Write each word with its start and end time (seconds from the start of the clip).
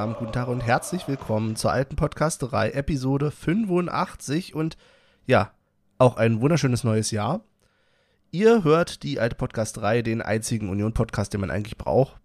wunderschönen 0.00 0.18
guten 0.18 0.32
Tag 0.32 0.48
und 0.48 0.62
herzlich 0.62 1.08
willkommen 1.08 1.56
zur 1.56 1.72
alten 1.72 1.94
Podcasterei, 1.94 2.70
Episode 2.70 3.30
85 3.30 4.54
und 4.54 4.78
ja, 5.26 5.52
auch 5.98 6.16
ein 6.16 6.40
wunderschönes 6.40 6.84
neues 6.84 7.10
Jahr. 7.10 7.44
Ihr 8.30 8.64
hört 8.64 9.02
die 9.02 9.20
alte 9.20 9.36
Podcasterei, 9.36 10.00
den 10.00 10.22
einzigen 10.22 10.70
Union-Podcast, 10.70 11.34
den 11.34 11.42
man 11.42 11.50
eigentlich 11.50 11.76
braucht. 11.76 12.18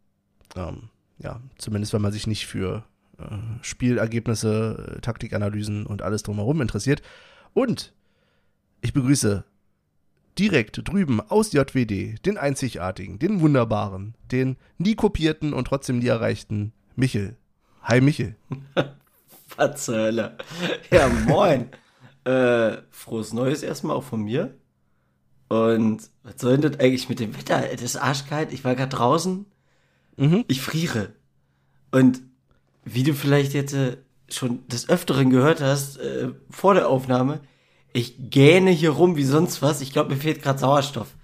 Ähm, 0.55 0.89
ja, 1.17 1.41
zumindest 1.57 1.91
wenn 1.91 2.01
man 2.01 2.13
sich 2.13 2.27
nicht 2.27 2.47
für 2.47 2.85
äh, 3.17 3.35
Spielergebnisse, 3.61 4.99
Taktikanalysen 5.01 5.85
und 5.85 6.01
alles 6.01 6.23
drumherum 6.23 6.61
interessiert. 6.61 7.01
Und 7.53 7.93
ich 8.79 8.93
begrüße 8.93 9.43
direkt 10.39 10.87
drüben 10.87 11.19
aus 11.19 11.51
JWD 11.51 12.25
den 12.25 12.37
einzigartigen, 12.37 13.19
den 13.19 13.41
wunderbaren, 13.41 14.15
den 14.31 14.55
nie 14.77 14.95
kopierten 14.95 15.51
und 15.51 15.67
trotzdem 15.67 15.99
nie 15.99 16.07
erreichten 16.07 16.71
Michel. 16.95 17.35
Hi 17.85 18.01
Michel. 18.01 18.35
Was 19.57 19.85
zur 19.85 19.95
Hölle? 19.95 20.37
Ja, 20.89 21.07
moin. 21.07 21.69
äh, 22.25 22.77
frohes 22.89 23.31
Neues 23.31 23.61
erstmal 23.61 23.95
auch 23.95 24.03
von 24.03 24.23
mir. 24.23 24.55
Und 25.47 26.09
was 26.23 26.33
soll 26.39 26.57
denn 26.57 26.71
das 26.71 26.79
eigentlich 26.79 27.07
mit 27.07 27.19
dem 27.19 27.37
Wetter? 27.37 27.61
Das 27.61 27.83
ist 27.83 27.97
arschkalt. 27.97 28.51
Ich 28.51 28.63
war 28.63 28.75
gerade 28.75 28.95
draußen. 28.95 29.45
Mhm. 30.17 30.43
Ich 30.47 30.61
friere. 30.61 31.13
Und 31.91 32.21
wie 32.83 33.03
du 33.03 33.13
vielleicht 33.13 33.53
jetzt 33.53 33.73
äh, 33.73 33.97
schon 34.27 34.67
des 34.67 34.89
Öfteren 34.89 35.29
gehört 35.29 35.61
hast, 35.61 35.97
äh, 35.97 36.29
vor 36.49 36.73
der 36.73 36.89
Aufnahme, 36.89 37.41
ich 37.93 38.15
gähne 38.31 38.71
hier 38.71 38.89
rum 38.89 39.15
wie 39.15 39.23
sonst 39.23 39.61
was. 39.61 39.81
Ich 39.81 39.93
glaube, 39.93 40.15
mir 40.15 40.19
fehlt 40.19 40.41
gerade 40.41 40.57
Sauerstoff. 40.57 41.15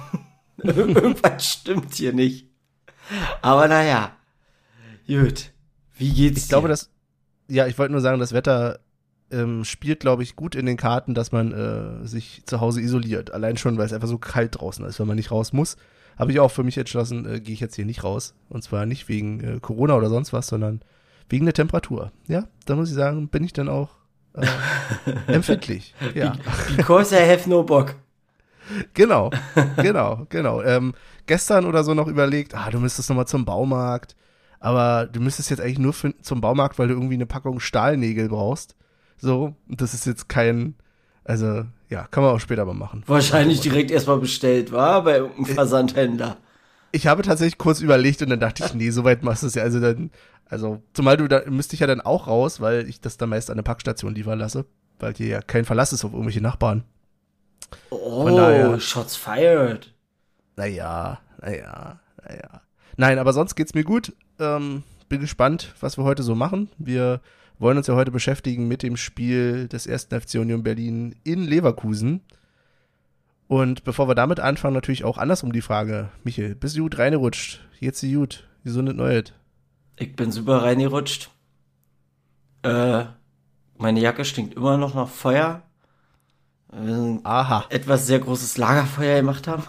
Irgendwas 0.56 1.46
stimmt 1.46 1.94
hier 1.94 2.14
nicht. 2.14 2.48
Aber 3.42 3.68
naja. 3.68 4.16
Gut. 5.06 5.52
Wie 5.98 6.12
geht's 6.12 6.42
Ich 6.42 6.48
glaube, 6.48 6.68
dass, 6.68 6.90
ja, 7.48 7.66
ich 7.66 7.78
wollte 7.78 7.92
nur 7.92 8.00
sagen, 8.00 8.20
das 8.20 8.32
Wetter 8.32 8.80
ähm, 9.30 9.64
spielt, 9.64 10.00
glaube 10.00 10.22
ich, 10.22 10.36
gut 10.36 10.54
in 10.54 10.66
den 10.66 10.76
Karten, 10.76 11.14
dass 11.14 11.32
man 11.32 11.52
äh, 11.52 12.06
sich 12.06 12.42
zu 12.46 12.60
Hause 12.60 12.80
isoliert. 12.80 13.32
Allein 13.32 13.56
schon, 13.56 13.78
weil 13.78 13.86
es 13.86 13.92
einfach 13.92 14.08
so 14.08 14.18
kalt 14.18 14.60
draußen 14.60 14.84
ist, 14.84 14.98
wenn 15.00 15.06
man 15.06 15.16
nicht 15.16 15.30
raus 15.30 15.52
muss. 15.52 15.76
Habe 16.18 16.32
ich 16.32 16.40
auch 16.40 16.50
für 16.50 16.64
mich 16.64 16.78
entschlossen, 16.78 17.26
äh, 17.26 17.40
gehe 17.40 17.54
ich 17.54 17.60
jetzt 17.60 17.76
hier 17.76 17.84
nicht 17.84 18.04
raus. 18.04 18.34
Und 18.48 18.62
zwar 18.62 18.86
nicht 18.86 19.08
wegen 19.08 19.40
äh, 19.40 19.58
Corona 19.60 19.94
oder 19.94 20.08
sonst 20.08 20.32
was, 20.32 20.46
sondern 20.46 20.80
wegen 21.28 21.44
der 21.44 21.54
Temperatur. 21.54 22.12
Ja, 22.26 22.44
da 22.64 22.74
muss 22.74 22.88
ich 22.88 22.94
sagen, 22.94 23.28
bin 23.28 23.44
ich 23.44 23.52
dann 23.52 23.68
auch 23.68 23.90
äh, 24.34 24.46
empfindlich. 25.32 25.94
Ja. 26.14 26.34
Because 26.76 27.14
I 27.14 27.28
have 27.28 27.48
no 27.48 27.62
Bock. 27.62 27.94
Genau, 28.94 29.30
genau, 29.76 30.26
genau. 30.28 30.62
Ähm, 30.62 30.94
gestern 31.26 31.64
oder 31.64 31.84
so 31.84 31.94
noch 31.94 32.06
überlegt, 32.06 32.54
ah, 32.54 32.70
du 32.70 32.78
müsstest 32.80 33.08
nochmal 33.08 33.26
zum 33.26 33.44
Baumarkt, 33.44 34.14
aber 34.60 35.06
du 35.06 35.20
müsstest 35.20 35.50
jetzt 35.50 35.60
eigentlich 35.60 35.78
nur 35.78 35.92
für, 35.92 36.14
zum 36.22 36.40
Baumarkt, 36.40 36.78
weil 36.78 36.88
du 36.88 36.94
irgendwie 36.94 37.14
eine 37.14 37.26
Packung 37.26 37.60
Stahlnägel 37.60 38.28
brauchst. 38.28 38.74
So, 39.18 39.54
das 39.66 39.94
ist 39.94 40.06
jetzt 40.06 40.28
kein, 40.28 40.74
also 41.24 41.64
ja, 41.88 42.06
kann 42.10 42.22
man 42.22 42.34
auch 42.34 42.40
später 42.40 42.64
mal 42.64 42.74
machen. 42.74 43.02
Wahrscheinlich 43.06 43.60
direkt 43.60 43.90
erstmal 43.90 44.18
bestellt, 44.18 44.72
war 44.72 45.04
bei 45.04 45.16
einem 45.16 45.46
Versandhändler. 45.46 46.36
Ich 46.92 47.06
habe 47.06 47.22
tatsächlich 47.22 47.58
kurz 47.58 47.80
überlegt 47.80 48.22
und 48.22 48.30
dann 48.30 48.40
dachte 48.40 48.64
ich, 48.64 48.74
nee, 48.74 48.90
so 48.90 49.04
weit 49.04 49.22
machst 49.22 49.42
du 49.42 49.46
es 49.46 49.54
ja. 49.54 49.62
Also 49.62 49.80
dann, 49.80 50.10
also, 50.46 50.82
zumal 50.94 51.16
du 51.16 51.28
da 51.28 51.42
müsste 51.46 51.74
ich 51.74 51.80
ja 51.80 51.86
dann 51.86 52.00
auch 52.00 52.26
raus, 52.26 52.60
weil 52.60 52.88
ich 52.88 53.00
das 53.00 53.16
dann 53.16 53.28
meist 53.28 53.50
an 53.50 53.54
eine 53.54 53.62
Packstation 53.62 54.14
liefern 54.14 54.38
lasse, 54.38 54.64
weil 54.98 55.14
hier 55.14 55.28
ja 55.28 55.42
kein 55.42 55.64
Verlass 55.64 55.92
ist 55.92 56.04
auf 56.04 56.12
irgendwelche 56.12 56.40
Nachbarn. 56.40 56.84
Oh, 57.90 58.78
Shots 58.78 59.16
fired. 59.16 59.92
Naja, 60.56 61.20
naja, 61.40 62.00
naja. 62.26 62.62
Nein, 62.98 63.20
aber 63.20 63.32
sonst 63.32 63.54
geht's 63.54 63.74
mir 63.74 63.84
gut. 63.84 64.12
Ähm, 64.40 64.82
bin 65.08 65.20
gespannt, 65.20 65.72
was 65.80 65.96
wir 65.96 66.04
heute 66.04 66.24
so 66.24 66.34
machen. 66.34 66.68
Wir 66.78 67.20
wollen 67.60 67.78
uns 67.78 67.86
ja 67.86 67.94
heute 67.94 68.10
beschäftigen 68.10 68.66
mit 68.66 68.82
dem 68.82 68.96
Spiel 68.96 69.68
des 69.68 69.86
ersten 69.86 70.20
FC 70.20 70.34
Union 70.34 70.64
Berlin 70.64 71.14
in 71.22 71.44
Leverkusen. 71.44 72.22
Und 73.46 73.84
bevor 73.84 74.08
wir 74.08 74.16
damit 74.16 74.40
anfangen, 74.40 74.74
natürlich 74.74 75.04
auch 75.04 75.16
andersrum 75.16 75.52
die 75.52 75.62
Frage, 75.62 76.08
Michael, 76.24 76.56
bist 76.56 76.76
du 76.76 76.82
gut 76.82 76.98
reingerutscht? 76.98 77.60
Jetzt 77.78 78.02
gut, 78.02 78.48
wieso 78.64 78.82
nicht 78.82 78.96
neuet? 78.96 79.32
Ich 79.94 80.16
bin 80.16 80.32
super 80.32 80.64
reingerutscht. 80.64 81.30
Äh, 82.62 83.04
meine 83.76 84.00
Jacke 84.00 84.24
stinkt 84.24 84.54
immer 84.54 84.76
noch 84.76 84.96
nach 84.96 85.08
Feuer. 85.08 85.62
Wir 86.72 87.20
Aha. 87.22 87.64
etwas 87.70 88.08
sehr 88.08 88.18
großes 88.18 88.58
Lagerfeuer 88.58 89.18
gemacht 89.18 89.46
haben. 89.46 89.62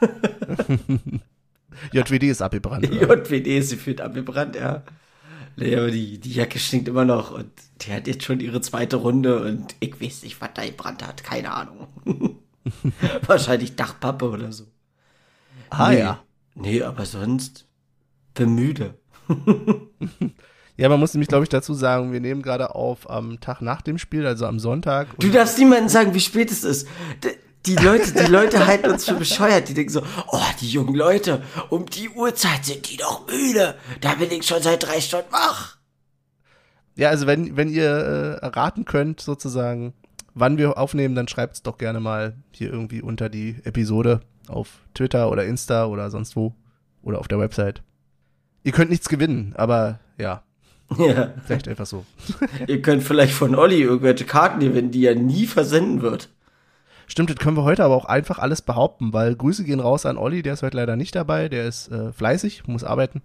JWD 1.92 2.24
ist 2.24 2.42
abgebrannt. 2.42 2.90
Oder? 2.90 3.16
JWD 3.16 3.46
ist 3.58 3.70
gefühlt 3.70 4.00
abgebrannt, 4.00 4.56
ja. 4.56 4.82
Nee, 5.56 5.76
aber 5.76 5.90
die, 5.90 6.18
die 6.18 6.32
Jacke 6.32 6.58
stinkt 6.58 6.88
immer 6.88 7.04
noch 7.04 7.30
und 7.30 7.50
die 7.82 7.92
hat 7.92 8.06
jetzt 8.06 8.24
schon 8.24 8.40
ihre 8.40 8.60
zweite 8.60 8.96
Runde 8.96 9.42
und 9.42 9.74
ich 9.80 10.00
weiß 10.00 10.22
nicht, 10.22 10.40
was 10.40 10.50
da 10.54 10.64
gebrannt 10.64 11.06
hat. 11.06 11.24
Keine 11.24 11.52
Ahnung. 11.52 11.88
Wahrscheinlich 13.26 13.76
Dachpappe 13.76 14.28
oder 14.30 14.52
so. 14.52 14.64
Ah 15.68 15.90
nee, 15.90 15.98
ja. 15.98 16.22
Nee, 16.54 16.82
aber 16.82 17.04
sonst 17.04 17.66
bin 18.34 18.54
müde. 18.54 18.94
ja, 20.76 20.88
man 20.88 21.00
muss 21.00 21.14
nämlich, 21.14 21.28
glaube 21.28 21.44
ich, 21.44 21.48
dazu 21.48 21.74
sagen, 21.74 22.12
wir 22.12 22.20
nehmen 22.20 22.42
gerade 22.42 22.74
auf 22.74 23.08
am 23.08 23.40
Tag 23.40 23.60
nach 23.60 23.82
dem 23.82 23.98
Spiel, 23.98 24.26
also 24.26 24.46
am 24.46 24.58
Sonntag. 24.58 25.08
Du 25.18 25.30
darfst 25.30 25.58
niemandem 25.58 25.88
sagen, 25.88 26.14
wie 26.14 26.20
spät 26.20 26.50
es 26.50 26.64
ist. 26.64 26.88
Die 27.66 27.76
Leute, 27.76 28.12
die 28.12 28.30
Leute 28.30 28.66
halten 28.66 28.90
uns 28.90 29.04
für 29.04 29.14
bescheuert. 29.14 29.68
Die 29.68 29.74
denken 29.74 29.92
so, 29.92 30.02
oh, 30.28 30.40
die 30.60 30.68
jungen 30.68 30.94
Leute, 30.94 31.42
um 31.70 31.86
die 31.86 32.08
Uhrzeit 32.08 32.64
sind 32.64 32.90
die 32.90 32.96
doch 32.96 33.26
müde. 33.28 33.76
Da 34.00 34.14
bin 34.14 34.30
ich 34.32 34.46
schon 34.46 34.62
seit 34.62 34.82
drei 34.82 35.00
Stunden 35.00 35.30
wach. 35.30 35.76
Ja, 36.96 37.08
also 37.10 37.26
wenn, 37.26 37.56
wenn 37.56 37.68
ihr 37.68 37.88
äh, 38.42 38.46
raten 38.46 38.84
könnt, 38.84 39.20
sozusagen, 39.20 39.94
wann 40.34 40.58
wir 40.58 40.76
aufnehmen, 40.76 41.14
dann 41.14 41.28
schreibt 41.28 41.54
es 41.54 41.62
doch 41.62 41.78
gerne 41.78 42.00
mal 42.00 42.36
hier 42.50 42.70
irgendwie 42.70 43.00
unter 43.00 43.28
die 43.28 43.56
Episode 43.64 44.20
auf 44.48 44.80
Twitter 44.94 45.30
oder 45.30 45.44
Insta 45.44 45.86
oder 45.86 46.10
sonst 46.10 46.34
wo 46.34 46.54
oder 47.02 47.20
auf 47.20 47.28
der 47.28 47.38
Website. 47.38 47.82
Ihr 48.64 48.72
könnt 48.72 48.90
nichts 48.90 49.08
gewinnen, 49.08 49.54
aber 49.56 50.00
ja. 50.18 50.42
Ja. 50.98 51.32
Vielleicht 51.46 51.68
einfach 51.68 51.86
so. 51.86 52.04
ihr 52.66 52.82
könnt 52.82 53.02
vielleicht 53.02 53.32
von 53.32 53.54
Olli 53.54 53.80
irgendwelche 53.80 54.26
Karten 54.26 54.60
gewinnen, 54.60 54.90
die 54.90 55.06
er 55.06 55.14
nie 55.14 55.46
versenden 55.46 56.02
wird. 56.02 56.28
Stimmt, 57.12 57.28
das 57.28 57.36
können 57.36 57.58
wir 57.58 57.64
heute 57.64 57.84
aber 57.84 57.94
auch 57.94 58.06
einfach 58.06 58.38
alles 58.38 58.62
behaupten, 58.62 59.12
weil 59.12 59.36
Grüße 59.36 59.64
gehen 59.64 59.80
raus 59.80 60.06
an 60.06 60.16
Olli, 60.16 60.40
der 60.40 60.54
ist 60.54 60.62
heute 60.62 60.78
leider 60.78 60.96
nicht 60.96 61.14
dabei, 61.14 61.50
der 61.50 61.66
ist 61.66 61.88
äh, 61.88 62.10
fleißig, 62.10 62.66
muss 62.68 62.84
arbeiten. 62.84 63.20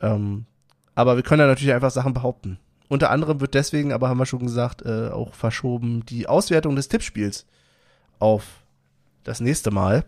Ähm, 0.00 0.46
aber 0.94 1.16
wir 1.16 1.22
können 1.22 1.40
ja 1.40 1.46
natürlich 1.46 1.74
einfach 1.74 1.90
Sachen 1.90 2.14
behaupten. 2.14 2.58
Unter 2.88 3.10
anderem 3.10 3.42
wird 3.42 3.52
deswegen, 3.52 3.92
aber 3.92 4.08
haben 4.08 4.16
wir 4.16 4.24
schon 4.24 4.46
gesagt, 4.46 4.80
äh, 4.86 5.10
auch 5.10 5.34
verschoben 5.34 6.06
die 6.06 6.26
Auswertung 6.26 6.74
des 6.74 6.88
Tippspiels 6.88 7.44
auf 8.18 8.62
das 9.24 9.40
nächste 9.40 9.70
Mal. 9.70 10.06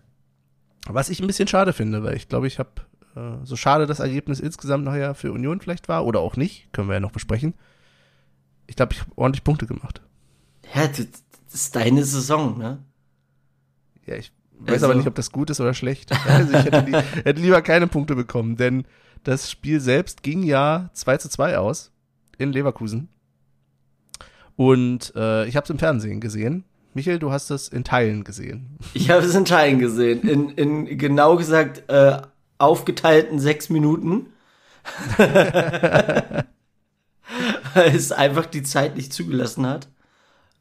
Was 0.87 1.11
ich 1.11 1.21
ein 1.21 1.27
bisschen 1.27 1.47
schade 1.47 1.75
finde, 1.75 2.03
weil 2.05 2.17
ich 2.17 2.31
glaube, 2.31 2.47
ich 2.47 2.59
habe 2.59 2.71
äh, 3.15 3.45
so 3.45 3.57
schade 3.57 3.87
das 3.87 4.01
Ergebnis 4.01 4.41
insgesamt 4.41 4.85
nachher 4.85 5.15
für 5.15 5.31
Union 5.31 5.61
vielleicht 5.61 5.91
war 5.91 6.07
oder 6.07 6.21
auch 6.21 6.37
nicht, 6.37 6.73
können 6.73 6.89
wir 6.89 6.95
ja 6.95 7.01
noch 7.01 7.13
besprechen. 7.13 7.53
Ich 8.67 8.77
glaube, 8.77 8.95
ich 8.95 9.01
habe 9.01 9.13
ordentlich 9.17 9.45
Punkte 9.45 9.67
gemacht. 9.67 10.01
Ja, 10.75 10.89
das 11.51 11.63
ist 11.63 11.77
deine 11.77 12.05
Saison, 12.05 12.59
ne? 12.59 12.79
Ja, 14.07 14.17
ich 14.17 14.33
weiß 14.59 14.75
also. 14.75 14.87
aber 14.87 14.95
nicht, 14.95 15.07
ob 15.07 15.15
das 15.15 15.33
gut 15.33 15.51
ist 15.51 15.61
oder 15.61 15.75
schlecht. 15.75 16.13
Also 16.27 16.53
ich 16.53 16.65
hätte, 16.65 17.03
hätte 17.25 17.41
lieber 17.41 17.63
keine 17.63 17.87
Punkte 17.87 18.15
bekommen, 18.15 18.57
denn 18.57 18.85
das 19.25 19.51
Spiel 19.51 19.81
selbst 19.81 20.23
ging 20.23 20.43
ja 20.43 20.91
2 20.93 21.17
zu 21.19 21.29
2 21.29 21.59
aus 21.59 21.93
in 22.39 22.53
Leverkusen. 22.53 23.09
Und 24.57 25.13
äh, 25.15 25.47
ich 25.47 25.57
habe 25.57 25.65
es 25.65 25.71
im 25.71 25.79
Fernsehen 25.79 26.21
gesehen. 26.21 26.65
Michael, 26.95 27.19
du 27.19 27.31
hast 27.31 27.51
es 27.51 27.69
in 27.69 27.85
Teilen 27.85 28.25
gesehen. 28.25 28.79
Ich 28.95 29.11
habe 29.11 29.25
es 29.25 29.35
in 29.35 29.45
Teilen 29.45 29.79
gesehen. 29.79 30.29
In, 30.29 30.51
in 30.51 30.99
genau 30.99 31.37
gesagt 31.37 31.89
äh, 31.89 32.23
aufgeteilten 32.59 33.39
sechs 33.39 33.71
Minuten. 33.71 34.27
Weil 35.17 36.45
es 37.95 38.11
einfach 38.11 38.47
die 38.47 38.63
Zeit 38.63 38.97
nicht 38.97 39.13
zugelassen 39.13 39.67
hat. 39.67 39.89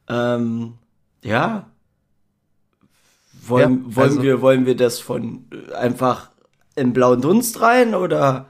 Ähm, 0.08 0.74
ja. 1.22 1.70
Wollen, 3.46 3.84
ja, 3.88 3.96
wollen, 3.96 4.08
also, 4.08 4.22
wir, 4.22 4.40
wollen 4.40 4.66
wir 4.66 4.76
das 4.76 5.00
von 5.00 5.46
äh, 5.52 5.74
einfach 5.74 6.30
im 6.76 6.92
blauen 6.92 7.20
Dunst 7.20 7.60
rein 7.60 7.94
oder 7.94 8.46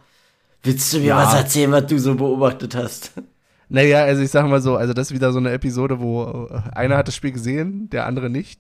Willst 0.63 0.93
du 0.93 0.99
mir 0.99 1.07
ja. 1.07 1.17
was 1.17 1.35
erzählen, 1.35 1.71
was 1.73 1.87
du 1.87 1.99
so 1.99 2.15
beobachtet 2.15 2.75
hast? 2.75 3.13
Naja, 3.71 4.05
also 4.05 4.23
ich 4.23 4.31
sag 4.31 4.49
mal 4.49 4.63
so, 4.63 4.77
also 4.79 4.95
das 4.95 5.09
ist 5.09 5.15
wieder 5.15 5.31
so 5.31 5.39
eine 5.39 5.53
Episode, 5.53 6.01
wo 6.01 6.49
äh, 6.51 6.75
einer 6.75 6.97
hat 6.97 7.07
das 7.07 7.15
Spiel 7.15 7.33
gesehen, 7.33 7.91
der 7.91 8.07
andere 8.07 8.31
nicht. 8.31 8.59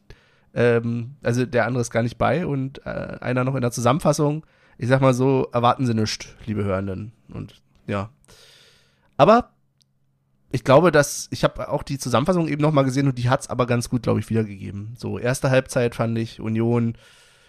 Ähm, 0.52 1.14
also 1.22 1.46
der 1.46 1.64
andere 1.64 1.80
ist 1.80 1.90
gar 1.90 2.02
nicht 2.02 2.18
bei 2.18 2.46
und 2.46 2.84
äh, 2.84 3.16
einer 3.22 3.42
noch 3.44 3.54
in 3.54 3.62
der 3.62 3.70
Zusammenfassung. 3.70 4.44
Ich 4.76 4.88
sag 4.88 5.00
mal 5.00 5.14
so, 5.14 5.48
erwarten 5.50 5.86
Sie 5.86 5.94
nichts, 5.94 6.28
liebe 6.44 6.62
Hörenden. 6.62 7.12
Und 7.32 7.54
ja. 7.86 8.10
Aber 9.16 9.48
ich 10.50 10.64
glaube, 10.64 10.90
dass 10.92 11.28
ich 11.30 11.44
habe 11.44 11.68
auch 11.68 11.82
die 11.82 11.98
Zusammenfassung 11.98 12.48
eben 12.48 12.62
noch 12.62 12.72
mal 12.72 12.82
gesehen 12.82 13.06
und 13.06 13.18
die 13.18 13.28
hat's 13.28 13.50
aber 13.50 13.66
ganz 13.66 13.88
gut, 13.88 14.02
glaube 14.02 14.20
ich, 14.20 14.30
wiedergegeben. 14.30 14.94
So 14.96 15.18
erste 15.18 15.50
Halbzeit 15.50 15.94
fand 15.94 16.16
ich 16.18 16.40
Union 16.40 16.96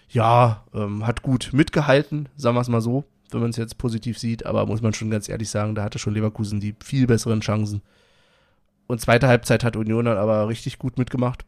ja 0.09 0.65
ähm, 0.73 1.05
hat 1.05 1.21
gut 1.21 1.49
mitgehalten, 1.53 2.29
sagen 2.35 2.55
wir 2.55 2.61
es 2.61 2.67
mal 2.67 2.81
so 2.81 3.05
wenn 3.31 3.41
man 3.41 3.49
es 3.51 3.57
jetzt 3.57 3.77
positiv 3.77 4.17
sieht, 4.17 4.45
aber 4.45 4.65
muss 4.65 4.81
man 4.81 4.93
schon 4.93 5.11
ganz 5.11 5.29
ehrlich 5.29 5.49
sagen, 5.49 5.75
da 5.75 5.83
hatte 5.83 5.99
schon 5.99 6.13
Leverkusen 6.13 6.59
die 6.59 6.75
viel 6.83 7.07
besseren 7.07 7.41
Chancen. 7.41 7.81
Und 8.87 9.01
zweite 9.01 9.27
Halbzeit 9.27 9.63
hat 9.63 9.75
Union 9.75 10.05
dann 10.05 10.17
aber 10.17 10.47
richtig 10.47 10.79
gut 10.79 10.97
mitgemacht. 10.97 11.45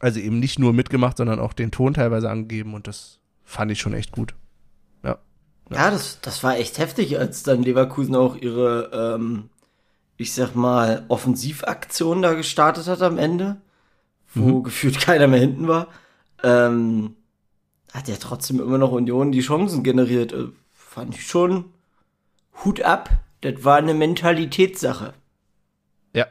Also 0.00 0.20
eben 0.20 0.38
nicht 0.38 0.58
nur 0.58 0.72
mitgemacht, 0.72 1.16
sondern 1.16 1.40
auch 1.40 1.52
den 1.52 1.70
Ton 1.70 1.94
teilweise 1.94 2.28
angegeben 2.28 2.74
und 2.74 2.86
das 2.86 3.20
fand 3.44 3.70
ich 3.70 3.80
schon 3.80 3.94
echt 3.94 4.12
gut. 4.12 4.34
Ja. 5.02 5.18
Ja, 5.70 5.90
das, 5.90 6.20
das 6.20 6.42
war 6.42 6.56
echt 6.56 6.78
heftig, 6.78 7.18
als 7.18 7.42
dann 7.42 7.62
Leverkusen 7.62 8.14
auch 8.14 8.36
ihre, 8.36 8.90
ähm, 8.92 9.48
ich 10.22 10.32
sag 10.32 10.54
mal, 10.54 11.04
Offensivaktion 11.08 12.22
da 12.22 12.34
gestartet 12.34 12.86
hat 12.86 13.02
am 13.02 13.18
Ende, 13.18 13.60
wo 14.34 14.58
mhm. 14.58 14.62
gefühlt 14.62 15.00
keiner 15.00 15.26
mehr 15.26 15.40
hinten 15.40 15.68
war. 15.68 15.88
Ähm, 16.42 17.16
hat 17.92 18.08
ja 18.08 18.16
trotzdem 18.18 18.60
immer 18.60 18.78
noch 18.78 18.92
Union 18.92 19.32
die 19.32 19.40
Chancen 19.40 19.82
generiert. 19.82 20.32
Äh, 20.32 20.46
fand 20.72 21.14
ich 21.14 21.26
schon 21.26 21.66
Hut 22.64 22.80
ab. 22.82 23.10
Das 23.42 23.64
war 23.64 23.76
eine 23.76 23.94
Mentalitätssache. 23.94 25.14
Ja, 26.14 26.26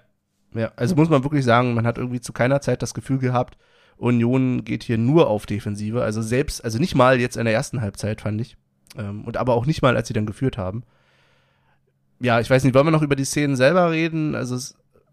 ja. 0.53 0.71
Also 0.75 0.95
muss 0.95 1.09
man 1.09 1.23
wirklich 1.23 1.45
sagen, 1.45 1.73
man 1.73 1.85
hat 1.85 1.97
irgendwie 1.97 2.21
zu 2.21 2.33
keiner 2.33 2.61
Zeit 2.61 2.81
das 2.81 2.93
Gefühl 2.93 3.19
gehabt, 3.19 3.57
Union 3.97 4.63
geht 4.65 4.83
hier 4.83 4.97
nur 4.97 5.27
auf 5.27 5.45
Defensive. 5.45 6.01
Also 6.01 6.21
selbst, 6.21 6.63
also 6.63 6.79
nicht 6.79 6.95
mal 6.95 7.19
jetzt 7.19 7.38
in 7.38 7.45
der 7.45 7.53
ersten 7.53 7.81
Halbzeit, 7.81 8.21
fand 8.21 8.41
ich. 8.41 8.57
Ähm, 8.97 9.25
und 9.25 9.38
aber 9.38 9.53
auch 9.53 9.65
nicht 9.65 9.81
mal, 9.81 9.95
als 9.95 10.07
sie 10.07 10.13
dann 10.13 10.25
geführt 10.25 10.57
haben. 10.57 10.83
Ja, 12.21 12.39
ich 12.39 12.50
weiß 12.50 12.63
nicht, 12.63 12.75
wollen 12.75 12.85
wir 12.85 12.91
noch 12.91 13.01
über 13.01 13.15
die 13.15 13.25
Szenen 13.25 13.56
selber 13.56 13.91
reden? 13.91 14.35
Also 14.35 14.56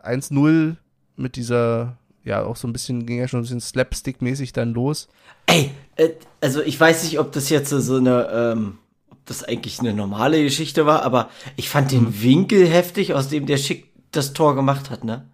1-0 0.03 0.77
mit 1.17 1.37
dieser, 1.37 1.97
ja, 2.23 2.43
auch 2.43 2.57
so 2.57 2.69
ein 2.69 2.73
bisschen, 2.73 3.07
ging 3.07 3.19
ja 3.19 3.29
schon 3.29 3.41
ein 3.41 3.43
bisschen 3.43 3.61
Slapstick-mäßig 3.61 4.53
dann 4.53 4.75
los. 4.75 5.09
Ey, 5.47 5.71
äh, 5.97 6.11
also 6.41 6.61
ich 6.63 6.79
weiß 6.79 7.05
nicht, 7.05 7.19
ob 7.19 7.33
das 7.33 7.49
jetzt 7.49 7.71
so 7.71 7.97
eine, 7.97 8.29
ähm, 8.31 8.79
ob 9.11 9.19
das 9.25 9.43
eigentlich 9.43 9.81
eine 9.81 9.95
normale 9.95 10.43
Geschichte 10.43 10.85
war, 10.85 11.03
aber 11.03 11.31
ich 11.57 11.71
fand 11.71 11.93
den 11.93 12.05
mhm. 12.05 12.23
Winkel 12.23 12.67
heftig, 12.67 13.15
aus 13.15 13.29
dem 13.29 13.47
der 13.47 13.57
Schick 13.57 13.87
das 14.13 14.35
Tor 14.35 14.55
gemacht 14.55 14.91
hat, 14.91 15.05
ne? 15.05 15.27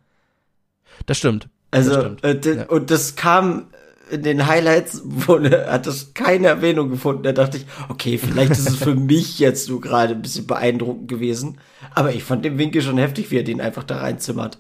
Das 1.07 1.19
stimmt. 1.19 1.49
Also, 1.73 1.91
das 1.91 2.01
stimmt. 2.01 2.25
Äh, 2.25 2.57
ja. 2.57 2.67
und 2.69 2.91
das 2.91 3.17
kam 3.17 3.67
in 4.15 4.23
den 4.23 4.47
Highlights 4.47 5.03
wurde, 5.05 5.71
hat 5.71 5.87
das 5.87 6.15
keine 6.15 6.47
Erwähnung 6.47 6.91
gefunden. 6.91 7.23
Da 7.23 7.33
dachte 7.33 7.59
ich, 7.59 7.67
okay, 7.89 8.19
vielleicht 8.19 8.53
ist 8.53 8.69
es 8.69 8.77
für 8.77 8.95
mich 8.95 9.39
jetzt 9.39 9.67
so 9.67 9.81
gerade 9.81 10.15
ein 10.15 10.23
bisschen 10.23 10.47
beeindruckend 10.47 11.09
gewesen. 11.09 11.59
Aber 11.95 12.15
ich 12.15 12.25
fand 12.25 12.45
den 12.45 12.59
Winkel 12.59 12.83
schon 12.83 12.99
heftig, 12.99 13.31
wie 13.31 13.39
er 13.39 13.45
den 13.45 13.61
einfach 13.61 13.85
da 13.85 13.99
reinzimmert. 13.99 14.59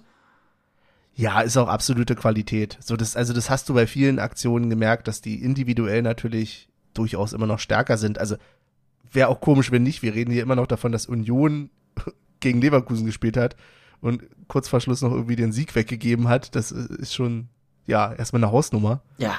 Ja, 1.16 1.40
ist 1.40 1.56
auch 1.56 1.68
absolute 1.68 2.16
Qualität. 2.16 2.76
So 2.80 2.96
das, 2.96 3.16
also 3.16 3.32
das 3.32 3.48
hast 3.48 3.68
du 3.68 3.74
bei 3.74 3.86
vielen 3.86 4.18
Aktionen 4.18 4.68
gemerkt, 4.68 5.06
dass 5.06 5.20
die 5.20 5.42
individuell 5.42 6.02
natürlich 6.02 6.68
durchaus 6.92 7.32
immer 7.32 7.46
noch 7.46 7.60
stärker 7.60 7.96
sind. 7.96 8.18
Also 8.18 8.36
wäre 9.12 9.28
auch 9.28 9.40
komisch, 9.40 9.70
wenn 9.70 9.84
nicht. 9.84 10.02
Wir 10.02 10.14
reden 10.14 10.32
hier 10.32 10.42
immer 10.42 10.56
noch 10.56 10.66
davon, 10.66 10.90
dass 10.90 11.06
Union 11.06 11.70
gegen 12.40 12.60
Leverkusen 12.60 13.06
gespielt 13.06 13.36
hat 13.36 13.56
und 14.00 14.22
kurz 14.48 14.68
vor 14.68 14.80
Schluss 14.80 15.02
noch 15.02 15.12
irgendwie 15.12 15.36
den 15.36 15.52
Sieg 15.52 15.74
weggegeben 15.76 16.28
hat. 16.28 16.56
Das 16.56 16.72
ist 16.72 17.14
schon 17.14 17.48
ja, 17.86 18.12
erstmal 18.12 18.42
eine 18.42 18.52
Hausnummer. 18.52 19.00
Ja. 19.18 19.34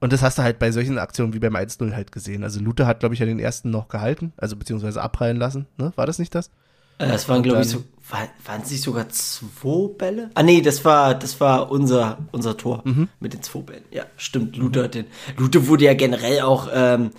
Und 0.00 0.12
das 0.12 0.22
hast 0.22 0.38
du 0.38 0.42
halt 0.42 0.58
bei 0.58 0.70
solchen 0.70 0.98
Aktionen 0.98 1.34
wie 1.34 1.40
beim 1.40 1.56
1-0 1.56 1.92
halt 1.92 2.12
gesehen. 2.12 2.44
Also 2.44 2.60
Luther 2.60 2.86
hat, 2.86 3.00
glaube 3.00 3.14
ich, 3.14 3.20
ja 3.20 3.26
den 3.26 3.40
ersten 3.40 3.70
noch 3.70 3.88
gehalten, 3.88 4.32
also 4.36 4.56
beziehungsweise 4.56 5.02
abprallen 5.02 5.36
lassen. 5.36 5.66
Ne? 5.76 5.92
War 5.96 6.06
das 6.06 6.18
nicht 6.18 6.34
das? 6.34 6.50
Äh, 6.98 7.08
das 7.08 7.28
waren, 7.28 7.42
glaube 7.42 7.62
ich, 7.62 7.68
so, 7.68 7.84
war, 8.10 8.28
waren 8.44 8.62
es 8.62 8.70
nicht 8.70 8.82
sogar 8.82 9.08
zwei 9.08 9.88
Bälle? 9.96 10.30
Ah, 10.34 10.42
nee, 10.42 10.60
das 10.60 10.84
war, 10.84 11.14
das 11.14 11.40
war 11.40 11.70
unser, 11.70 12.18
unser 12.32 12.56
Tor 12.56 12.82
mhm. 12.84 13.08
mit 13.20 13.32
den 13.32 13.42
zwei 13.42 13.60
Bällen. 13.60 13.84
Ja, 13.90 14.04
stimmt. 14.16 14.56
Luther 14.56 14.84
mhm. 14.84 14.90
den. 14.90 15.06
Luther 15.36 15.66
wurde 15.66 15.84
ja 15.84 15.94
generell 15.94 16.42
auch, 16.42 16.68
ähm, 16.72 17.10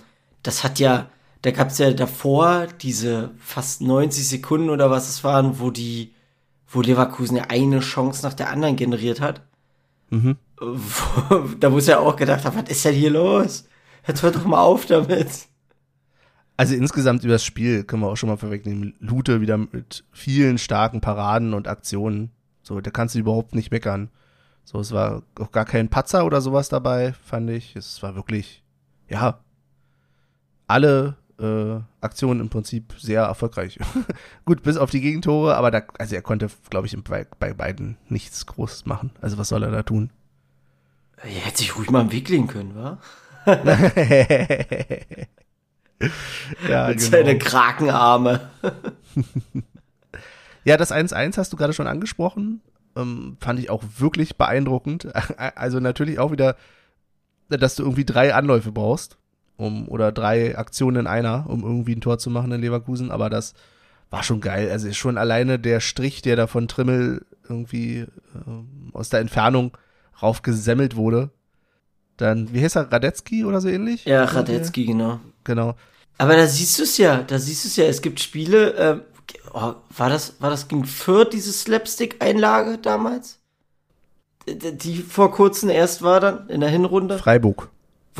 das 0.42 0.64
hat 0.64 0.78
ja, 0.78 1.06
da 1.42 1.50
gab 1.50 1.68
es 1.68 1.78
ja 1.78 1.92
davor 1.92 2.66
diese 2.80 3.30
fast 3.38 3.82
90 3.82 4.28
Sekunden 4.28 4.70
oder 4.70 4.90
was 4.90 5.08
es 5.08 5.24
waren, 5.24 5.60
wo 5.60 5.70
die, 5.70 6.14
wo 6.68 6.82
Leverkusen 6.82 7.36
ja 7.36 7.44
eine 7.48 7.80
Chance 7.80 8.22
nach 8.22 8.34
der 8.34 8.50
anderen 8.50 8.76
generiert 8.76 9.20
hat. 9.20 9.42
Mhm. 10.10 10.36
Da 11.58 11.70
muss 11.70 11.88
er 11.88 12.00
auch 12.00 12.16
gedacht 12.16 12.44
haben, 12.44 12.56
was 12.56 12.68
ist 12.68 12.84
denn 12.84 12.94
hier 12.94 13.10
los? 13.10 13.66
Jetzt 14.06 14.22
hört 14.22 14.36
doch 14.36 14.44
mal 14.44 14.60
auf 14.60 14.86
damit. 14.86 15.48
Also 16.56 16.74
insgesamt 16.74 17.24
über 17.24 17.32
das 17.32 17.44
Spiel 17.44 17.84
können 17.84 18.02
wir 18.02 18.08
auch 18.08 18.16
schon 18.16 18.28
mal 18.28 18.36
vorwegnehmen. 18.36 18.94
Lute 19.00 19.40
wieder 19.40 19.56
mit 19.56 20.04
vielen 20.12 20.58
starken 20.58 21.00
Paraden 21.00 21.54
und 21.54 21.68
Aktionen. 21.68 22.30
So, 22.62 22.80
da 22.80 22.90
kannst 22.90 23.14
du 23.14 23.20
überhaupt 23.20 23.54
nicht 23.54 23.70
meckern. 23.70 24.10
So, 24.64 24.78
es 24.78 24.92
war 24.92 25.22
auch 25.38 25.52
gar 25.52 25.64
kein 25.64 25.88
Patzer 25.88 26.26
oder 26.26 26.42
sowas 26.42 26.68
dabei, 26.68 27.14
fand 27.24 27.48
ich. 27.48 27.76
Es 27.76 28.02
war 28.02 28.14
wirklich, 28.14 28.62
ja, 29.08 29.40
alle 30.66 31.16
äh, 31.40 31.80
Aktionen 32.00 32.40
im 32.40 32.48
Prinzip 32.48 32.94
sehr 32.98 33.22
erfolgreich. 33.22 33.78
Gut, 34.44 34.62
bis 34.62 34.76
auf 34.76 34.90
die 34.90 35.00
Gegentore, 35.00 35.56
aber 35.56 35.70
da, 35.70 35.82
also 35.98 36.14
er 36.14 36.22
konnte, 36.22 36.48
glaube 36.68 36.86
ich, 36.86 37.04
bei, 37.04 37.26
bei 37.38 37.52
beiden 37.52 37.96
nichts 38.08 38.46
Großes 38.46 38.86
machen. 38.86 39.10
Also 39.20 39.38
was 39.38 39.48
soll 39.48 39.62
er 39.62 39.70
da 39.70 39.82
tun? 39.82 40.10
Er 41.16 41.28
hätte 41.28 41.58
sich 41.58 41.76
ruhig 41.76 41.90
mal 41.90 42.02
im 42.02 42.12
Weg 42.12 42.28
legen 42.28 42.46
können, 42.46 42.74
wa? 42.74 42.98
ja, 43.46 43.56
Mit 46.88 46.98
genau. 46.98 46.98
seine 46.98 47.38
Krakenarme. 47.38 48.50
ja, 50.64 50.76
das 50.76 50.92
1-1 50.92 51.38
hast 51.38 51.52
du 51.52 51.56
gerade 51.56 51.72
schon 51.72 51.86
angesprochen. 51.86 52.60
Ähm, 52.96 53.36
fand 53.40 53.60
ich 53.60 53.70
auch 53.70 53.82
wirklich 53.98 54.36
beeindruckend. 54.36 55.08
Also 55.56 55.80
natürlich 55.80 56.18
auch 56.18 56.32
wieder, 56.32 56.56
dass 57.48 57.76
du 57.76 57.82
irgendwie 57.82 58.04
drei 58.04 58.34
Anläufe 58.34 58.72
brauchst 58.72 59.19
um 59.60 59.88
oder 59.88 60.10
drei 60.10 60.56
Aktionen 60.56 61.00
in 61.00 61.06
einer, 61.06 61.44
um 61.48 61.62
irgendwie 61.62 61.94
ein 61.94 62.00
Tor 62.00 62.18
zu 62.18 62.30
machen 62.30 62.50
in 62.52 62.60
Leverkusen, 62.60 63.10
aber 63.10 63.30
das 63.30 63.54
war 64.10 64.22
schon 64.22 64.40
geil. 64.40 64.70
Also 64.70 64.92
schon 64.92 65.18
alleine 65.18 65.58
der 65.58 65.80
Strich, 65.80 66.22
der 66.22 66.36
da 66.36 66.46
von 66.46 66.66
Trimmel 66.66 67.24
irgendwie 67.48 68.00
äh, 68.00 68.06
aus 68.92 69.10
der 69.10 69.20
Entfernung 69.20 69.76
raufgesemmelt 70.22 70.96
wurde. 70.96 71.30
Dann, 72.16 72.52
wie 72.52 72.62
heißt 72.62 72.76
er, 72.76 72.90
Radetzky 72.92 73.44
oder 73.44 73.60
so 73.60 73.68
ähnlich? 73.68 74.04
Ja, 74.04 74.24
Radetzky, 74.24 74.86
genau. 74.86 75.20
Genau. 75.44 75.74
Aber 76.18 76.36
da 76.36 76.46
siehst 76.46 76.78
du 76.78 76.82
es 76.82 76.98
ja, 76.98 77.22
da 77.22 77.38
siehst 77.38 77.64
du 77.64 77.68
es 77.68 77.76
ja, 77.76 77.84
es 77.84 78.02
gibt 78.02 78.20
Spiele, 78.20 78.74
äh, 78.74 79.00
oh, 79.54 79.74
war 79.96 80.10
das, 80.10 80.40
war 80.40 80.50
das 80.50 80.68
gegen 80.68 80.84
Fürth, 80.84 81.32
diese 81.32 81.52
Slapstick-Einlage 81.52 82.78
damals? 82.78 83.38
Die 84.46 84.96
vor 84.96 85.32
kurzem 85.32 85.70
erst 85.70 86.02
war 86.02 86.20
dann, 86.20 86.48
in 86.48 86.60
der 86.60 86.70
Hinrunde? 86.70 87.18
Freiburg 87.18 87.70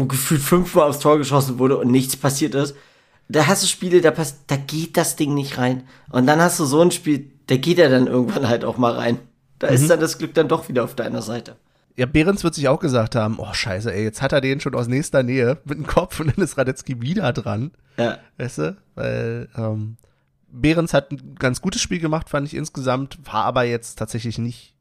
wo 0.01 0.07
gefühlt 0.07 0.43
fünfmal 0.43 0.89
aufs 0.89 0.99
Tor 0.99 1.19
geschossen 1.19 1.59
wurde 1.59 1.77
und 1.77 1.91
nichts 1.91 2.17
passiert 2.17 2.55
ist. 2.55 2.75
Da 3.29 3.47
hast 3.47 3.63
du 3.63 3.69
Spiele, 3.69 4.01
da, 4.01 4.11
pass 4.11 4.47
da 4.47 4.57
geht 4.57 4.97
das 4.97 5.15
Ding 5.15 5.35
nicht 5.35 5.59
rein. 5.59 5.85
Und 6.11 6.27
dann 6.27 6.41
hast 6.41 6.59
du 6.59 6.65
so 6.65 6.81
ein 6.81 6.91
Spiel, 6.91 7.31
da 7.47 7.57
geht 7.57 7.79
er 7.79 7.89
dann 7.89 8.09
irgendwann 8.09 8.49
halt 8.49 8.65
auch 8.65 8.77
mal 8.77 8.93
rein. 8.93 9.21
Da 9.61 9.69
mhm. 9.69 9.75
ist 9.75 9.89
dann 9.89 10.01
das 10.01 10.19
Glück 10.19 10.35
dann 10.35 10.49
doch 10.49 10.69
wieder 10.69 10.83
auf 10.83 10.97
deiner 10.97 11.23
Seite. 11.23 11.57
Ja, 11.97 12.07
Behrens 12.07 12.43
wird 12.43 12.55
sich 12.55 12.67
auch 12.67 12.81
gesagt 12.81 13.15
haben, 13.15 13.39
oh 13.39 13.53
scheiße, 13.53 13.93
ey, 13.93 14.03
jetzt 14.03 14.23
hat 14.23 14.33
er 14.33 14.41
den 14.41 14.61
schon 14.61 14.75
aus 14.75 14.89
nächster 14.89 15.23
Nähe 15.23 15.59
mit 15.65 15.79
dem 15.79 15.87
Kopf 15.87 16.19
und 16.19 16.35
dann 16.35 16.43
ist 16.43 16.57
Radetzky 16.57 17.01
wieder 17.01 17.33
dran. 17.33 17.73
Ja. 17.99 18.19
Weißt 18.39 18.59
du? 18.59 18.77
Weil, 18.95 19.49
ähm, 19.57 19.97
Behrens 20.53 20.95
hat 20.95 21.13
ein 21.13 21.37
ganz 21.39 21.61
gutes 21.61 21.83
Spiel 21.83 22.01
gemacht, 22.01 22.29
fand 22.29 22.47
ich 22.47 22.55
insgesamt, 22.55 23.19
war 23.25 23.45
aber 23.45 23.65
jetzt 23.65 23.97
tatsächlich 23.97 24.39
nicht 24.39 24.75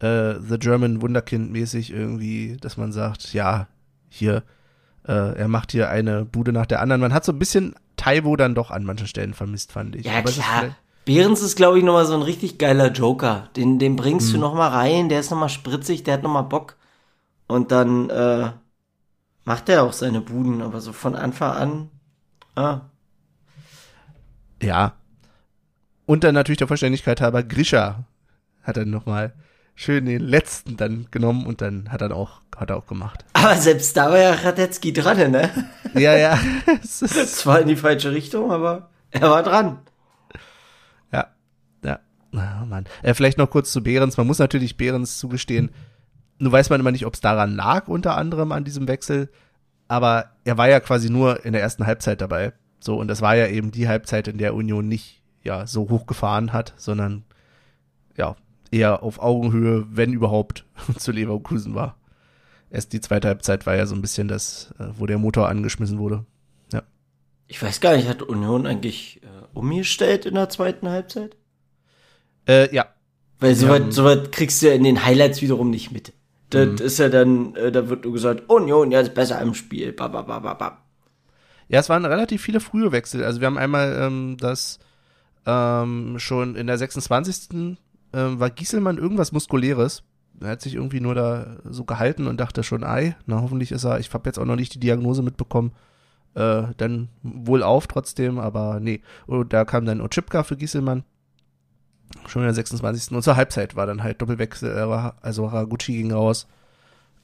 äh, 0.00 0.34
The 0.40 0.58
German 0.58 1.00
Wunderkind 1.02 1.52
mäßig 1.52 1.92
irgendwie, 1.92 2.56
dass 2.60 2.76
man 2.76 2.92
sagt, 2.92 3.32
ja, 3.32 3.68
hier, 4.10 4.42
äh, 5.06 5.38
er 5.38 5.48
macht 5.48 5.72
hier 5.72 5.88
eine 5.88 6.26
Bude 6.26 6.52
nach 6.52 6.66
der 6.66 6.82
anderen. 6.82 7.00
Man 7.00 7.14
hat 7.14 7.24
so 7.24 7.32
ein 7.32 7.38
bisschen 7.38 7.74
Taiwo 7.96 8.36
dann 8.36 8.54
doch 8.54 8.70
an 8.70 8.84
manchen 8.84 9.06
Stellen 9.06 9.32
vermisst, 9.32 9.72
fand 9.72 9.96
ich. 9.96 10.04
Ja, 10.04 10.18
Aber 10.18 10.30
klar. 10.30 10.76
Behrens 11.06 11.40
ist, 11.40 11.56
glaube 11.56 11.78
ich, 11.78 11.84
nochmal 11.84 12.04
so 12.04 12.14
ein 12.14 12.22
richtig 12.22 12.58
geiler 12.58 12.92
Joker. 12.92 13.48
Den, 13.56 13.78
den 13.78 13.96
bringst 13.96 14.28
hm. 14.28 14.34
du 14.34 14.40
nochmal 14.40 14.70
rein, 14.70 15.08
der 15.08 15.20
ist 15.20 15.30
nochmal 15.30 15.48
spritzig, 15.48 16.02
der 16.02 16.14
hat 16.14 16.22
nochmal 16.22 16.44
Bock. 16.44 16.76
Und 17.46 17.72
dann 17.72 18.10
äh, 18.10 18.50
macht 19.44 19.68
er 19.68 19.82
auch 19.82 19.92
seine 19.92 20.20
Buden, 20.20 20.60
aber 20.62 20.80
so 20.80 20.92
von 20.92 21.16
Anfang 21.16 21.50
an. 21.52 21.90
Ah. 22.54 22.80
Ja. 24.62 24.94
Und 26.06 26.24
dann 26.24 26.34
natürlich 26.34 26.58
der 26.58 26.68
Vollständigkeit 26.68 27.20
halber, 27.20 27.42
Grisha 27.42 28.04
hat 28.62 28.76
er 28.76 28.84
nochmal 28.84 29.32
schön 29.80 30.04
den 30.04 30.20
letzten 30.20 30.76
dann 30.76 31.06
genommen 31.10 31.46
und 31.46 31.62
dann 31.62 31.90
hat 31.90 32.02
er 32.02 32.14
auch, 32.14 32.42
hat 32.54 32.68
er 32.68 32.76
auch 32.76 32.86
gemacht. 32.86 33.24
Aber 33.32 33.56
selbst 33.56 33.96
da 33.96 34.10
war 34.10 34.18
ja 34.18 34.32
Radetzky 34.34 34.92
dran, 34.92 35.30
ne? 35.30 35.50
Ja, 35.94 36.14
ja. 36.16 36.38
es 36.82 37.00
ist 37.00 37.38
Zwar 37.38 37.60
in 37.60 37.68
die 37.68 37.76
falsche 37.76 38.12
Richtung, 38.12 38.52
aber 38.52 38.90
er 39.10 39.22
war 39.22 39.42
dran. 39.42 39.78
Ja, 41.10 41.28
ja. 41.82 41.98
Oh 42.34 42.66
Mann. 42.66 42.84
Äh, 43.02 43.14
vielleicht 43.14 43.38
noch 43.38 43.48
kurz 43.48 43.72
zu 43.72 43.82
Behrens. 43.82 44.18
Man 44.18 44.26
muss 44.26 44.38
natürlich 44.38 44.76
Behrens 44.76 45.18
zugestehen, 45.18 45.70
nur 46.38 46.52
weiß 46.52 46.68
man 46.68 46.80
immer 46.80 46.92
nicht, 46.92 47.06
ob 47.06 47.14
es 47.14 47.22
daran 47.22 47.56
lag, 47.56 47.88
unter 47.88 48.18
anderem 48.18 48.52
an 48.52 48.64
diesem 48.64 48.86
Wechsel. 48.86 49.30
Aber 49.88 50.32
er 50.44 50.58
war 50.58 50.68
ja 50.68 50.80
quasi 50.80 51.08
nur 51.08 51.46
in 51.46 51.54
der 51.54 51.62
ersten 51.62 51.86
Halbzeit 51.86 52.20
dabei. 52.20 52.52
So, 52.80 52.98
und 52.98 53.08
das 53.08 53.22
war 53.22 53.34
ja 53.34 53.46
eben 53.46 53.70
die 53.70 53.88
Halbzeit, 53.88 54.28
in 54.28 54.36
der 54.36 54.54
Union 54.54 54.86
nicht 54.88 55.22
ja 55.42 55.66
so 55.66 55.88
hoch 55.88 56.06
gefahren 56.06 56.52
hat, 56.52 56.74
sondern 56.76 57.24
ja, 58.18 58.36
eher 58.70 59.02
auf 59.02 59.18
Augenhöhe, 59.20 59.86
wenn 59.90 60.12
überhaupt, 60.12 60.64
zu 60.98 61.12
Leverkusen 61.12 61.74
war. 61.74 61.96
Erst 62.70 62.92
die 62.92 63.00
zweite 63.00 63.28
Halbzeit 63.28 63.66
war 63.66 63.74
ja 63.76 63.86
so 63.86 63.94
ein 63.96 64.02
bisschen 64.02 64.28
das, 64.28 64.72
äh, 64.78 64.84
wo 64.96 65.06
der 65.06 65.18
Motor 65.18 65.48
angeschmissen 65.48 65.98
wurde. 65.98 66.24
Ja. 66.72 66.82
Ich 67.48 67.60
weiß 67.60 67.80
gar 67.80 67.96
nicht, 67.96 68.08
hat 68.08 68.22
Union 68.22 68.66
eigentlich 68.66 69.20
äh, 69.24 69.26
umgestellt 69.54 70.24
in 70.24 70.34
der 70.34 70.48
zweiten 70.50 70.88
Halbzeit? 70.88 71.36
Äh, 72.46 72.72
ja. 72.74 72.86
Weil 73.40 73.54
soweit 73.56 73.82
haben- 73.82 73.92
soweit 73.92 74.32
kriegst 74.32 74.62
du 74.62 74.68
ja 74.68 74.74
in 74.74 74.84
den 74.84 75.04
Highlights 75.04 75.42
wiederum 75.42 75.70
nicht 75.70 75.90
mit. 75.90 76.12
Das 76.50 76.80
ist 76.80 76.98
ja 76.98 77.08
dann, 77.08 77.54
äh, 77.54 77.70
da 77.70 77.88
wird 77.88 78.04
nur 78.04 78.12
gesagt, 78.12 78.50
Union 78.50 78.90
jetzt 78.90 79.14
besser 79.14 79.40
im 79.40 79.54
Spiel. 79.54 79.92
Ba, 79.92 80.08
ba, 80.08 80.22
ba, 80.22 80.40
ba, 80.40 80.54
ba. 80.54 80.78
Ja, 81.68 81.78
es 81.78 81.88
waren 81.88 82.04
relativ 82.04 82.42
viele 82.42 82.58
frühe 82.58 82.90
Wechsel. 82.90 83.22
Also 83.24 83.40
wir 83.40 83.46
haben 83.46 83.56
einmal 83.56 83.96
ähm, 84.00 84.36
das 84.38 84.80
ähm, 85.46 86.18
schon 86.18 86.56
in 86.56 86.66
der 86.66 86.76
26. 86.76 87.76
Ähm, 88.12 88.40
war 88.40 88.50
Gieselmann 88.50 88.98
irgendwas 88.98 89.32
Muskuläres. 89.32 90.02
Er 90.40 90.50
hat 90.50 90.62
sich 90.62 90.74
irgendwie 90.74 91.00
nur 91.00 91.14
da 91.14 91.58
so 91.64 91.84
gehalten 91.84 92.26
und 92.26 92.38
dachte 92.40 92.62
schon, 92.62 92.82
ei, 92.82 93.16
na 93.26 93.40
hoffentlich 93.42 93.72
ist 93.72 93.84
er, 93.84 94.00
ich 94.00 94.12
habe 94.12 94.28
jetzt 94.28 94.38
auch 94.38 94.44
noch 94.44 94.56
nicht 94.56 94.74
die 94.74 94.80
Diagnose 94.80 95.22
mitbekommen, 95.22 95.72
äh, 96.34 96.62
dann 96.76 97.08
wohl 97.22 97.62
auf 97.62 97.86
trotzdem, 97.86 98.38
aber 98.38 98.80
nee. 98.80 99.02
Und 99.26 99.52
da 99.52 99.64
kam 99.64 99.84
dann 99.84 100.00
Ochipka 100.00 100.42
für 100.42 100.56
Gieselmann. 100.56 101.04
Schon 102.26 102.42
in 102.42 102.46
der 102.46 102.54
26. 102.54 103.14
Und 103.14 103.22
zur 103.22 103.36
Halbzeit 103.36 103.76
war 103.76 103.86
dann 103.86 104.02
halt 104.02 104.20
Doppelwechsel, 104.20 104.76
äh, 104.76 105.10
also 105.20 105.52
Haraguchi 105.52 105.96
ging 105.96 106.12
raus 106.12 106.48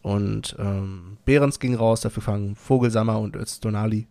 und 0.02 0.54
ähm, 0.60 1.18
Behrens 1.24 1.58
ging 1.58 1.74
raus, 1.74 2.00
dafür 2.00 2.22
fangen 2.22 2.54
Vogelsammer 2.54 3.18
und 3.18 3.34
Öztonali. 3.34 4.06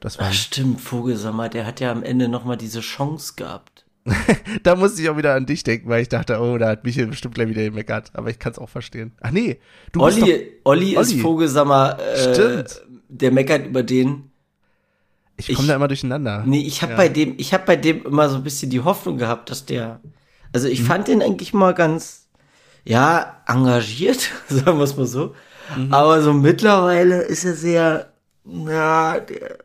Das 0.00 0.18
war 0.18 0.32
stimmt, 0.32 0.80
Vogelsammer, 0.80 1.50
der 1.50 1.66
hat 1.66 1.80
ja 1.80 1.92
am 1.92 2.02
Ende 2.02 2.28
nochmal 2.28 2.56
diese 2.56 2.80
Chance 2.80 3.34
gehabt. 3.36 3.84
da 4.62 4.76
musste 4.76 5.02
ich 5.02 5.08
auch 5.08 5.16
wieder 5.16 5.34
an 5.34 5.46
dich 5.46 5.62
denken, 5.62 5.88
weil 5.88 6.02
ich 6.02 6.08
dachte, 6.08 6.38
oh, 6.40 6.58
da 6.58 6.68
hat 6.68 6.84
Michael 6.84 7.08
bestimmt 7.08 7.34
gleich 7.34 7.48
wieder 7.48 7.62
gemeckert. 7.64 8.10
Aber 8.14 8.30
ich 8.30 8.38
kann 8.38 8.52
es 8.52 8.58
auch 8.58 8.68
verstehen. 8.68 9.12
Ach 9.20 9.30
nee, 9.30 9.58
du 9.92 10.04
bist 10.04 10.18
doch, 10.20 10.26
Olli, 10.26 10.50
Olli 10.64 10.90
ist 10.96 11.12
Olli. 11.12 11.20
Vogelsammer, 11.20 11.98
äh, 12.00 12.34
Stimmt. 12.34 12.82
der 13.08 13.32
meckert 13.32 13.66
über 13.66 13.82
den. 13.82 14.30
ich 15.36 15.54
komme 15.54 15.68
da 15.68 15.76
immer 15.76 15.88
durcheinander. 15.88 16.42
Nee, 16.46 16.62
ich 16.66 16.82
habe 16.82 16.92
Ja. 16.92 16.96
bei 16.98 17.08
dem, 17.08 17.34
ich 17.38 17.52
habe 17.54 17.64
bei 17.66 17.76
dem 17.76 18.04
immer 18.04 18.28
so 18.28 18.36
ein 18.36 18.42
bisschen 18.44 18.70
die 18.70 18.80
Hoffnung 18.80 19.18
gehabt, 19.18 19.50
dass 19.50 19.66
der, 19.66 20.00
also 20.52 20.66
Mhm. 20.66 20.72
ich 20.72 20.82
fand 20.82 21.08
den 21.08 21.22
eigentlich 21.22 21.52
mal 21.54 21.74
ganz, 21.74 22.28
ja, 22.84 23.42
engagiert, 23.46 24.30
sagen 24.48 24.78
wir 24.78 24.84
es 24.84 24.96
mal 24.96 25.06
so. 25.06 25.34
Mhm. 25.76 25.92
Aber 25.92 26.22
so 26.22 26.32
mittlerweile 26.32 27.22
ist 27.22 27.44
er 27.44 27.54
sehr, 27.54 28.12
na, 28.44 29.20
der, 29.20 29.58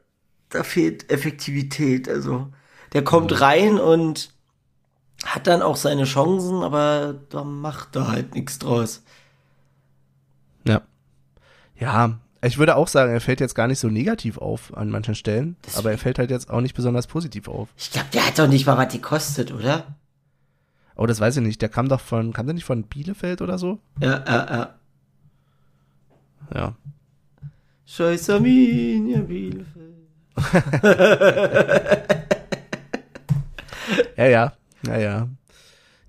da 0.49 0.63
fehlt 0.63 1.09
Effektivität. 1.09 2.07
Also 2.09 2.47
der 2.93 3.03
kommt 3.03 3.41
rein 3.41 3.79
und 3.79 4.31
hat 5.25 5.47
dann 5.47 5.61
auch 5.61 5.75
seine 5.75 6.03
Chancen, 6.05 6.63
aber 6.63 7.15
da 7.29 7.43
macht 7.43 7.95
er 7.95 8.07
halt 8.07 8.35
nichts 8.35 8.59
draus. 8.59 9.03
Ja. 10.65 10.81
Ja, 11.79 12.19
ich 12.41 12.57
würde 12.57 12.75
auch 12.75 12.87
sagen, 12.87 13.11
er 13.11 13.21
fällt 13.21 13.39
jetzt 13.39 13.55
gar 13.55 13.67
nicht 13.67 13.79
so 13.79 13.87
negativ 13.87 14.37
auf 14.37 14.75
an 14.75 14.89
manchen 14.89 15.15
Stellen, 15.15 15.55
aber 15.75 15.91
er 15.91 15.97
fällt 15.97 16.19
halt 16.19 16.29
jetzt 16.29 16.49
auch 16.49 16.61
nicht 16.61 16.75
besonders 16.75 17.07
positiv 17.07 17.47
auf. 17.47 17.69
Ich 17.77 17.91
glaube, 17.91 18.07
der 18.13 18.27
hat 18.27 18.37
doch 18.37 18.47
nicht 18.47 18.65
mal 18.65 18.77
was 18.77 18.91
gekostet, 18.91 19.51
oder? 19.53 19.95
Oh, 20.95 21.05
das 21.05 21.19
weiß 21.19 21.37
ich 21.37 21.43
nicht. 21.43 21.61
Der 21.61 21.69
kam 21.69 21.89
doch 21.89 22.01
von, 22.01 22.33
kam 22.33 22.45
der 22.45 22.53
nicht 22.53 22.65
von 22.65 22.83
Bielefeld 22.83 23.41
oder 23.41 23.57
so? 23.57 23.79
Ja, 23.99 24.23
ja, 24.27 24.45
ja. 24.55 24.75
Ja. 26.53 26.75
Scheiß 27.85 28.29
Arminia 28.29 29.21
Bielefeld. 29.21 29.93
Ja, 34.23 34.29
ja. 34.29 34.53
Ja, 34.85 34.97
ja. 34.97 35.27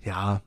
Ja. 0.03 0.41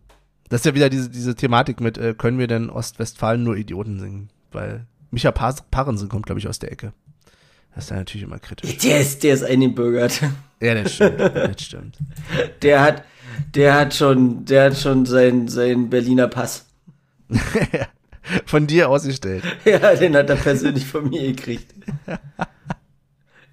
Das 0.49 0.61
ist 0.61 0.65
ja 0.67 0.75
wieder 0.75 0.89
diese, 0.89 1.11
diese 1.11 1.35
Thematik 1.35 1.81
mit, 1.81 1.99
äh, 1.99 2.15
können 2.15 2.39
wir 2.39 2.47
denn 2.47 2.71
Ostwestfalen 2.71 3.43
nur 3.43 3.57
Idioten 3.57 3.99
singen? 4.01 4.31
Weil 4.51 4.87
Micha 5.11 5.31
Parensen 5.31 6.09
kommt, 6.09 6.27
glaube 6.27 6.39
ich, 6.39 6.49
aus 6.49 6.59
der 6.59 6.73
Ecke. 6.73 6.93
Das 7.75 7.85
ist 7.85 7.91
ja 7.91 7.97
natürlich 7.97 8.23
immer 8.23 8.39
kritisch. 8.39 8.79
Der 8.79 9.01
ist, 9.01 9.23
der 9.23 9.35
ist 9.35 9.45
eingebürgert. 9.45 10.23
Ja, 10.61 10.75
das 10.75 10.95
stimmt. 10.95 11.21
Das 11.21 11.63
stimmt. 11.63 11.99
Der 12.63 12.81
hat, 12.81 13.05
der 13.55 13.75
hat 13.75 13.95
schon, 13.95 14.45
der 14.47 14.65
hat 14.65 14.79
schon 14.79 15.07
seinen, 15.07 15.49
seinen 15.49 15.91
Berliner 15.91 16.29
Pass. 16.29 16.67
Von 18.47 18.67
dir 18.67 18.89
ausgestellt. 18.89 19.45
Ja, 19.65 19.95
den 19.95 20.17
hat 20.17 20.29
er 20.31 20.37
persönlich 20.37 20.87
von 20.87 21.09
mir 21.09 21.23
gekriegt. 21.23 21.73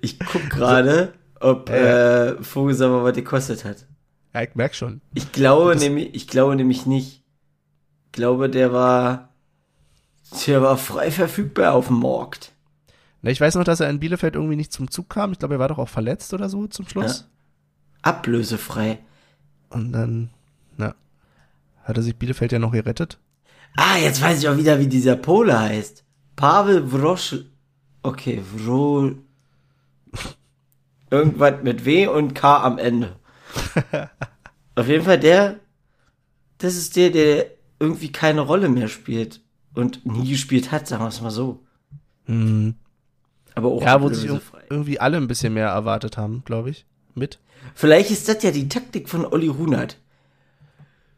Ich 0.02 0.20
guck 0.20 0.50
gerade, 0.50 1.14
ob 1.40 1.70
äh, 1.70 2.42
Vogelsammer 2.44 3.04
was 3.04 3.16
gekostet 3.16 3.64
hat. 3.66 3.86
Ja, 4.36 4.42
ich 4.42 4.54
merk 4.54 4.76
schon. 4.76 5.00
Ich 5.14 5.32
glaube 5.32 5.78
nämlich, 5.78 6.14
ich 6.14 6.28
glaube 6.28 6.58
nämlich 6.58 6.86
nicht. 6.86 7.24
Ich 8.08 8.12
glaube, 8.12 8.50
der 8.50 8.74
war, 8.74 9.30
der 10.46 10.62
war 10.62 10.78
frei 10.78 11.10
verfügbar 11.10 11.74
auf 11.74 11.88
dem 11.88 12.02
Markt. 12.02 12.52
Na, 13.22 13.32
ich 13.32 13.40
weiß 13.40 13.56
noch, 13.56 13.64
dass 13.64 13.80
er 13.80 13.90
in 13.90 14.02
Bielefeld 14.02 14.36
irgendwie 14.36 14.58
nicht 14.58 14.74
zum 14.74 14.92
Zug 14.92 15.10
kam. 15.10 15.32
Ich 15.32 15.40
glaube, 15.40 15.56
er 15.56 15.60
war 15.60 15.70
doch 15.70 15.78
auch 15.78 15.88
verletzt 15.88 16.34
oder 16.34 16.50
so 16.50 16.68
zum 16.68 16.86
Schluss. 16.86 17.30
Ablösefrei. 18.02 19.00
Und 19.70 19.94
dann, 19.94 20.32
na, 20.76 20.96
hat 21.86 21.96
er 21.96 22.04
sich 22.04 22.18
Bielefeld 22.18 22.52
ja 22.52 22.60
noch 22.60 22.74
gerettet. 22.74 23.18
Ah, 23.78 23.96
jetzt 23.98 24.22
weiß 24.22 24.40
ich 24.40 24.50
auch 24.50 24.58
wieder, 24.58 24.80
wie 24.80 24.88
dieser 24.88 25.16
Pole 25.16 25.58
heißt. 25.58 26.04
Pavel 26.36 26.86
Vrosch. 26.86 27.38
Okay, 28.04 28.42
Vro. 28.42 29.12
Irgendwas 31.10 31.64
mit 31.64 31.86
W 31.86 32.08
und 32.08 32.36
K 32.36 32.62
am 32.62 32.78
Ende. 32.78 33.16
Auf 34.76 34.88
jeden 34.88 35.06
Fall 35.06 35.20
der. 35.20 35.60
Das 36.58 36.76
ist 36.76 36.96
der, 36.96 37.10
der 37.10 37.48
irgendwie 37.80 38.12
keine 38.12 38.42
Rolle 38.42 38.70
mehr 38.70 38.88
spielt. 38.88 39.42
Und 39.74 40.06
nie 40.06 40.30
gespielt 40.30 40.72
hat, 40.72 40.88
sagen 40.88 41.04
wir 41.04 41.10
es 41.10 41.22
mal 41.22 41.32
so. 41.32 41.64
Hm. 42.26 42.76
Aber 43.56 43.70
auch 43.70 43.82
Ja, 43.82 44.02
wo 44.02 44.10
sich 44.10 44.30
irgendwie 44.70 45.00
alle 45.00 45.18
ein 45.18 45.28
bisschen 45.28 45.54
mehr 45.54 45.68
erwartet 45.68 46.18
haben, 46.18 46.44
glaube 46.46 46.70
ich. 46.70 46.86
Mit. 47.14 47.40
Vielleicht 47.74 48.12
ist 48.12 48.28
das 48.28 48.44
ja 48.44 48.52
die 48.52 48.70
Taktik 48.70 49.10
von 49.10 49.26
Olli 49.26 49.48
Runert. 49.48 49.98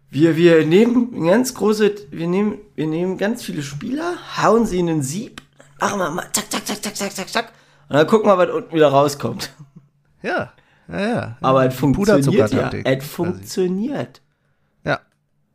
Wir, 0.10 0.38
wir 0.38 0.66
nehmen 0.66 1.26
ganz 1.26 1.54
große, 1.54 1.94
wir 2.12 2.28
nehmen, 2.28 2.60
wir 2.76 2.88
nehmen 2.88 3.18
ganz 3.18 3.44
viele 3.44 3.62
Spieler, 3.62 4.16
hauen 4.38 4.66
sie 4.66 4.80
in 4.80 4.88
den 4.88 5.02
Sieb, 5.02 5.42
machen 5.82 6.00
wir 6.00 6.10
mal 6.10 6.32
zack, 6.32 6.50
zack, 6.50 6.66
zack, 6.66 6.82
zack, 6.82 6.96
zack, 6.96 7.12
zack, 7.12 7.30
zack. 7.30 7.54
Und 7.90 7.96
dann 7.96 8.08
gucken 8.08 8.30
wir, 8.30 8.38
was 8.38 8.50
unten 8.50 8.74
wieder 8.74 8.88
rauskommt. 8.88 9.52
Ja, 10.22 10.54
ja, 10.90 11.00
ja. 11.00 11.38
Aber 11.42 11.66
es 11.66 11.76
funktioniert 11.76 12.52
ja. 12.52 12.70
Es 12.84 13.06
funktioniert. 13.06 14.22
Ja. 14.84 15.00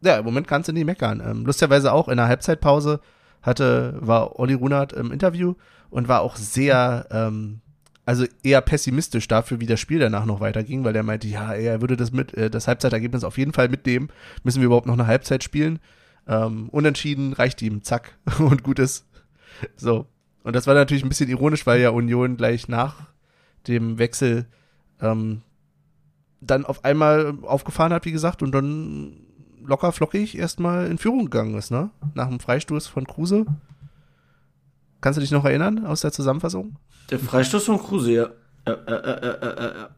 Ja, 0.03 0.19
im 0.19 0.25
Moment 0.25 0.49
kannst 0.49 0.69
du 0.69 0.73
nicht 0.73 0.85
meckern. 0.85 1.23
Ähm, 1.25 1.47
lustigerweise 1.47 1.93
auch 1.93 2.09
in 2.09 2.17
der 2.17 2.27
Halbzeitpause 2.27 3.01
hatte, 3.41 3.97
war 4.01 4.39
Olli 4.39 4.55
Runert 4.55 4.93
im 4.93 5.13
Interview 5.13 5.55
und 5.91 6.09
war 6.09 6.23
auch 6.23 6.37
sehr, 6.37 7.07
ähm, 7.11 7.61
also 8.05 8.25
eher 8.43 8.61
pessimistisch 8.61 9.29
dafür, 9.29 9.61
wie 9.61 9.67
das 9.67 9.81
Spiel 9.81 10.01
danach 10.01 10.25
noch 10.25 10.41
weiterging, 10.41 10.85
weil 10.85 10.97
er 10.97 11.03
meinte, 11.03 11.29
ja, 11.29 11.53
er 11.53 11.81
würde 11.81 11.97
das 11.97 12.13
mit, 12.13 12.35
äh, 12.35 12.51
das 12.51 12.67
Halbzeitergebnis 12.67 13.25
auf 13.25 13.39
jeden 13.39 13.53
Fall 13.53 13.69
mitnehmen. 13.69 14.09
Müssen 14.43 14.61
wir 14.61 14.67
überhaupt 14.67 14.87
noch 14.87 14.95
eine 14.95 15.07
Halbzeit 15.07 15.45
spielen? 15.45 15.79
Ähm, 16.27 16.69
unentschieden 16.71 17.33
reicht 17.33 17.63
ihm, 17.63 17.83
zack, 17.83 18.19
und 18.39 18.63
gut 18.63 18.79
ist. 18.79 19.07
So. 19.77 20.07
Und 20.45 20.57
das 20.57 20.67
war 20.67 20.75
natürlich 20.75 21.05
ein 21.05 21.09
bisschen 21.09 21.31
ironisch, 21.31 21.67
weil 21.67 21.81
ja 21.81 21.91
Union 21.91 22.37
gleich 22.37 22.69
nach 22.69 23.13
dem 23.69 23.99
Wechsel 23.99 24.47
ähm, 25.01 25.43
dann 26.41 26.65
auf 26.67 26.85
einmal 26.85 27.35
aufgefahren 27.43 27.93
hat, 27.93 28.05
wie 28.05 28.13
gesagt, 28.13 28.43
und 28.43 28.53
dann 28.53 29.13
locker 29.65 29.93
flockig 29.93 30.37
erstmal 30.37 30.87
in 30.89 30.99
Führung 30.99 31.27
gegangen 31.27 31.55
ist, 31.55 31.71
ne? 31.71 31.91
Nach 32.15 32.29
dem 32.29 32.41
Freistoß 32.41 32.89
von 32.89 33.07
Kruse. 33.07 33.47
Kannst 35.01 35.17
du 35.17 35.21
dich 35.21 35.31
noch 35.31 35.45
erinnern 35.45 35.87
aus 35.87 36.01
der 36.01 36.13
Zusammenfassung? 36.13 36.77
Der 37.11 37.19
Freistoß 37.19 37.65
von 37.65 37.79
Kruse, 37.79 38.13
ja. 38.13 38.29
Ja, 38.67 38.77
ja, 38.89 39.23
ja, 39.23 39.59
ja. 39.77 39.89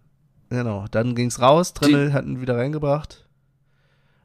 Genau, 0.50 0.86
dann 0.90 1.14
ging's 1.14 1.40
raus, 1.40 1.74
Trimmel 1.74 2.12
hat 2.12 2.24
ihn 2.24 2.40
wieder 2.40 2.56
reingebracht. 2.56 3.26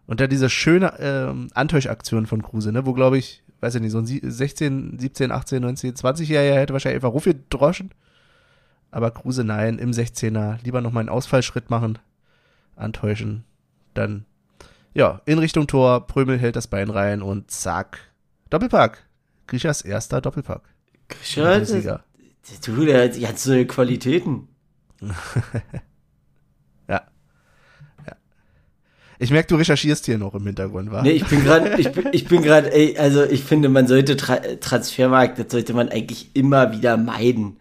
Und 0.07 0.19
dann 0.19 0.29
diese 0.29 0.49
schöne 0.49 0.93
ähm, 0.99 1.49
Antäuschaktion 1.53 2.25
von 2.25 2.41
Kruse, 2.41 2.71
ne, 2.71 2.85
wo 2.85 2.93
glaube 2.93 3.17
ich, 3.17 3.43
weiß 3.61 3.75
ich 3.75 3.81
nicht, 3.81 3.91
so 3.91 3.99
ein 3.99 4.05
sie- 4.05 4.21
16, 4.23 4.97
17, 4.99 5.31
18, 5.31 5.61
19, 5.61 5.93
20-Jähriger 5.95 6.55
hätte 6.55 6.73
wahrscheinlich 6.73 6.97
einfach 7.03 7.13
Ruf 7.13 7.25
gedroschen. 7.25 7.91
Aber 8.91 9.11
Kruse 9.11 9.43
nein, 9.43 9.77
im 9.77 9.91
16er, 9.91 10.57
lieber 10.63 10.81
nochmal 10.81 11.01
einen 11.01 11.09
Ausfallschritt 11.09 11.69
machen, 11.69 11.99
antäuschen, 12.75 13.43
dann, 13.93 14.25
ja, 14.93 15.21
in 15.25 15.39
Richtung 15.39 15.67
Tor, 15.67 16.07
Prömel 16.07 16.39
hält 16.39 16.55
das 16.55 16.67
Bein 16.67 16.89
rein 16.89 17.21
und 17.21 17.51
zack, 17.51 17.99
Doppelpack. 18.49 19.05
Griechers 19.47 19.81
erster 19.81 20.21
Doppelpack. 20.21 20.61
Sieger. 21.65 22.03
Du, 22.65 22.85
der 22.85 23.09
hat 23.09 23.45
neue 23.45 23.65
Qualitäten. 23.65 24.47
Ja. 26.87 27.03
ja. 28.07 28.13
Ich 29.19 29.29
merke, 29.29 29.49
du 29.49 29.55
recherchierst 29.57 30.07
hier 30.07 30.17
noch 30.17 30.33
im 30.33 30.43
Hintergrund, 30.43 30.91
wa? 30.91 31.03
Nee, 31.03 31.11
ich 31.11 31.25
bin 31.27 31.43
gerade, 31.43 31.79
ich 31.79 31.91
bin, 31.91 32.07
ich 32.11 32.27
bin 32.27 32.41
gerade, 32.41 32.73
ey, 32.73 32.97
also 32.97 33.23
ich 33.23 33.43
finde, 33.43 33.69
man 33.69 33.87
sollte 33.87 34.17
Tra 34.17 34.37
Transfermarkt, 34.59 35.37
das 35.37 35.51
sollte 35.51 35.75
man 35.75 35.89
eigentlich 35.89 36.35
immer 36.35 36.71
wieder 36.71 36.97
meiden. 36.97 37.58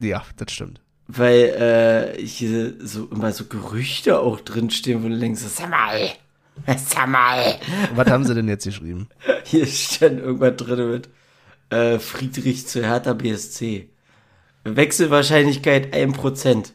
Ja, 0.00 0.24
das 0.36 0.52
stimmt. 0.52 0.80
Weil 1.06 2.16
äh, 2.18 2.26
hier 2.26 2.74
so 2.80 3.06
immer 3.06 3.32
so 3.32 3.46
Gerüchte 3.46 4.20
auch 4.20 4.40
drinstehen, 4.40 5.02
wo 5.02 5.08
du 5.08 5.18
denkst, 5.18 5.40
sag 5.40 5.70
mal, 5.70 6.10
sag 6.76 7.08
mal. 7.08 7.58
Was 7.94 8.08
haben 8.08 8.24
sie 8.24 8.34
denn 8.34 8.48
jetzt 8.48 8.64
geschrieben? 8.64 9.08
Hier 9.44 9.66
stand 9.66 10.20
irgendwas 10.20 10.56
drin 10.56 10.90
mit 10.90 11.08
äh, 11.70 11.98
Friedrich 11.98 12.66
zu 12.66 12.84
Hertha 12.84 13.14
BSC. 13.14 13.88
Wechselwahrscheinlichkeit 14.64 15.94
1%. 15.94 16.72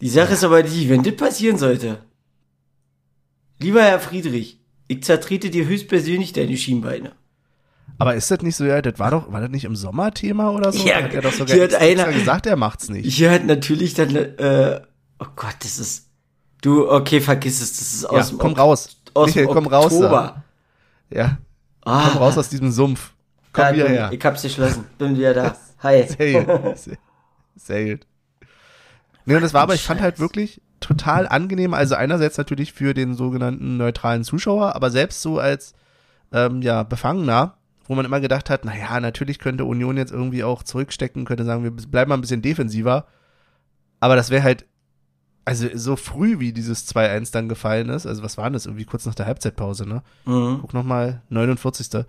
Die 0.00 0.08
Sache 0.08 0.34
ist 0.34 0.44
aber 0.44 0.62
die, 0.62 0.88
wenn 0.88 1.02
das 1.02 1.16
passieren 1.16 1.58
sollte. 1.58 2.04
Lieber 3.58 3.82
Herr 3.82 3.98
Friedrich, 3.98 4.60
ich 4.86 5.02
zertrete 5.02 5.50
dir 5.50 5.66
höchstpersönlich 5.66 6.32
deine 6.32 6.56
Schienbeine. 6.56 7.12
Aber 7.98 8.14
ist 8.14 8.30
das 8.30 8.42
nicht 8.42 8.54
so, 8.56 8.64
ja, 8.64 8.80
das 8.80 8.98
war 8.98 9.10
doch, 9.10 9.32
war 9.32 9.40
das 9.40 9.50
nicht 9.50 9.64
im 9.64 9.74
Sommer 9.74 10.12
Thema 10.14 10.52
oder 10.52 10.72
so? 10.72 10.86
Ja, 10.86 11.02
hat 11.02 11.12
er 11.14 11.22
doch 11.22 11.32
sogar 11.32 11.54
hier 11.54 11.64
hat 11.64 11.74
einer- 11.74 12.12
gesagt, 12.12 12.46
er 12.46 12.56
macht's 12.56 12.88
nicht. 12.88 13.12
Hier 13.12 13.30
hat 13.32 13.44
natürlich 13.44 13.94
dann, 13.94 14.14
äh, 14.14 14.80
oh 15.18 15.26
Gott, 15.34 15.56
das 15.60 15.78
ist, 15.78 16.06
du, 16.62 16.88
okay, 16.90 17.20
vergiss 17.20 17.60
es, 17.60 17.72
das 17.78 17.92
ist 17.94 18.02
ja, 18.02 18.08
aus 18.10 18.28
dem, 18.28 18.38
komm 18.38 18.52
raus. 18.54 18.96
aus 19.14 19.26
Michael, 19.34 19.46
komm 19.48 19.66
raus. 19.66 19.98
da. 19.98 20.44
Ja, 21.10 21.38
Ah, 21.84 22.10
komm 22.12 22.18
raus 22.22 22.38
aus 22.38 22.48
diesem 22.50 22.70
Sumpf. 22.70 23.12
Komm 23.52 23.64
ja, 23.64 23.74
wieder 23.74 23.88
her. 23.88 24.10
Ich 24.12 24.24
hab's 24.24 24.42
geschlossen, 24.42 24.84
bin 24.98 25.16
wieder 25.16 25.34
da. 25.34 25.56
Hi. 25.82 26.06
Sehr 26.06 26.44
gut. 26.44 26.78
Sehr- 27.56 27.96
gut. 27.96 28.06
Nee, 29.24 29.34
und 29.36 29.42
das 29.42 29.54
war 29.54 29.62
aber, 29.62 29.74
ich 29.74 29.82
fand 29.82 30.00
halt 30.00 30.20
wirklich 30.20 30.60
total 30.80 31.26
angenehm. 31.26 31.74
Also 31.74 31.94
einerseits 31.96 32.38
natürlich 32.38 32.72
für 32.72 32.94
den 32.94 33.14
sogenannten 33.14 33.76
neutralen 33.76 34.22
Zuschauer, 34.24 34.74
aber 34.76 34.90
selbst 34.90 35.20
so 35.22 35.38
als 35.38 35.74
ähm, 36.32 36.62
ja, 36.62 36.82
Befangener, 36.82 37.54
wo 37.88 37.94
man 37.94 38.04
immer 38.04 38.20
gedacht 38.20 38.50
hat, 38.50 38.64
naja, 38.64 39.00
natürlich 39.00 39.38
könnte 39.38 39.64
Union 39.64 39.96
jetzt 39.96 40.12
irgendwie 40.12 40.44
auch 40.44 40.62
zurückstecken, 40.62 41.24
könnte 41.24 41.44
sagen, 41.44 41.64
wir 41.64 41.70
bleiben 41.70 42.10
mal 42.10 42.16
ein 42.16 42.20
bisschen 42.20 42.42
defensiver. 42.42 43.06
Aber 43.98 44.14
das 44.14 44.30
wäre 44.30 44.42
halt, 44.42 44.66
also 45.46 45.66
so 45.74 45.96
früh 45.96 46.38
wie 46.38 46.52
dieses 46.52 46.86
2-1 46.94 47.32
dann 47.32 47.48
gefallen 47.48 47.88
ist, 47.88 48.06
also 48.06 48.22
was 48.22 48.36
war 48.36 48.44
denn 48.44 48.52
das, 48.52 48.66
irgendwie 48.66 48.84
kurz 48.84 49.06
nach 49.06 49.14
der 49.14 49.26
Halbzeitpause, 49.26 49.88
ne? 49.88 50.02
Mhm. 50.26 50.58
guck 50.60 50.74
nochmal, 50.74 51.22
49. 51.30 52.04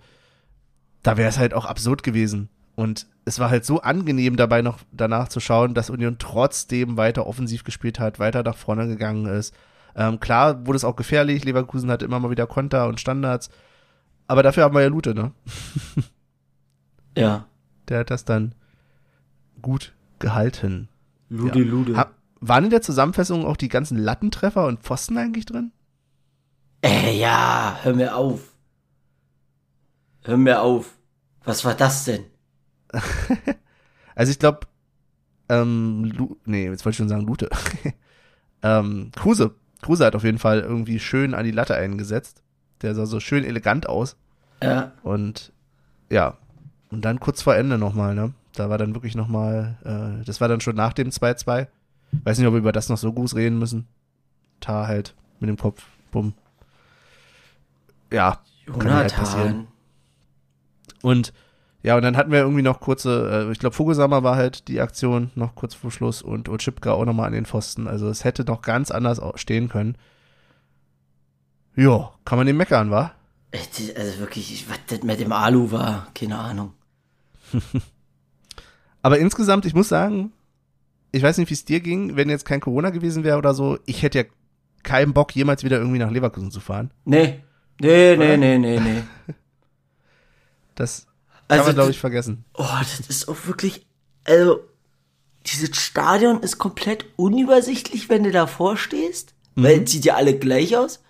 Da 1.02 1.16
wäre 1.16 1.30
es 1.30 1.38
halt 1.38 1.54
auch 1.54 1.64
absurd 1.64 2.02
gewesen. 2.02 2.50
Und 2.76 3.06
es 3.24 3.38
war 3.38 3.48
halt 3.48 3.64
so 3.64 3.80
angenehm 3.80 4.36
dabei 4.36 4.60
noch 4.60 4.78
danach 4.92 5.28
zu 5.28 5.40
schauen, 5.40 5.72
dass 5.72 5.90
Union 5.90 6.16
trotzdem 6.18 6.98
weiter 6.98 7.26
offensiv 7.26 7.64
gespielt 7.64 7.98
hat, 7.98 8.18
weiter 8.18 8.42
nach 8.42 8.56
vorne 8.56 8.86
gegangen 8.86 9.26
ist. 9.26 9.54
Ähm, 9.96 10.20
klar 10.20 10.66
wurde 10.66 10.76
es 10.76 10.84
auch 10.84 10.96
gefährlich, 10.96 11.44
Leverkusen 11.44 11.90
hatte 11.90 12.04
immer 12.04 12.20
mal 12.20 12.30
wieder 12.30 12.46
Konter 12.46 12.86
und 12.86 13.00
Standards. 13.00 13.48
Aber 14.30 14.44
dafür 14.44 14.62
haben 14.62 14.76
wir 14.76 14.82
ja 14.82 14.86
Lute, 14.86 15.12
ne? 15.12 15.32
Ja. 17.18 17.48
Der 17.88 17.98
hat 17.98 18.12
das 18.12 18.24
dann 18.24 18.54
gut 19.60 19.92
gehalten. 20.20 20.88
Lude, 21.28 21.58
Ja. 21.58 21.64
Lude. 21.64 21.96
Ha 21.96 22.10
waren 22.40 22.62
in 22.62 22.70
der 22.70 22.80
Zusammenfassung 22.80 23.44
auch 23.44 23.56
die 23.56 23.68
ganzen 23.68 23.98
Lattentreffer 23.98 24.68
und 24.68 24.84
Pfosten 24.84 25.18
eigentlich 25.18 25.46
drin? 25.46 25.72
Äh, 26.80 27.18
ja, 27.18 27.80
hör 27.82 27.92
mir 27.92 28.14
auf. 28.14 28.54
Hör 30.22 30.36
mir 30.36 30.62
auf. 30.62 30.96
Was 31.42 31.64
war 31.64 31.74
das 31.74 32.04
denn? 32.04 32.24
Also 34.14 34.30
ich 34.30 34.38
glaube, 34.38 34.60
ähm, 35.48 36.04
Lu 36.04 36.36
nee, 36.44 36.66
jetzt 36.68 36.84
wollte 36.84 36.94
ich 36.94 36.98
schon 36.98 37.08
sagen 37.08 37.26
Lute. 37.26 37.48
ähm, 38.62 39.10
Kruse. 39.16 39.56
Kruse 39.82 40.04
hat 40.04 40.14
auf 40.14 40.24
jeden 40.24 40.38
Fall 40.38 40.60
irgendwie 40.60 41.00
schön 41.00 41.34
an 41.34 41.44
die 41.44 41.50
Latte 41.50 41.74
eingesetzt. 41.74 42.42
Der 42.82 42.94
sah 42.94 43.06
so 43.06 43.20
schön 43.20 43.44
elegant 43.44 43.88
aus. 43.88 44.16
Ja. 44.62 44.92
Und 45.02 45.52
ja, 46.10 46.36
und 46.90 47.04
dann 47.04 47.20
kurz 47.20 47.42
vor 47.42 47.54
Ende 47.54 47.78
nochmal, 47.78 48.14
ne? 48.14 48.32
Da 48.54 48.68
war 48.68 48.78
dann 48.78 48.94
wirklich 48.94 49.14
nochmal, 49.14 49.76
äh, 49.84 50.24
das 50.24 50.40
war 50.40 50.48
dann 50.48 50.60
schon 50.60 50.74
nach 50.74 50.92
dem 50.92 51.10
2-2. 51.10 51.68
Weiß 52.24 52.38
nicht, 52.38 52.46
ob 52.46 52.54
wir 52.54 52.58
über 52.58 52.72
das 52.72 52.88
noch 52.88 52.98
so 52.98 53.12
groß 53.12 53.36
reden 53.36 53.58
müssen. 53.58 53.86
Tar 54.60 54.88
halt 54.88 55.14
mit 55.38 55.48
dem 55.48 55.56
Kopf, 55.56 55.84
bumm. 56.10 56.34
Ja, 58.10 58.40
kann 58.66 58.92
halt 58.92 59.14
passieren. 59.14 59.46
Jonathan. 59.46 59.66
Und 61.02 61.32
ja, 61.82 61.96
und 61.96 62.02
dann 62.02 62.16
hatten 62.16 62.30
wir 62.30 62.40
irgendwie 62.40 62.62
noch 62.62 62.80
kurze, 62.80 63.46
äh, 63.48 63.52
ich 63.52 63.58
glaube, 63.58 63.74
Vogelsammer 63.74 64.22
war 64.22 64.36
halt 64.36 64.68
die 64.68 64.80
Aktion 64.80 65.30
noch 65.34 65.54
kurz 65.54 65.74
vor 65.74 65.90
Schluss 65.90 66.20
und 66.20 66.48
Otschipka 66.48 66.92
auch 66.92 67.06
nochmal 67.06 67.28
an 67.28 67.32
den 67.32 67.46
Pfosten. 67.46 67.88
Also 67.88 68.08
es 68.08 68.24
hätte 68.24 68.44
noch 68.44 68.60
ganz 68.60 68.90
anders 68.90 69.20
stehen 69.36 69.68
können. 69.68 69.96
Ja, 71.76 72.12
kann 72.24 72.38
man 72.38 72.46
den 72.46 72.56
meckern, 72.56 72.90
wa? 72.90 73.12
Also 73.52 74.18
wirklich, 74.20 74.52
ich- 74.52 74.68
was 74.70 74.78
das 74.86 75.02
mit 75.02 75.18
dem 75.20 75.32
Alu 75.32 75.70
war, 75.72 76.08
keine 76.14 76.38
Ahnung. 76.38 76.72
Aber 79.02 79.18
insgesamt, 79.18 79.64
ich 79.66 79.74
muss 79.74 79.88
sagen, 79.88 80.32
ich 81.12 81.22
weiß 81.22 81.38
nicht, 81.38 81.48
wie 81.50 81.54
es 81.54 81.64
dir 81.64 81.80
ging, 81.80 82.16
wenn 82.16 82.28
jetzt 82.30 82.44
kein 82.44 82.60
Corona 82.60 82.90
gewesen 82.90 83.24
wäre 83.24 83.38
oder 83.38 83.54
so, 83.54 83.78
ich 83.86 84.02
hätte 84.02 84.18
ja 84.18 84.24
keinen 84.82 85.12
Bock, 85.14 85.34
jemals 85.34 85.64
wieder 85.64 85.78
irgendwie 85.78 85.98
nach 85.98 86.10
Leverkusen 86.10 86.50
zu 86.50 86.60
fahren. 86.60 86.90
Nee. 87.04 87.40
Nee, 87.80 88.16
nee, 88.16 88.26
Oder? 88.26 88.36
nee, 88.36 88.58
nee, 88.58 88.78
nee. 88.78 89.02
Das 90.74 91.06
kann 91.48 91.58
Also, 91.58 91.64
man, 91.68 91.74
glaube 91.74 91.90
ich, 91.90 91.98
vergessen. 91.98 92.44
Oh, 92.54 92.64
das 92.78 93.00
ist 93.08 93.28
auch 93.28 93.46
wirklich, 93.46 93.86
also, 94.24 94.60
dieses 95.46 95.76
Stadion 95.76 96.40
ist 96.42 96.58
komplett 96.58 97.04
unübersichtlich, 97.16 98.08
wenn 98.08 98.24
du 98.24 98.30
davor 98.30 98.76
stehst, 98.76 99.34
weil 99.56 99.82
es 99.82 99.90
sieht 99.90 100.04
ja 100.04 100.14
alle 100.14 100.38
gleich 100.38 100.76
aus. 100.76 101.02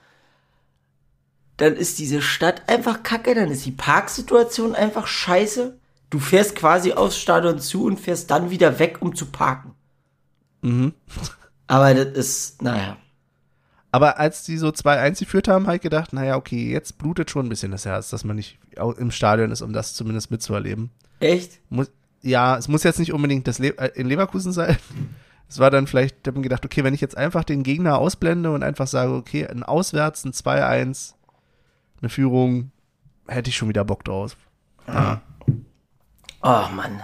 Dann 1.61 1.77
ist 1.77 1.99
diese 1.99 2.23
Stadt 2.23 2.70
einfach 2.70 3.03
kacke, 3.03 3.35
dann 3.35 3.51
ist 3.51 3.66
die 3.66 3.70
Parksituation 3.70 4.75
einfach 4.75 5.07
scheiße. 5.07 5.79
Du 6.09 6.18
fährst 6.18 6.57
quasi 6.57 6.94
aufs 6.94 7.18
Stadion 7.18 7.59
zu 7.59 7.85
und 7.85 8.01
fährst 8.01 8.31
dann 8.31 8.49
wieder 8.49 8.79
weg, 8.79 8.96
um 9.01 9.14
zu 9.14 9.27
parken. 9.27 9.73
Mhm. 10.62 10.94
Aber 11.66 11.92
das 11.92 12.16
ist, 12.16 12.62
naja. 12.62 12.96
Aber 13.92 14.18
als 14.18 14.42
die 14.44 14.57
so 14.57 14.68
2-1 14.68 15.18
geführt 15.18 15.49
haben, 15.49 15.66
habe 15.66 15.77
ich 15.77 15.83
gedacht, 15.83 16.14
naja, 16.14 16.37
okay, 16.37 16.73
jetzt 16.73 16.96
blutet 16.96 17.31
schon 17.31 17.44
ein 17.44 17.51
bisschen 17.51 17.73
das 17.73 17.85
Herz, 17.85 18.09
dass 18.09 18.25
man 18.25 18.37
nicht 18.37 18.59
im 18.96 19.11
Stadion 19.11 19.51
ist, 19.51 19.61
um 19.61 19.75
das 19.75 19.92
zumindest 19.92 20.31
mitzuerleben. 20.31 20.90
Echt? 21.18 21.61
Muss, 21.68 21.90
ja, 22.23 22.57
es 22.57 22.68
muss 22.68 22.85
jetzt 22.85 23.01
nicht 23.01 23.12
unbedingt 23.12 23.46
das 23.46 23.59
Le 23.59 23.77
äh, 23.77 23.90
in 24.01 24.07
Leverkusen 24.07 24.53
sein. 24.53 24.79
Es 25.51 25.59
war 25.59 25.73
dann 25.73 25.88
vielleicht, 25.88 26.18
ich 26.20 26.29
habe 26.29 26.38
mir 26.38 26.44
gedacht, 26.44 26.64
okay, 26.64 26.85
wenn 26.85 26.94
ich 26.94 27.01
jetzt 27.01 27.16
einfach 27.16 27.42
den 27.42 27.64
Gegner 27.64 27.99
ausblende 27.99 28.53
und 28.53 28.62
einfach 28.62 28.87
sage, 28.87 29.11
okay, 29.14 29.49
ein 29.49 29.64
Auswärts, 29.64 30.25
ein 30.25 30.31
2-1, 30.31 31.14
eine 32.00 32.08
Führung, 32.08 32.70
hätte 33.26 33.50
ich 33.50 33.56
schon 33.56 33.68
wieder 33.68 33.84
Bock 33.84 34.04
drauf. 34.04 34.36
Oh 36.42 36.64
Mann. 36.74 37.00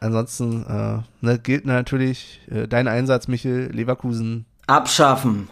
Ansonsten 0.00 0.64
äh, 0.66 0.98
ne, 1.24 1.38
gilt 1.38 1.64
natürlich 1.66 2.40
äh, 2.50 2.66
dein 2.68 2.88
Einsatz, 2.88 3.28
Michel, 3.28 3.70
Leverkusen, 3.72 4.44
Abschaffen. 4.66 5.48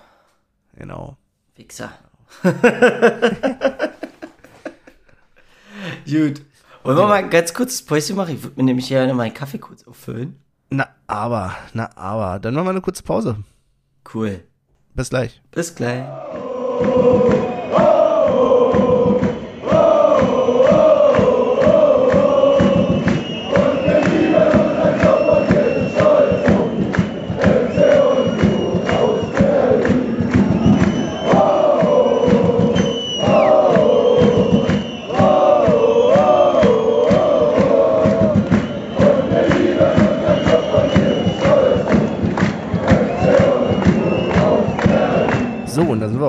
genau. 0.76 1.16
Wichser. 1.56 1.92
Gut. 6.04 6.42
Wollen 6.84 6.96
wir 6.96 7.06
mal 7.06 7.14
ein 7.14 7.30
ganz 7.30 7.54
kurzes 7.54 7.84
Päuschen 7.84 8.16
machen? 8.16 8.34
Ich 8.34 8.42
würde 8.42 8.56
mir 8.56 8.64
nämlich 8.64 8.88
gerne 8.88 9.14
meinen 9.14 9.34
Kaffee 9.34 9.58
kurz 9.58 9.86
auffüllen. 9.86 10.40
Na, 10.70 10.88
aber, 11.06 11.54
na, 11.74 11.90
aber. 11.96 12.40
Dann 12.40 12.54
machen 12.54 12.66
wir 12.66 12.70
eine 12.70 12.80
kurze 12.80 13.02
Pause. 13.02 13.36
Cool. 14.12 14.42
Bis 14.94 15.10
gleich. 15.10 15.40
Bis 15.52 15.74
gleich. 15.74 16.04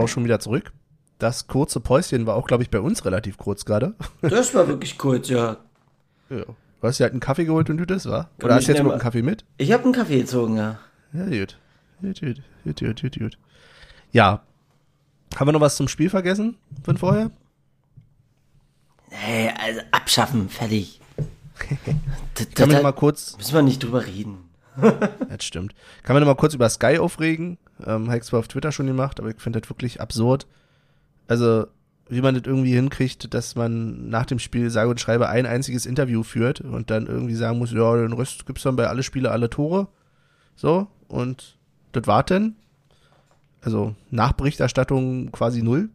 Auch 0.03 0.07
schon 0.07 0.23
wieder 0.23 0.39
zurück. 0.39 0.71
Das 1.19 1.47
kurze 1.47 1.79
Päuschen 1.79 2.25
war 2.25 2.35
auch, 2.35 2.47
glaube 2.47 2.63
ich, 2.63 2.69
bei 2.69 2.79
uns 2.79 3.05
relativ 3.05 3.37
kurz 3.37 3.65
gerade. 3.65 3.95
Das 4.21 4.53
war 4.53 4.67
wirklich 4.67 4.97
kurz, 4.97 5.29
ja. 5.29 5.57
Ja. 6.29 6.45
Du 6.45 6.87
hast 6.87 6.99
ja 6.99 7.05
halt 7.05 7.13
einen 7.13 7.21
Kaffee 7.21 7.45
geholt 7.45 7.69
und 7.69 7.77
du 7.77 7.85
das, 7.85 8.05
war? 8.07 8.29
Kann 8.37 8.45
Oder 8.45 8.55
hast 8.55 8.67
du 8.67 8.71
jetzt 8.71 8.79
überhaupt 8.79 8.95
einen 8.95 9.01
Kaffee 9.01 9.21
mit? 9.21 9.45
Ich 9.57 9.71
habe 9.71 9.83
einen 9.83 9.93
Kaffee 9.93 10.19
gezogen, 10.19 10.57
ja. 10.57 10.79
Ja, 11.13 11.25
gut. 11.25 11.57
Gut, 12.01 12.19
gut, 12.19 12.41
gut, 12.65 12.79
gut, 12.79 13.01
gut, 13.01 13.19
gut. 13.19 13.37
Ja. 14.11 14.41
Haben 15.35 15.47
wir 15.47 15.53
noch 15.53 15.61
was 15.61 15.77
zum 15.77 15.87
Spiel 15.87 16.09
vergessen 16.09 16.57
von 16.83 16.97
vorher? 16.97 17.31
Nee, 19.09 19.51
also 19.57 19.79
abschaffen, 19.91 20.49
fertig. 20.49 20.99
Kann 22.55 22.67
man 22.67 22.77
noch 22.77 22.83
mal 22.83 22.91
kurz, 22.91 23.37
müssen 23.37 23.53
wir 23.53 23.61
nicht 23.61 23.81
drüber 23.81 24.05
reden. 24.05 24.49
das 25.29 25.43
stimmt. 25.43 25.73
Kann 26.01 26.15
man 26.15 26.23
noch 26.23 26.27
mal 26.27 26.35
kurz 26.35 26.53
über 26.53 26.67
Sky 26.69 26.97
aufregen? 26.97 27.57
Ähm, 27.85 28.11
ich 28.11 28.23
zwar 28.23 28.39
auf 28.39 28.47
Twitter 28.47 28.71
schon 28.71 28.87
gemacht, 28.87 29.19
aber 29.19 29.29
ich 29.29 29.39
finde 29.39 29.61
das 29.61 29.69
wirklich 29.69 30.01
absurd. 30.01 30.47
Also, 31.27 31.67
wie 32.09 32.21
man 32.21 32.35
das 32.35 32.43
irgendwie 32.45 32.73
hinkriegt, 32.73 33.33
dass 33.33 33.55
man 33.55 34.09
nach 34.09 34.25
dem 34.25 34.39
Spiel 34.39 34.69
sage 34.69 34.89
und 34.89 34.99
schreibe 34.99 35.29
ein 35.29 35.45
einziges 35.45 35.85
Interview 35.85 36.23
führt 36.23 36.61
und 36.61 36.91
dann 36.91 37.07
irgendwie 37.07 37.35
sagen 37.35 37.57
muss, 37.59 37.71
ja, 37.71 37.95
den 37.95 38.13
Rest 38.13 38.45
gibt's 38.45 38.63
dann 38.63 38.75
bei 38.75 38.87
alle 38.87 39.03
Spiele 39.03 39.31
alle 39.31 39.49
Tore. 39.49 39.87
So, 40.55 40.87
und 41.07 41.57
das 41.93 42.05
war 42.07 42.23
denn. 42.23 42.55
Also, 43.61 43.95
Nachberichterstattung 44.11 45.31
quasi 45.31 45.61
null. 45.63 45.89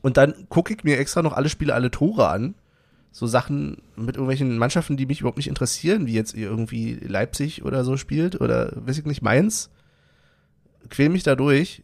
Und 0.00 0.16
dann 0.16 0.48
gucke 0.48 0.74
ich 0.74 0.84
mir 0.84 0.98
extra 0.98 1.22
noch 1.22 1.34
alle 1.34 1.48
Spiele 1.48 1.74
alle 1.74 1.90
Tore 1.90 2.28
an. 2.28 2.54
so 3.12 3.26
Sachen 3.26 3.82
mit 3.94 4.16
irgendwelchen 4.16 4.58
Mannschaften, 4.58 4.96
die 4.96 5.06
mich 5.06 5.20
überhaupt 5.20 5.36
nicht 5.36 5.48
interessieren, 5.48 6.06
wie 6.06 6.14
jetzt 6.14 6.34
irgendwie 6.34 6.94
Leipzig 6.94 7.62
oder 7.62 7.84
so 7.84 7.96
spielt 7.98 8.40
oder 8.40 8.72
weiß 8.74 8.98
ich 8.98 9.04
nicht, 9.04 9.22
Mainz. 9.22 9.70
Quäl 10.90 11.08
mich 11.08 11.22
da 11.22 11.34
durch. 11.34 11.82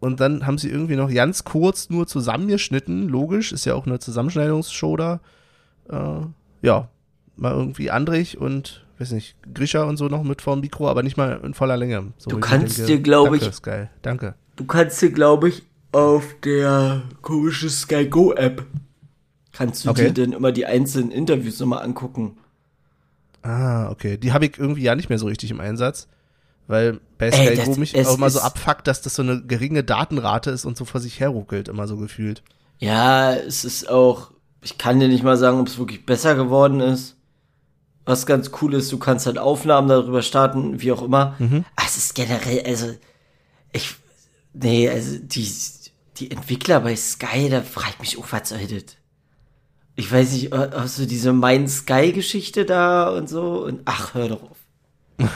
Und 0.00 0.20
dann 0.20 0.46
haben 0.46 0.56
sie 0.56 0.70
irgendwie 0.70 0.96
noch 0.96 1.12
ganz 1.12 1.44
kurz 1.44 1.90
nur 1.90 2.06
zusammengeschnitten. 2.06 3.08
Logisch, 3.08 3.52
ist 3.52 3.66
ja 3.66 3.74
auch 3.74 3.86
eine 3.86 3.98
Zusammenschneidungsshow 3.98 4.96
da. 4.96 5.20
Äh, 5.90 6.26
ja, 6.62 6.88
mal 7.36 7.52
irgendwie 7.52 7.90
Andrich 7.90 8.38
und, 8.38 8.86
weiß 8.98 9.12
nicht, 9.12 9.36
Grisha 9.52 9.82
und 9.84 9.98
so 9.98 10.06
noch 10.08 10.22
mit 10.22 10.40
vorm 10.40 10.60
Mikro, 10.60 10.88
aber 10.88 11.02
nicht 11.02 11.16
mal 11.18 11.40
in 11.44 11.52
voller 11.52 11.76
Länge. 11.76 12.12
So, 12.16 12.30
Du 12.30 12.40
kannst 12.40 12.78
denke, 12.78 12.92
dir, 12.92 13.00
glaub 13.02 13.28
danke, 13.30 13.46
ich- 13.46 13.54
Sky, 13.54 13.84
danke. 14.02 14.34
Du 14.56 14.64
kannst 14.64 15.00
dir, 15.02 15.10
glaube 15.12 15.50
ich, 15.50 15.62
auf 15.92 16.34
der 16.44 17.02
komischen 17.20 17.68
Sky 17.68 18.06
Go 18.06 18.32
App 18.32 18.64
kannst 19.52 19.84
du 19.84 19.90
Okay. 19.90 20.12
dir 20.12 20.22
dann 20.24 20.32
immer 20.32 20.52
die 20.52 20.64
einzelnen 20.64 21.10
Interviews 21.10 21.58
nochmal 21.60 21.82
angucken. 21.82 22.38
Ah, 23.42 23.90
okay. 23.90 24.16
Die 24.16 24.32
habe 24.32 24.46
ich 24.46 24.58
irgendwie 24.58 24.82
ja 24.82 24.94
nicht 24.94 25.08
mehr 25.08 25.18
so 25.18 25.26
richtig 25.26 25.50
im 25.50 25.60
Einsatz. 25.60 26.08
Weil 26.68 27.00
bei 27.20 27.28
Ey, 27.28 27.56
Sky 27.56 27.64
Go 27.66 27.74
mich 27.76 27.94
es 27.94 28.08
auch 28.08 28.16
immer 28.16 28.30
so 28.30 28.38
ist- 28.40 28.44
abfuckt, 28.44 28.86
dass 28.88 29.02
das 29.02 29.14
so 29.14 29.22
eine 29.22 29.42
geringe 29.42 29.84
Datenrate 29.84 30.50
ist 30.50 30.64
und 30.64 30.76
so 30.76 30.84
vor 30.84 31.00
sich 31.00 31.20
her 31.20 31.28
ruckelt, 31.28 31.68
immer 31.68 31.86
so 31.86 31.96
gefühlt. 31.96 32.42
Ja, 32.78 33.32
es 33.34 33.64
ist 33.64 33.88
auch, 33.88 34.32
ich 34.62 34.78
kann 34.78 34.98
dir 34.98 35.08
nicht 35.08 35.22
mal 35.22 35.36
sagen, 35.36 35.60
ob 35.60 35.68
es 35.68 35.78
wirklich 35.78 36.04
besser 36.06 36.34
geworden 36.34 36.80
ist. 36.80 37.16
Was 38.06 38.26
ganz 38.26 38.50
cool 38.60 38.74
ist, 38.74 38.90
du 38.90 38.98
kannst 38.98 39.26
halt 39.26 39.38
Aufnahmen 39.38 39.88
darüber 39.88 40.22
starten, 40.22 40.80
wie 40.80 40.90
auch 40.90 41.02
immer. 41.02 41.36
Mhm. 41.38 41.64
Es 41.86 41.96
ist 41.98 42.14
generell, 42.14 42.62
also, 42.66 42.94
ich, 43.72 43.94
nee, 44.54 44.88
also, 44.88 45.18
die, 45.20 45.52
die 46.16 46.30
Entwickler 46.30 46.80
bei 46.80 46.96
Sky, 46.96 47.48
da 47.50 47.60
frage 47.62 47.90
ich 47.96 48.00
mich, 48.00 48.18
oh, 48.18 48.24
was 48.30 48.48
soll 48.48 48.66
das? 48.66 48.96
Ich 49.96 50.10
weiß 50.10 50.32
nicht, 50.32 50.52
hast 50.52 50.98
du 50.98 51.06
diese 51.06 51.32
Mein 51.34 51.68
Sky-Geschichte 51.68 52.64
da 52.64 53.10
und 53.10 53.28
so? 53.28 53.64
Und 53.64 53.82
ach, 53.84 54.14
hör 54.14 54.28
doch 54.28 54.42
auf. 54.42 54.56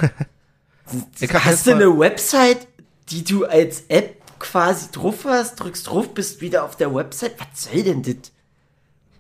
Hast 0.87 1.67
du 1.67 1.73
eine 1.73 1.99
Website, 1.99 2.67
die 3.09 3.25
du 3.25 3.45
als 3.47 3.85
App 3.89 4.21
quasi 4.39 4.91
drauf 4.93 5.25
hast, 5.25 5.57
drückst 5.57 5.87
drauf, 5.89 6.15
bist 6.15 6.41
wieder 6.41 6.65
auf 6.65 6.77
der 6.77 6.95
Website? 6.95 7.35
Was 7.39 7.65
soll 7.65 7.83
denn 7.83 8.03
das? 8.03 8.33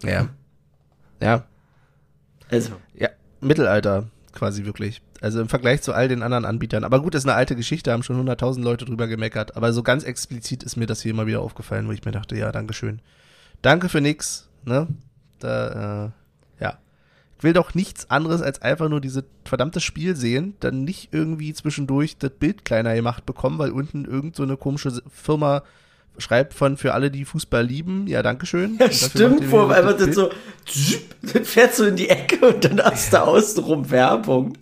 Ja. 0.02 0.28
Ja. 1.20 1.44
Also, 2.50 2.72
Ja. 2.94 3.08
Mittelalter, 3.40 4.08
quasi 4.32 4.64
wirklich. 4.64 5.02
Also 5.20 5.40
im 5.40 5.48
Vergleich 5.48 5.82
zu 5.82 5.92
all 5.94 6.08
den 6.08 6.22
anderen 6.22 6.44
Anbietern. 6.44 6.84
Aber 6.84 7.00
gut, 7.00 7.14
ist 7.14 7.24
eine 7.24 7.34
alte 7.34 7.56
Geschichte, 7.56 7.92
haben 7.92 8.02
schon 8.02 8.28
100.000 8.28 8.62
Leute 8.62 8.84
drüber 8.84 9.06
gemeckert. 9.06 9.56
Aber 9.56 9.72
so 9.72 9.82
ganz 9.82 10.04
explizit 10.04 10.62
ist 10.62 10.76
mir 10.76 10.86
das 10.86 11.00
hier 11.02 11.12
immer 11.12 11.26
wieder 11.26 11.40
aufgefallen, 11.40 11.88
wo 11.88 11.92
ich 11.92 12.04
mir 12.04 12.12
dachte, 12.12 12.36
ja, 12.36 12.52
Dankeschön. 12.52 13.00
Danke 13.62 13.88
für 13.88 14.00
nix, 14.00 14.48
ne? 14.64 14.88
Da, 15.40 16.06
äh. 16.06 16.10
Ich 17.38 17.44
will 17.44 17.52
doch 17.52 17.74
nichts 17.74 18.10
anderes 18.10 18.42
als 18.42 18.62
einfach 18.62 18.88
nur 18.88 19.00
diese 19.00 19.24
verdammte 19.44 19.80
Spiel 19.80 20.16
sehen, 20.16 20.54
dann 20.60 20.84
nicht 20.84 21.08
irgendwie 21.12 21.52
zwischendurch 21.52 22.16
das 22.16 22.30
Bild 22.30 22.64
kleiner 22.64 22.94
gemacht 22.94 23.26
bekommen, 23.26 23.58
weil 23.58 23.70
unten 23.70 24.04
irgend 24.04 24.36
so 24.36 24.42
eine 24.42 24.56
komische 24.56 25.02
Firma 25.10 25.62
schreibt 26.18 26.54
von 26.54 26.76
für 26.76 26.94
alle, 26.94 27.10
die 27.10 27.24
Fußball 27.24 27.64
lieben. 27.64 28.06
Ja, 28.06 28.22
Dankeschön. 28.22 28.76
ja, 28.78 28.90
stimmt, 28.90 29.50
wo 29.50 29.66
mir 29.66 29.74
einfach 29.74 29.96
das 29.96 30.14
so, 30.14 30.30
dann 31.22 31.44
fährt 31.44 31.74
so 31.74 31.84
in 31.84 31.96
die 31.96 32.08
Ecke 32.08 32.46
und 32.46 32.64
dann 32.64 32.80
hast 32.80 33.12
du 33.12 33.22
außenrum 33.22 33.90
Werbung. 33.90 34.56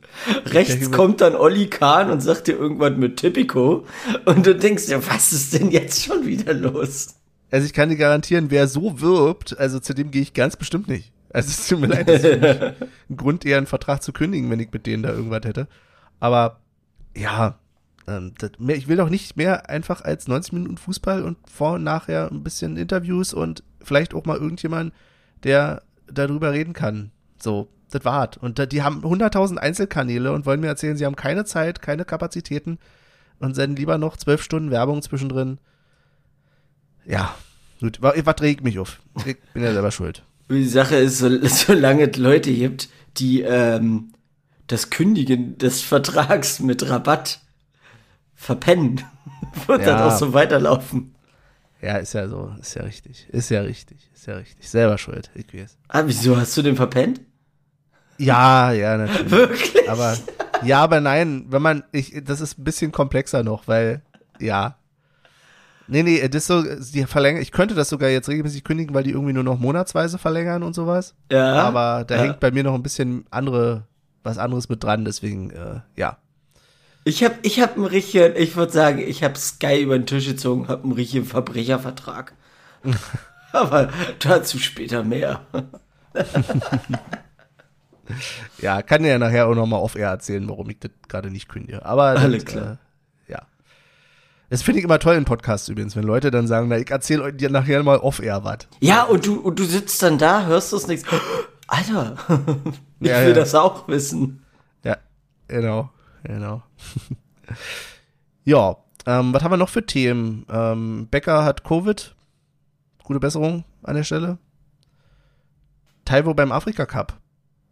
Rechts 0.47 0.91
kommt 0.91 1.21
dann 1.21 1.35
Olli 1.35 1.69
Kahn 1.69 2.11
und 2.11 2.21
sagt 2.21 2.49
dir 2.49 2.57
irgendwas 2.57 2.97
mit 2.97 3.17
Typico 3.19 3.87
und 4.25 4.47
du 4.47 4.55
denkst 4.55 4.87
dir, 4.87 5.07
was 5.07 5.33
ist 5.33 5.55
denn 5.55 5.71
jetzt 5.71 6.05
schon 6.05 6.27
wieder 6.27 6.55
los? 6.55 7.17
Also 7.51 7.67
ich 7.67 7.75
kann 7.75 7.91
dir 7.91 7.97
garantieren, 7.97 8.51
wer 8.51 8.67
so 8.67 9.01
wirbt, 9.01 9.59
also 9.59 9.79
zu 9.79 9.95
dem 9.95 10.11
gehe 10.11 10.23
ich 10.23 10.33
ganz 10.33 10.57
bestimmt 10.57 10.89
nicht. 10.89 11.13
Also 11.33 11.49
es 11.49 11.67
tut 11.69 11.81
mir 11.81 11.87
leid, 11.87 12.09
das 12.09 12.23
ist 12.25 12.43
ein 13.11 13.17
Grund, 13.17 13.45
eher 13.45 13.57
einen 13.59 13.67
Vertrag 13.67 14.03
zu 14.03 14.13
kündigen, 14.13 14.51
wenn 14.51 14.61
ich 14.61 14.71
mit 14.73 14.87
denen 14.87 15.03
da 15.03 15.11
irgendwas 15.11 15.45
hätte. 15.45 15.67
Aber 16.21 16.61
ja, 17.17 17.59
ähm, 18.07 18.33
das, 18.39 18.53
mehr, 18.59 18.77
ich 18.77 18.89
will 18.89 18.97
doch 18.97 19.09
nicht 19.09 19.37
mehr 19.37 19.71
einfach 19.71 20.03
als 20.03 20.29
90 20.29 20.53
Minuten 20.53 20.77
Fußball 20.77 21.23
und 21.23 21.39
vor 21.49 21.75
und 21.75 21.85
nachher 21.85 22.31
ein 22.31 22.43
bisschen 22.43 22.77
Interviews 22.77 23.33
und 23.33 23.63
vielleicht 23.83 24.15
auch 24.15 24.25
mal 24.27 24.37
irgendjemand, 24.39 24.93
der 25.45 25.83
darüber 26.07 26.53
reden 26.53 26.73
kann. 26.75 27.11
So, 27.41 27.69
das 27.91 28.05
war's. 28.05 28.37
Und 28.39 28.59
da, 28.59 28.67
die 28.67 28.83
haben 28.83 29.03
100.000 29.03 29.57
Einzelkanäle 29.57 30.33
und 30.33 30.47
wollen 30.47 30.61
mir 30.61 30.67
erzählen, 30.69 30.97
sie 30.97 31.07
haben 31.07 31.17
keine 31.17 31.45
Zeit, 31.45 31.81
keine 31.83 32.05
Kapazitäten 32.05 32.79
und 33.39 33.55
senden 33.55 33.77
lieber 33.77 33.99
noch 33.99 34.17
zwölf 34.17 34.43
Stunden 34.43 34.71
Werbung 34.71 35.01
zwischendrin. 35.03 35.59
Ja, 37.05 37.35
gut. 37.81 38.01
wa- 38.03 38.15
Was 38.25 38.41
regt 38.43 38.63
mich 38.65 38.79
auf? 38.79 39.01
Ich 39.27 39.37
bin 39.55 39.63
ja 39.63 39.73
selber 39.73 39.91
schuld. 39.91 40.25
Die 40.51 40.67
Sache 40.67 40.97
ist, 40.97 41.19
so, 41.19 41.29
solange 41.47 42.11
es 42.11 42.17
Leute 42.17 42.53
gibt, 42.53 42.89
die 43.17 43.43
ähm, 43.43 44.13
das 44.67 44.91
Kündigen 44.91 45.59
des 45.59 45.83
Vertrags 45.83 46.61
mit 46.61 46.89
Rabatt 46.89 47.41
verpennen, 48.35 49.03
wird 49.67 49.83
Ja. 49.83 49.87
das 50.07 50.15
auch 50.15 50.19
so 50.19 50.33
weiterlaufen. 50.33 51.15
Ja, 51.81 51.97
ist 51.97 52.13
ja 52.15 52.29
so. 52.29 52.55
Ist 52.61 52.75
ja 52.75 52.83
richtig. 52.83 53.27
Ist 53.31 53.51
ja 53.51 53.61
richtig. 53.63 53.99
Ist 54.15 54.27
ja 54.27 54.37
richtig. 54.37 54.69
Selber 54.69 54.99
schuld. 54.99 55.31
Ich 55.35 55.53
weiß. 55.53 55.77
Ah, 55.89 56.03
wieso 56.07 56.37
hast 56.37 56.57
du 56.57 56.63
den 56.63 56.77
verpennt? 56.77 57.21
Ja, 58.19 58.71
ja, 58.73 58.97
natürlich. 58.99 59.31
Wirklich? 59.31 59.91
Aber, 59.91 60.17
ja, 60.63 60.81
aber 60.81 61.01
nein, 61.01 61.47
wenn 61.49 61.63
man, 61.63 61.83
ich, 61.91 62.23
das 62.25 62.41
ist 62.41 62.57
ein 62.59 62.63
bisschen 62.65 62.93
komplexer 62.93 63.43
noch, 63.43 63.67
weil, 63.67 64.01
ja. 64.39 64.77
Nee, 65.93 66.03
nee, 66.03 66.27
das 66.27 66.43
ist 66.43 66.47
so, 66.47 66.63
die 66.63 67.05
verlängern, 67.05 67.43
ich 67.43 67.53
könnte 67.53 67.75
das 67.75 67.91
sogar 67.91 68.09
jetzt 68.09 68.27
regelmäßig 68.27 68.65
kündigen, 68.65 68.95
weil 68.95 69.05
die 69.05 69.11
irgendwie 69.11 69.35
nur 69.35 69.45
noch 69.45 69.59
monatsweise 69.59 70.17
verlängern 70.17 70.63
und 70.63 70.75
sowas. 70.75 71.15
ja. 71.31 71.53
Aber 71.63 72.05
da 72.05 72.17
ja. 72.17 72.23
hängt 72.23 72.41
bei 72.41 72.51
mir 72.51 72.65
noch 72.65 72.75
ein 72.75 72.83
bisschen 72.83 73.27
andere, 73.31 73.87
was 74.23 74.39
anderes 74.39 74.71
mit 74.71 74.83
dran, 74.83 75.05
deswegen, 75.05 75.51
äh, 75.51 75.81
ja. 75.95 76.17
Ich 77.05 77.23
hab, 77.23 77.35
ich 77.43 77.61
hab 77.61 77.77
einen 77.77 77.85
richtigen, 77.85 78.35
ich 78.37 78.57
würde 78.57 78.73
sagen, 78.73 79.01
ich 79.01 79.23
hab 79.23 79.37
Sky 79.37 79.83
über 79.83 79.99
den 79.99 80.07
Tisch 80.07 80.27
gezogen, 80.27 80.67
hab 80.69 80.83
einen 80.83 80.93
richtigen 80.93 81.27
Verbrechervertrag. 81.27 82.33
Aber 83.53 83.91
dazu 84.19 84.59
später 84.59 85.05
mehr. 85.05 85.43
Ja, 88.59 88.83
kann 88.83 89.05
ja 89.05 89.19
nachher 89.19 89.47
auch 89.47 89.55
nochmal 89.55 89.81
off-air 89.81 90.09
erzählen, 90.09 90.47
warum 90.49 90.69
ich 90.69 90.81
das 90.81 90.91
gerade 91.09 91.31
nicht 91.31 91.49
kündige. 91.49 91.87
Aber 91.87 92.09
Alle 92.09 92.39
das, 92.39 92.45
klar. 92.45 92.73
Äh. 92.73 92.77
Das 94.53 94.61
finde 94.63 94.81
ich 94.81 94.85
immer 94.85 94.99
toll 94.99 95.15
in 95.15 95.25
Podcasts 95.25 95.67
übrigens, 95.71 95.97
wenn 95.97 96.03
Leute 96.05 96.31
dann 96.31 96.47
sagen, 96.47 96.69
na, 96.69 96.77
ich 96.77 96.91
erzähle 96.91 97.23
euch 97.23 97.37
dir 97.39 97.49
nachher 97.49 97.83
mal 97.83 97.97
off-air 97.97 98.45
was. 98.45 98.59
Ja, 98.81 99.05
und 99.05 99.25
du, 99.25 99.41
und 99.41 99.59
du 99.59 99.65
sitzt 99.65 100.03
dann 100.03 100.19
da, 100.19 100.45
hörst 100.45 100.75
das 100.75 100.87
nichts. 100.87 101.09
Alter, 101.69 102.17
ich 103.01 103.09
Ja, 103.09 103.21
will 103.23 103.29
ja. 103.29 103.33
das 103.33 103.55
auch 103.55 103.89
wissen. 103.89 104.45
Ja, 104.85 104.99
genau, 105.49 105.89
genau. 106.23 106.63
ja, 108.45 108.77
ähm, 109.07 109.33
was 109.33 109.43
haben 109.43 109.53
wir 109.53 109.57
noch 109.57 109.71
für 109.71 109.87
Themen? 109.87 110.45
Ähm, 110.51 111.09
Becker 111.11 111.45
hat 111.45 111.65
Covid. 111.65 112.15
Gute 113.05 113.21
Besserung 113.21 113.65
an 113.83 113.95
der 113.97 114.05
Stelle. 114.05 114.37
Taiwo 116.05 116.35
beim 116.35 116.53
Afrika 116.53 116.85
Cup. 116.85 117.19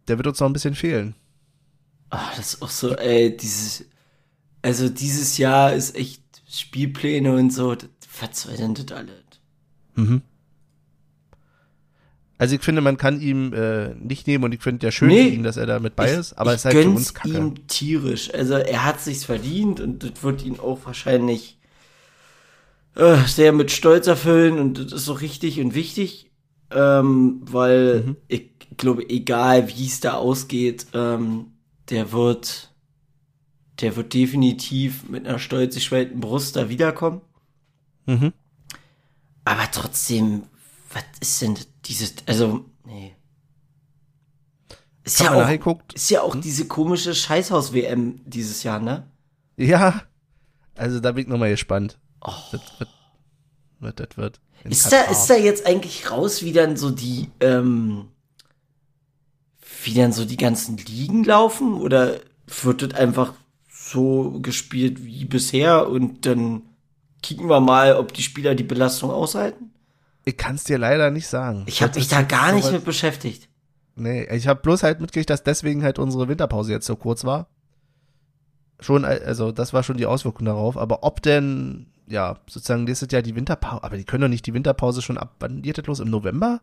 Der 0.07 0.17
wird 0.17 0.25
uns 0.25 0.39
noch 0.39 0.49
ein 0.49 0.53
bisschen 0.53 0.73
fehlen. 0.73 1.13
Ah, 2.09 2.31
das 2.35 2.55
ist 2.55 2.61
auch 2.63 2.69
so, 2.71 2.95
ey, 2.95 3.37
dieses, 3.37 3.85
also 4.63 4.89
dieses 4.89 5.37
Jahr 5.37 5.73
ist 5.73 5.95
echt 5.95 6.20
Spielpläne 6.51 7.33
und 7.35 7.51
so, 7.51 7.75
das, 7.75 7.89
was 8.19 8.41
soll 8.41 8.57
denn 8.57 8.73
das 8.73 8.91
alles? 8.91 9.13
Mhm. 9.95 10.21
Also 12.37 12.55
ich 12.55 12.61
finde, 12.61 12.81
man 12.81 12.97
kann 12.97 13.21
ihm 13.21 13.53
äh, 13.53 13.93
nicht 13.93 14.25
nehmen 14.25 14.43
und 14.43 14.51
ich 14.51 14.61
finde 14.61 14.85
ja 14.87 14.91
schön 14.91 15.09
Nee. 15.09 15.27
für 15.29 15.35
ihn, 15.35 15.43
dass 15.43 15.57
er 15.57 15.67
da 15.67 15.79
mit 15.79 15.95
bei 15.95 16.11
Ich- 16.11 16.17
ist, 16.17 16.33
aber 16.33 16.51
es 16.53 16.61
ist 16.61 16.65
halt 16.65 16.75
für 16.77 16.89
uns 16.89 17.13
kacke. 17.13 17.37
ihm 17.37 17.67
tierisch. 17.67 18.33
Also 18.33 18.55
er 18.55 18.83
hat 18.83 18.99
sich's 18.99 19.25
verdient 19.25 19.79
und 19.79 20.01
das 20.03 20.23
wird 20.23 20.43
ihn 20.43 20.59
auch 20.59 20.79
wahrscheinlich 20.85 21.59
äh, 22.95 23.17
sehr 23.27 23.53
mit 23.53 23.71
Stolz 23.71 24.07
erfüllen 24.07 24.57
und 24.59 24.77
das 24.79 24.91
ist 24.91 25.05
so 25.05 25.13
richtig 25.13 25.61
und 25.61 25.75
wichtig, 25.75 26.31
ähm, 26.71 27.41
weil 27.43 28.03
Mhm. 28.03 28.15
ich 28.27 28.49
glaube, 28.75 29.07
egal 29.07 29.69
wie 29.69 29.85
es 29.85 29.99
da 29.99 30.13
ausgeht, 30.15 30.87
ähm, 30.93 31.45
der 31.91 32.11
wird, 32.11 32.70
der 33.79 33.95
wird 33.95 34.13
definitiv 34.13 35.07
mit 35.09 35.27
einer 35.27 35.39
stolz 35.39 35.75
geschwellten 35.75 36.19
Brust 36.19 36.55
da 36.55 36.69
wiederkommen. 36.69 37.21
Mhm. 38.05 38.33
Aber 39.45 39.69
trotzdem, 39.71 40.43
was 40.93 41.03
ist 41.19 41.41
denn 41.41 41.57
dieses, 41.85 42.15
also, 42.27 42.65
nee. 42.85 43.15
Ist 45.03 45.19
Hab 45.19 45.35
ja, 45.35 45.59
auch, 45.65 45.79
ist 45.93 46.11
ja 46.11 46.21
auch 46.21 46.35
diese 46.35 46.67
komische 46.67 47.15
Scheißhaus-WM 47.15 48.21
dieses 48.25 48.61
Jahr, 48.61 48.79
ne? 48.79 49.09
Ja, 49.57 50.03
also 50.75 50.99
da 50.99 51.11
bin 51.13 51.23
ich 51.23 51.29
nochmal 51.29 51.49
gespannt. 51.49 51.97
Oh. 52.21 52.31
Das 52.51 52.61
wird, 52.79 52.89
wird, 53.79 53.99
das 53.99 54.17
wird. 54.17 54.41
Ist 54.63 54.91
da, 54.91 54.97
Katar. 54.97 55.11
ist 55.11 55.27
da 55.27 55.35
jetzt 55.35 55.65
eigentlich 55.65 56.11
raus, 56.11 56.43
wie 56.43 56.53
dann 56.53 56.77
so 56.77 56.91
die, 56.91 57.31
ähm, 57.39 58.09
wie 59.83 59.95
dann 59.95 60.13
so 60.13 60.25
die 60.25 60.37
ganzen 60.37 60.77
Ligen 60.77 61.23
laufen? 61.23 61.73
Oder 61.73 62.19
wird 62.61 62.83
das 62.83 62.93
einfach 62.93 63.33
so 63.91 64.39
gespielt 64.41 65.03
wie 65.03 65.25
bisher 65.25 65.87
und 65.89 66.25
dann 66.25 66.63
kicken 67.21 67.49
wir 67.49 67.59
mal, 67.59 67.95
ob 67.95 68.13
die 68.13 68.23
Spieler 68.23 68.55
die 68.55 68.63
Belastung 68.63 69.11
aushalten? 69.11 69.71
Ich 70.23 70.37
kann 70.37 70.55
es 70.55 70.63
dir 70.63 70.77
leider 70.77 71.11
nicht 71.11 71.27
sagen. 71.27 71.63
Ich 71.65 71.81
habe 71.81 71.89
Das 71.89 71.97
mich 71.97 72.05
ist 72.05 72.11
da 72.11 72.21
gar 72.21 72.51
nicht 72.53 72.71
mit 72.71 72.85
beschäftigt. 72.85 73.47
Nee, 73.95 74.23
ich 74.31 74.47
habe 74.47 74.61
bloß 74.61 74.83
halt 74.83 74.99
mitgekriegt, 74.99 75.29
dass 75.29 75.43
deswegen 75.43 75.83
halt 75.83 75.99
unsere 75.99 76.27
Winterpause 76.27 76.71
jetzt 76.71 76.85
so 76.85 76.95
kurz 76.95 77.23
war. 77.23 77.47
Schon, 78.79 79.05
also 79.05 79.51
das 79.51 79.73
war 79.73 79.83
schon 79.83 79.97
die 79.97 80.05
Auswirkung 80.05 80.45
darauf. 80.45 80.77
Aber 80.77 81.03
ob 81.03 81.21
denn, 81.21 81.87
ja, 82.07 82.37
sozusagen 82.47 82.83
nächstes 82.85 83.11
Jahr 83.11 83.21
die 83.21 83.35
Winterpause, 83.35 83.83
aber 83.83 83.97
die 83.97 84.03
können 84.03 84.21
doch 84.21 84.27
nicht 84.27 84.45
die 84.47 84.53
Winterpause 84.53 85.01
schon 85.01 85.17
ab, 85.17 85.35
wann 85.39 85.61
geht 85.61 85.77
das 85.77 85.85
los? 85.85 85.99
Im 85.99 86.09
November? 86.09 86.61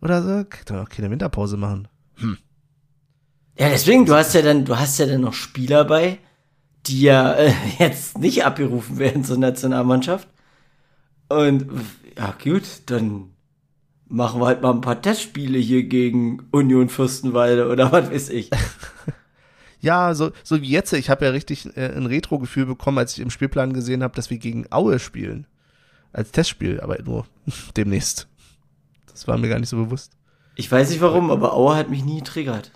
Oder 0.00 0.22
so? 0.22 0.44
Kann 0.48 0.78
doch 0.78 0.88
keine 0.88 1.10
Winterpause 1.10 1.56
machen. 1.56 1.88
Hm. 2.16 2.38
Ja, 3.58 3.68
deswegen, 3.68 4.04
du 4.04 4.14
hast 4.14 4.34
ja 4.34 4.42
dann, 4.42 4.64
du 4.64 4.76
hast 4.76 4.98
ja 4.98 5.06
dann 5.06 5.20
noch 5.20 5.32
Spieler 5.32 5.84
bei, 5.84 6.18
die 6.86 7.02
ja 7.02 7.32
äh, 7.34 7.52
jetzt 7.78 8.18
nicht 8.18 8.44
abgerufen 8.44 8.98
werden 8.98 9.24
zur 9.24 9.38
Nationalmannschaft. 9.38 10.28
Und 11.28 11.66
ja, 12.16 12.34
gut, 12.42 12.62
dann 12.86 13.30
machen 14.08 14.40
wir 14.40 14.46
halt 14.46 14.62
mal 14.62 14.72
ein 14.72 14.80
paar 14.80 15.00
Testspiele 15.00 15.58
hier 15.58 15.84
gegen 15.84 16.46
Union 16.50 16.88
Fürstenwalde 16.88 17.68
oder 17.68 17.92
was 17.92 18.10
weiß 18.10 18.28
ich. 18.30 18.50
ja, 19.80 20.14
so, 20.14 20.32
so 20.42 20.60
wie 20.60 20.70
jetzt. 20.70 20.92
Ich 20.92 21.10
habe 21.10 21.24
ja 21.24 21.30
richtig 21.30 21.76
äh, 21.76 21.94
ein 21.94 22.06
Retro-Gefühl 22.06 22.66
bekommen, 22.66 22.98
als 22.98 23.14
ich 23.14 23.20
im 23.20 23.30
Spielplan 23.30 23.72
gesehen 23.72 24.02
habe, 24.02 24.14
dass 24.14 24.30
wir 24.30 24.38
gegen 24.38 24.66
Aue 24.70 24.98
spielen. 24.98 25.46
Als 26.12 26.30
Testspiel, 26.30 26.80
aber 26.80 27.02
nur 27.02 27.26
demnächst. 27.76 28.28
Das 29.10 29.26
war 29.26 29.36
mir 29.36 29.48
gar 29.48 29.58
nicht 29.58 29.68
so 29.68 29.76
bewusst. 29.76 30.12
Ich 30.54 30.70
weiß 30.70 30.90
nicht 30.90 31.00
warum, 31.00 31.32
aber 31.32 31.54
Aue 31.54 31.74
hat 31.74 31.90
mich 31.90 32.04
nie 32.04 32.18
getriggert. 32.18 32.70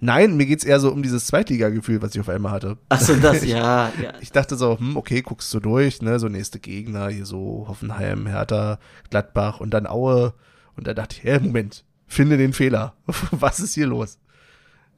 Nein, 0.00 0.36
mir 0.36 0.46
geht's 0.46 0.64
eher 0.64 0.78
so 0.78 0.92
um 0.92 1.02
dieses 1.02 1.26
Zweitliga-Gefühl, 1.26 2.00
was 2.00 2.14
ich 2.14 2.20
auf 2.20 2.28
einmal 2.28 2.52
hatte. 2.52 2.78
Ach 2.88 3.00
so, 3.00 3.16
das, 3.16 3.44
ja, 3.44 3.92
ja. 4.00 4.12
Ich 4.20 4.30
dachte 4.30 4.56
so, 4.56 4.78
hm, 4.78 4.96
okay, 4.96 5.22
guckst 5.22 5.52
du 5.52 5.60
durch, 5.60 6.02
ne, 6.02 6.20
so 6.20 6.28
nächste 6.28 6.60
Gegner, 6.60 7.08
hier 7.08 7.26
so 7.26 7.64
Hoffenheim, 7.66 8.26
Hertha, 8.26 8.78
Gladbach 9.10 9.60
und 9.60 9.70
dann 9.70 9.86
Aue. 9.86 10.34
Und 10.76 10.86
da 10.86 10.94
dachte 10.94 11.16
ich, 11.16 11.24
hä, 11.24 11.40
Moment, 11.40 11.84
finde 12.06 12.36
den 12.36 12.52
Fehler. 12.52 12.94
was 13.32 13.58
ist 13.58 13.74
hier 13.74 13.88
los? 13.88 14.18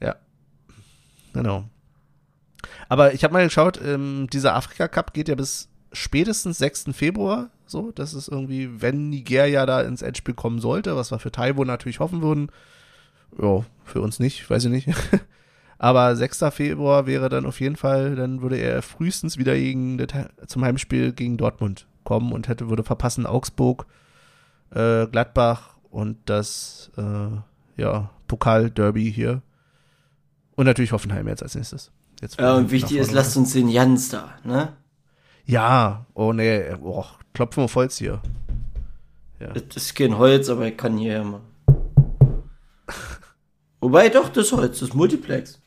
Ja. 0.00 0.16
Genau. 1.32 1.64
Aber 2.90 3.14
ich 3.14 3.24
habe 3.24 3.32
mal 3.32 3.44
geschaut, 3.44 3.80
ähm, 3.82 4.28
dieser 4.30 4.54
Afrika-Cup 4.54 5.14
geht 5.14 5.28
ja 5.28 5.34
bis 5.34 5.68
spätestens 5.92 6.58
6. 6.58 6.86
Februar, 6.92 7.50
so, 7.66 7.92
das 7.92 8.14
ist 8.14 8.28
irgendwie, 8.28 8.82
wenn 8.82 9.10
Nigeria 9.10 9.64
da 9.64 9.80
ins 9.80 10.02
Endspiel 10.02 10.34
kommen 10.34 10.58
sollte, 10.58 10.96
was 10.96 11.10
wir 11.10 11.18
für 11.18 11.32
Taiwo 11.32 11.64
natürlich 11.64 12.00
hoffen 12.00 12.20
würden, 12.20 12.50
ja, 13.38 13.64
für 13.84 14.00
uns 14.00 14.18
nicht, 14.18 14.48
weiß 14.48 14.64
ich 14.64 14.70
nicht. 14.70 14.88
Aber 15.78 16.14
6. 16.14 16.44
Februar 16.50 17.06
wäre 17.06 17.28
dann 17.30 17.46
auf 17.46 17.60
jeden 17.60 17.76
Fall, 17.76 18.14
dann 18.14 18.42
würde 18.42 18.56
er 18.56 18.82
frühestens 18.82 19.38
wieder 19.38 19.54
gegen, 19.54 19.98
zum 20.46 20.62
Heimspiel 20.62 21.12
gegen 21.12 21.38
Dortmund 21.38 21.86
kommen 22.04 22.32
und 22.32 22.48
hätte, 22.48 22.68
würde 22.68 22.82
verpassen 22.82 23.24
Augsburg, 23.24 23.86
äh, 24.74 25.06
Gladbach 25.06 25.76
und 25.90 26.18
das, 26.26 26.90
äh, 26.98 27.80
ja, 27.80 28.10
Pokal-Derby 28.28 29.10
hier. 29.10 29.42
Und 30.54 30.66
natürlich 30.66 30.92
Hoffenheim 30.92 31.28
jetzt 31.28 31.42
als 31.42 31.54
nächstes. 31.54 31.90
Jetzt 32.20 32.38
ja, 32.38 32.54
und 32.54 32.70
wichtig 32.70 32.98
ist, 32.98 33.12
lasst 33.12 33.38
uns 33.38 33.54
den 33.54 33.68
Jans 33.68 34.10
da, 34.10 34.34
ne? 34.44 34.74
Ja, 35.46 36.04
oh 36.12 36.34
nee, 36.34 36.74
oh, 36.82 37.06
klopfen 37.32 37.64
auf 37.64 37.74
Holz 37.74 37.96
hier. 37.96 38.20
Ja. 39.40 39.48
Das 39.54 39.76
ist 39.76 39.94
kein 39.94 40.18
Holz, 40.18 40.50
aber 40.50 40.66
ich 40.66 40.76
kann 40.76 40.98
hier 40.98 41.12
ja 41.14 41.24
mal. 41.24 41.40
Wobei 43.80 44.08
doch, 44.08 44.28
das 44.28 44.52
Holz, 44.52 44.80
das 44.80 44.94
Multiplex. 44.94 45.60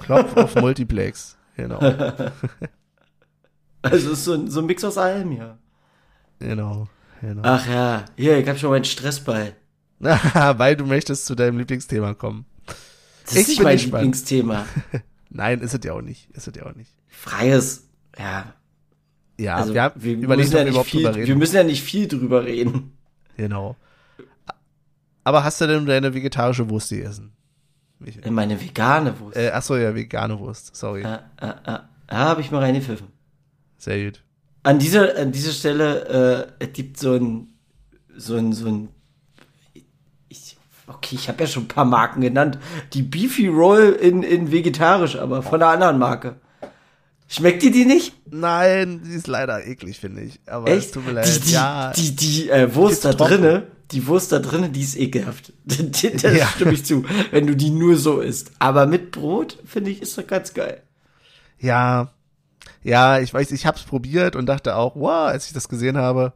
Klopf 0.00 0.36
auf 0.36 0.54
Multiplex, 0.54 1.36
genau. 1.56 1.78
also 3.82 4.12
ist 4.12 4.24
so 4.24 4.34
ein, 4.34 4.50
so 4.50 4.60
ein 4.60 4.66
Mix 4.66 4.84
aus 4.84 4.96
allem, 4.96 5.32
ja. 5.32 5.58
Genau, 6.38 6.88
genau. 7.20 7.42
Ach 7.44 7.68
ja, 7.68 8.04
hier, 8.16 8.38
ich 8.38 8.48
hab 8.48 8.58
schon 8.58 8.70
meinen 8.70 8.84
Stressball. 8.84 9.54
Weil 9.98 10.76
du 10.76 10.86
möchtest 10.86 11.26
zu 11.26 11.34
deinem 11.34 11.58
Lieblingsthema 11.58 12.14
kommen. 12.14 12.46
Das 13.24 13.36
ist 13.36 13.48
nicht 13.48 13.62
mein 13.62 13.76
gespannt. 13.76 14.02
Lieblingsthema. 14.02 14.66
Nein, 15.30 15.60
ist 15.60 15.74
es 15.74 15.80
ja 15.84 15.92
auch 15.92 16.02
nicht. 16.02 16.28
Ist 16.30 16.48
es 16.48 16.54
ja 16.56 16.66
auch 16.66 16.74
nicht. 16.74 16.92
Freies, 17.08 17.88
ja. 18.18 18.54
Ja, 19.38 19.56
also, 19.56 19.74
wir, 19.74 19.92
wir 19.96 20.18
überlegen 20.18 20.52
ja 20.52 20.64
nicht 20.64 20.84
viel, 20.84 21.14
Wir 21.14 21.36
müssen 21.36 21.56
ja 21.56 21.64
nicht 21.64 21.82
viel 21.82 22.06
drüber 22.06 22.44
reden. 22.44 22.92
Genau. 23.36 23.76
Aber 25.24 25.44
hast 25.44 25.60
du 25.60 25.66
denn 25.66 25.86
deine 25.86 26.12
vegetarische 26.14 26.68
Wurst 26.68 26.90
gegessen? 26.90 27.32
Michael? 27.98 28.30
Meine 28.30 28.60
vegane 28.60 29.18
Wurst. 29.20 29.36
Äh, 29.36 29.50
achso, 29.50 29.76
ja, 29.76 29.94
vegane 29.94 30.38
Wurst, 30.38 30.74
sorry. 30.74 31.04
Ah, 31.04 31.22
ah, 31.40 31.54
ah, 31.64 31.80
ah 32.08 32.16
habe 32.16 32.40
ich 32.40 32.50
mal 32.50 32.60
reingepfiffen. 32.60 33.06
Sehr 33.78 34.04
gut. 34.04 34.22
An 34.64 34.78
dieser, 34.78 35.16
an 35.16 35.32
dieser 35.32 35.52
Stelle, 35.52 36.48
äh, 36.60 36.64
es 36.64 36.72
gibt 36.72 36.98
so 36.98 37.14
ein, 37.14 37.48
so 38.16 38.36
ein, 38.36 38.52
so 38.52 38.68
ein, 38.68 38.88
ich, 40.28 40.56
okay, 40.86 41.16
ich 41.16 41.28
habe 41.28 41.40
ja 41.40 41.46
schon 41.46 41.64
ein 41.64 41.68
paar 41.68 41.84
Marken 41.84 42.20
genannt. 42.20 42.58
Die 42.92 43.02
Beefy 43.02 43.48
Roll 43.48 43.90
in, 44.00 44.22
in 44.22 44.52
vegetarisch, 44.52 45.16
aber 45.16 45.42
von 45.42 45.62
einer 45.62 45.72
anderen 45.72 45.98
Marke. 45.98 46.36
Schmeckt 47.32 47.62
dir 47.62 47.70
die 47.70 47.86
nicht? 47.86 48.12
Nein, 48.30 49.00
die 49.06 49.14
ist 49.14 49.26
leider 49.26 49.66
eklig, 49.66 49.98
finde 49.98 50.20
ich. 50.20 50.38
Aber 50.44 50.68
Echt? 50.68 50.86
es 50.86 50.92
tut 50.92 51.06
mir 51.06 51.12
leid. 51.12 51.34
Die, 51.34 51.40
die, 51.40 51.52
ja, 51.52 51.92
die, 51.96 52.14
die 52.14 52.50
äh, 52.50 52.74
Wurst 52.74 53.06
da 53.06 53.14
drinne, 53.14 53.68
die 53.90 54.06
Wurst 54.06 54.32
da 54.32 54.38
drinnen, 54.38 54.70
die 54.74 54.82
ist 54.82 54.96
ekelhaft. 54.96 55.54
das 55.64 56.02
ja. 56.02 56.46
stimme 56.46 56.74
ich 56.74 56.84
zu, 56.84 57.06
wenn 57.30 57.46
du 57.46 57.56
die 57.56 57.70
nur 57.70 57.96
so 57.96 58.20
isst. 58.20 58.50
Aber 58.58 58.84
mit 58.84 59.12
Brot, 59.12 59.58
finde 59.64 59.90
ich, 59.90 60.02
ist 60.02 60.18
doch 60.18 60.26
ganz 60.26 60.52
geil. 60.52 60.82
Ja, 61.58 62.12
ja, 62.82 63.18
ich 63.18 63.32
weiß, 63.32 63.50
ich 63.52 63.64
hab's 63.64 63.84
probiert 63.84 64.36
und 64.36 64.44
dachte 64.44 64.76
auch, 64.76 64.94
wow, 64.94 65.28
als 65.28 65.46
ich 65.46 65.54
das 65.54 65.70
gesehen 65.70 65.96
habe. 65.96 66.34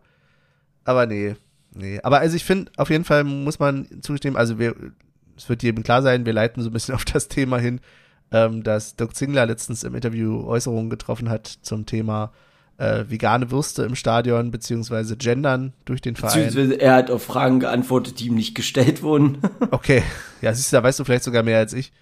Aber 0.85 1.05
nee, 1.05 1.37
nee. 1.75 2.01
Aber 2.05 2.21
also 2.21 2.37
ich 2.37 2.45
finde, 2.45 2.73
auf 2.79 2.89
jeden 2.89 3.05
Fall 3.05 3.23
muss 3.23 3.59
man 3.59 3.87
zustimmen, 4.01 4.39
also 4.39 4.59
wir, 4.59 4.75
es 5.37 5.47
wird 5.51 5.63
jedem 5.63 5.85
klar 5.85 6.01
sein, 6.01 6.25
wir 6.25 6.33
leiten 6.33 6.63
so 6.63 6.71
ein 6.71 6.73
bisschen 6.73 6.95
auf 6.97 7.05
das 7.05 7.29
Thema 7.29 7.59
hin, 7.59 7.81
ähm, 8.33 8.62
dass 8.62 8.97
Dirk 8.97 9.15
Zingler 9.15 9.47
letztens 9.47 9.85
im 9.85 9.95
Interview 9.95 10.45
Äußerungen 10.47 10.91
getroffen 10.91 11.29
hat 11.29 11.47
zum 11.47 11.87
Thema 11.87 12.33
äh, 12.79 13.05
vegane 13.09 13.51
Würste 13.51 13.85
im 13.85 13.95
Stadion, 13.95 14.51
beziehungsweise 14.51 15.17
gendern 15.17 15.73
durch 15.85 16.01
den 16.01 16.17
Verein. 16.17 16.47
Beziehungsweise 16.47 16.81
er 16.81 16.95
hat 16.95 17.11
auf 17.11 17.25
Fragen 17.25 17.61
geantwortet, 17.61 18.21
die 18.21 18.27
ihm 18.27 18.35
nicht 18.35 18.55
gestellt 18.55 19.03
wurden. 19.03 19.39
okay, 19.71 20.03
ja, 20.43 20.53
siehst 20.53 20.73
du, 20.73 20.77
da 20.77 20.83
weißt 20.83 20.99
du 20.99 21.05
vielleicht 21.05 21.25
sogar 21.25 21.43
mehr 21.43 21.59
als 21.59 21.73
ich. 21.73 21.93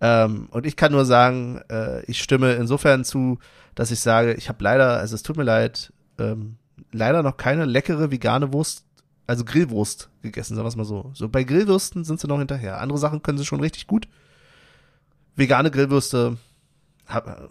Ähm, 0.00 0.48
und 0.50 0.66
ich 0.66 0.76
kann 0.76 0.92
nur 0.92 1.04
sagen, 1.04 1.60
äh, 1.70 2.04
ich 2.04 2.22
stimme 2.22 2.54
insofern 2.54 3.04
zu, 3.04 3.38
dass 3.74 3.90
ich 3.90 4.00
sage, 4.00 4.34
ich 4.34 4.48
habe 4.48 4.62
leider, 4.62 4.98
also 4.98 5.14
es 5.14 5.22
tut 5.22 5.36
mir 5.36 5.44
leid, 5.44 5.92
ähm, 6.18 6.56
leider 6.92 7.22
noch 7.22 7.36
keine 7.36 7.64
leckere 7.64 8.10
vegane 8.10 8.52
Wurst, 8.52 8.84
also 9.26 9.44
Grillwurst 9.44 10.10
gegessen, 10.22 10.54
sagen 10.54 10.64
wir 10.64 10.68
es 10.68 10.76
mal 10.76 10.84
so. 10.84 11.10
So 11.14 11.28
bei 11.28 11.42
Grillwürsten 11.42 12.04
sind 12.04 12.20
sie 12.20 12.28
noch 12.28 12.38
hinterher. 12.38 12.80
Andere 12.80 12.98
Sachen 12.98 13.22
können 13.22 13.38
sie 13.38 13.46
schon 13.46 13.60
richtig 13.60 13.86
gut. 13.86 14.08
Vegane 15.38 15.70
Grillwürste, 15.70 16.36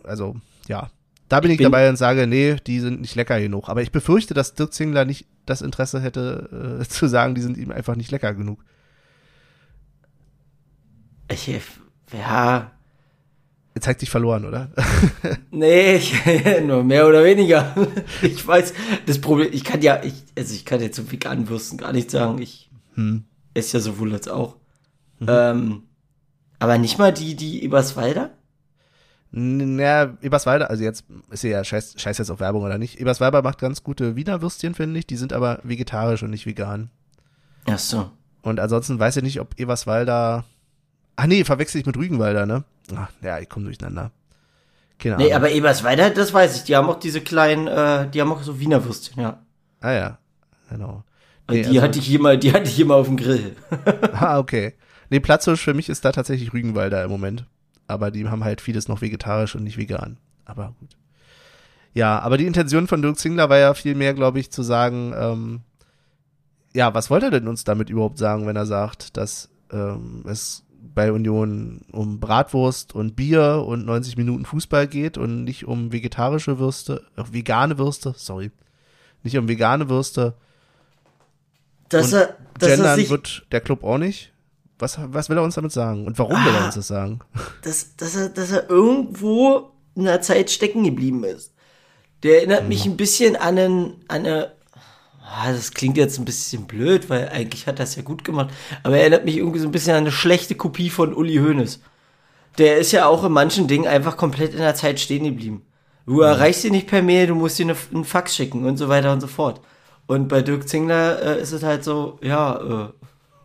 also 0.03 0.35
ja, 0.67 0.89
da 1.29 1.39
bin 1.39 1.51
ich, 1.51 1.55
ich 1.55 1.57
bin 1.59 1.71
dabei 1.71 1.89
und 1.89 1.97
sage, 1.97 2.27
nee, 2.27 2.55
die 2.67 2.79
sind 2.79 3.01
nicht 3.01 3.15
lecker 3.15 3.39
genug. 3.39 3.69
Aber 3.69 3.81
ich 3.81 3.91
befürchte, 3.91 4.33
dass 4.33 4.53
Dirk 4.53 4.73
Zingler 4.73 5.05
nicht 5.05 5.25
das 5.45 5.61
Interesse 5.61 6.01
hätte, 6.01 6.79
äh, 6.81 6.85
zu 6.89 7.07
sagen, 7.07 7.35
die 7.35 7.41
sind 7.41 7.57
ihm 7.57 7.71
einfach 7.71 7.95
nicht 7.95 8.11
lecker 8.11 8.33
genug. 8.33 8.63
Ich, 11.29 11.47
ja. 12.13 12.71
Jetzt 13.75 13.83
zeigt 13.83 13.99
sich 13.99 14.09
verloren, 14.09 14.45
oder? 14.45 14.71
nee, 15.51 15.95
ich, 15.95 16.13
nur 16.65 16.83
mehr 16.83 17.07
oder 17.07 17.23
weniger. 17.23 17.75
Ich 18.21 18.47
weiß, 18.47 18.73
das 19.05 19.19
Problem, 19.19 19.49
ich 19.51 19.63
kann 19.63 19.81
ja, 19.81 20.01
ich, 20.03 20.23
also 20.37 20.53
ich 20.53 20.65
kann 20.65 20.81
jetzt 20.81 20.95
zum 20.95 21.11
veganen 21.11 21.49
Würsten 21.49 21.77
gar 21.77 21.91
nicht 21.91 22.09
sagen. 22.09 22.41
Ich 22.41 22.71
hm. 22.95 23.25
esse 23.53 23.77
ja 23.77 23.81
sowohl 23.81 24.13
als 24.13 24.27
auch. 24.29 24.55
Mhm. 25.19 25.27
Ähm, 25.29 25.83
aber 26.59 26.77
nicht 26.77 26.97
mal 26.97 27.13
die, 27.13 27.35
die 27.35 27.63
Eberswalder? 27.63 28.31
Naja, 29.31 30.17
Eberswalder, 30.21 30.69
also 30.69 30.83
jetzt 30.83 31.05
ist 31.29 31.43
ja 31.43 31.63
scheiß, 31.63 31.95
scheiß 31.97 32.17
jetzt 32.17 32.31
auf 32.31 32.39
Werbung 32.39 32.63
oder 32.63 32.77
nicht. 32.77 32.99
Eberswalder 32.99 33.41
macht 33.41 33.59
ganz 33.59 33.83
gute 33.83 34.15
Wiener 34.15 34.41
Würstchen, 34.41 34.73
finde 34.73 34.99
ich. 34.99 35.07
Die 35.07 35.17
sind 35.17 35.33
aber 35.33 35.59
vegetarisch 35.63 36.23
und 36.23 36.29
nicht 36.29 36.45
vegan. 36.45 36.89
Ach 37.65 37.77
so. 37.77 38.09
Und 38.41 38.59
ansonsten 38.59 38.97
weiß 38.97 39.17
ich 39.17 39.23
nicht, 39.23 39.41
ob 39.41 39.59
Eberswalder. 39.59 40.45
Ach 41.17 41.25
nee, 41.25 41.43
verwechsel 41.43 41.81
ich 41.81 41.85
mit 41.85 41.97
Rügenwalder, 41.97 42.45
ne? 42.45 42.63
Ach, 42.95 43.09
ja, 43.21 43.39
ich 43.39 43.49
komme 43.49 43.65
durcheinander. 43.65 44.11
Keine 44.97 45.15
Ahnung. 45.15 45.27
Nee, 45.27 45.33
aber 45.33 45.51
Eberswalder, 45.51 46.09
das 46.09 46.33
weiß 46.33 46.55
ich. 46.55 46.63
Die 46.63 46.75
haben 46.75 46.87
auch 46.87 46.99
diese 46.99 47.21
kleinen, 47.21 47.67
äh, 47.67 48.09
die 48.09 48.21
haben 48.21 48.31
auch 48.31 48.41
so 48.41 48.59
Wiener 48.59 48.85
Würstchen, 48.85 49.21
ja. 49.21 49.41
Ah 49.81 49.91
ja, 49.91 50.17
genau. 50.69 51.03
Nee, 51.49 51.61
die 51.61 51.67
also, 51.67 51.81
hatte 51.81 51.99
ich 51.99 52.05
hier 52.05 52.19
mal, 52.19 52.37
die 52.37 52.51
hatte 52.53 52.63
ich 52.63 52.75
hier 52.75 52.85
mal 52.85 52.95
auf 52.95 53.07
dem 53.07 53.17
Grill. 53.17 53.55
ah, 54.13 54.39
okay. 54.39 54.73
Nee, 55.09 55.19
Platzhirsch 55.19 55.63
für 55.63 55.73
mich 55.73 55.89
ist 55.89 56.03
da 56.05 56.11
tatsächlich 56.11 56.53
Rügenwalder 56.53 57.03
im 57.03 57.09
Moment 57.09 57.45
aber 57.87 58.11
die 58.11 58.27
haben 58.27 58.43
halt 58.43 58.61
vieles 58.61 58.87
noch 58.87 59.01
vegetarisch 59.01 59.55
und 59.55 59.63
nicht 59.63 59.77
vegan. 59.77 60.17
Aber 60.45 60.75
gut. 60.79 60.89
Ja, 61.93 62.19
aber 62.19 62.37
die 62.37 62.45
Intention 62.45 62.87
von 62.87 63.01
Dirk 63.01 63.17
Zingler 63.17 63.49
war 63.49 63.57
ja 63.57 63.73
viel 63.73 63.95
mehr, 63.95 64.13
glaube 64.13 64.39
ich, 64.39 64.51
zu 64.51 64.61
sagen, 64.61 65.13
ähm, 65.17 65.61
ja, 66.73 66.93
was 66.93 67.09
wollte 67.09 67.27
er 67.27 67.31
denn 67.31 67.47
uns 67.47 67.63
damit 67.63 67.89
überhaupt 67.89 68.17
sagen, 68.17 68.45
wenn 68.45 68.55
er 68.55 68.65
sagt, 68.65 69.17
dass 69.17 69.49
ähm, 69.71 70.23
es 70.27 70.63
bei 70.93 71.11
Union 71.11 71.81
um 71.91 72.19
Bratwurst 72.19 72.93
und 72.93 73.15
Bier 73.15 73.63
und 73.65 73.85
90 73.85 74.17
Minuten 74.17 74.45
Fußball 74.45 74.87
geht 74.87 75.17
und 75.17 75.43
nicht 75.43 75.65
um 75.65 75.91
vegetarische 75.91 76.59
Würste, 76.59 77.03
äh, 77.15 77.23
vegane 77.31 77.77
Würste, 77.77 78.13
sorry, 78.15 78.51
nicht 79.23 79.37
um 79.37 79.47
vegane 79.47 79.89
Würste. 79.89 80.35
Dass 81.89 82.13
er, 82.13 82.35
dass 82.59 82.69
gendern 82.69 82.87
er 82.87 82.95
sich 82.95 83.09
wird 83.09 83.47
der 83.51 83.61
Club 83.61 83.83
auch 83.83 83.97
nicht. 83.97 84.33
Was, 84.79 84.99
was 85.01 85.29
will 85.29 85.37
er 85.37 85.43
uns 85.43 85.55
damit 85.55 85.71
sagen? 85.71 86.05
Und 86.05 86.19
warum 86.19 86.35
ah, 86.35 86.45
will 86.45 86.53
er 86.53 86.61
ah. 86.61 86.65
uns 86.65 86.75
das 86.75 86.87
sagen? 86.87 87.19
Dass, 87.63 87.95
dass, 87.95 88.15
er, 88.15 88.29
dass 88.29 88.51
er 88.51 88.69
irgendwo 88.69 89.71
in 89.95 90.03
der 90.03 90.21
Zeit 90.21 90.51
stecken 90.51 90.83
geblieben 90.83 91.23
ist. 91.23 91.53
Der 92.23 92.37
erinnert 92.37 92.63
mhm. 92.63 92.69
mich 92.69 92.85
ein 92.85 92.97
bisschen 92.97 93.35
an, 93.35 93.57
einen, 93.57 93.93
an 94.07 94.25
eine. 94.25 94.51
Ah, 95.21 95.51
das 95.51 95.71
klingt 95.73 95.97
jetzt 95.97 96.19
ein 96.19 96.25
bisschen 96.25 96.67
blöd, 96.67 97.09
weil 97.09 97.27
eigentlich 97.29 97.67
hat 97.67 97.79
er 97.79 97.83
es 97.83 97.95
ja 97.95 98.01
gut 98.01 98.23
gemacht. 98.23 98.49
Aber 98.83 98.95
er 98.95 99.01
erinnert 99.01 99.25
mich 99.25 99.37
irgendwie 99.37 99.59
so 99.59 99.67
ein 99.67 99.71
bisschen 99.71 99.93
an 99.93 100.03
eine 100.03 100.11
schlechte 100.11 100.55
Kopie 100.55 100.89
von 100.89 101.13
Uli 101.13 101.35
Hoeneß. 101.35 101.81
Der 102.57 102.77
ist 102.77 102.91
ja 102.91 103.07
auch 103.07 103.23
in 103.23 103.31
manchen 103.31 103.67
Dingen 103.67 103.87
einfach 103.87 104.15
komplett 104.15 104.53
in 104.53 104.59
der 104.59 104.75
Zeit 104.75 104.99
stehen 104.99 105.25
geblieben. 105.25 105.63
Du 106.05 106.15
mhm. 106.15 106.21
erreichst 106.21 106.63
ihn 106.63 106.71
nicht 106.71 106.87
per 106.87 107.01
Mail, 107.01 107.27
du 107.27 107.35
musst 107.35 107.59
ihn 107.59 107.69
einen 107.93 108.05
Fax 108.05 108.35
schicken 108.35 108.65
und 108.65 108.77
so 108.77 108.87
weiter 108.87 109.11
und 109.11 109.21
so 109.21 109.27
fort. 109.27 109.59
Und 110.07 110.29
bei 110.29 110.41
Dirk 110.41 110.69
Zingler 110.69 111.21
äh, 111.21 111.41
ist 111.41 111.51
es 111.51 111.63
halt 111.63 111.83
so, 111.83 112.17
ja, 112.21 112.85
äh, 112.85 112.89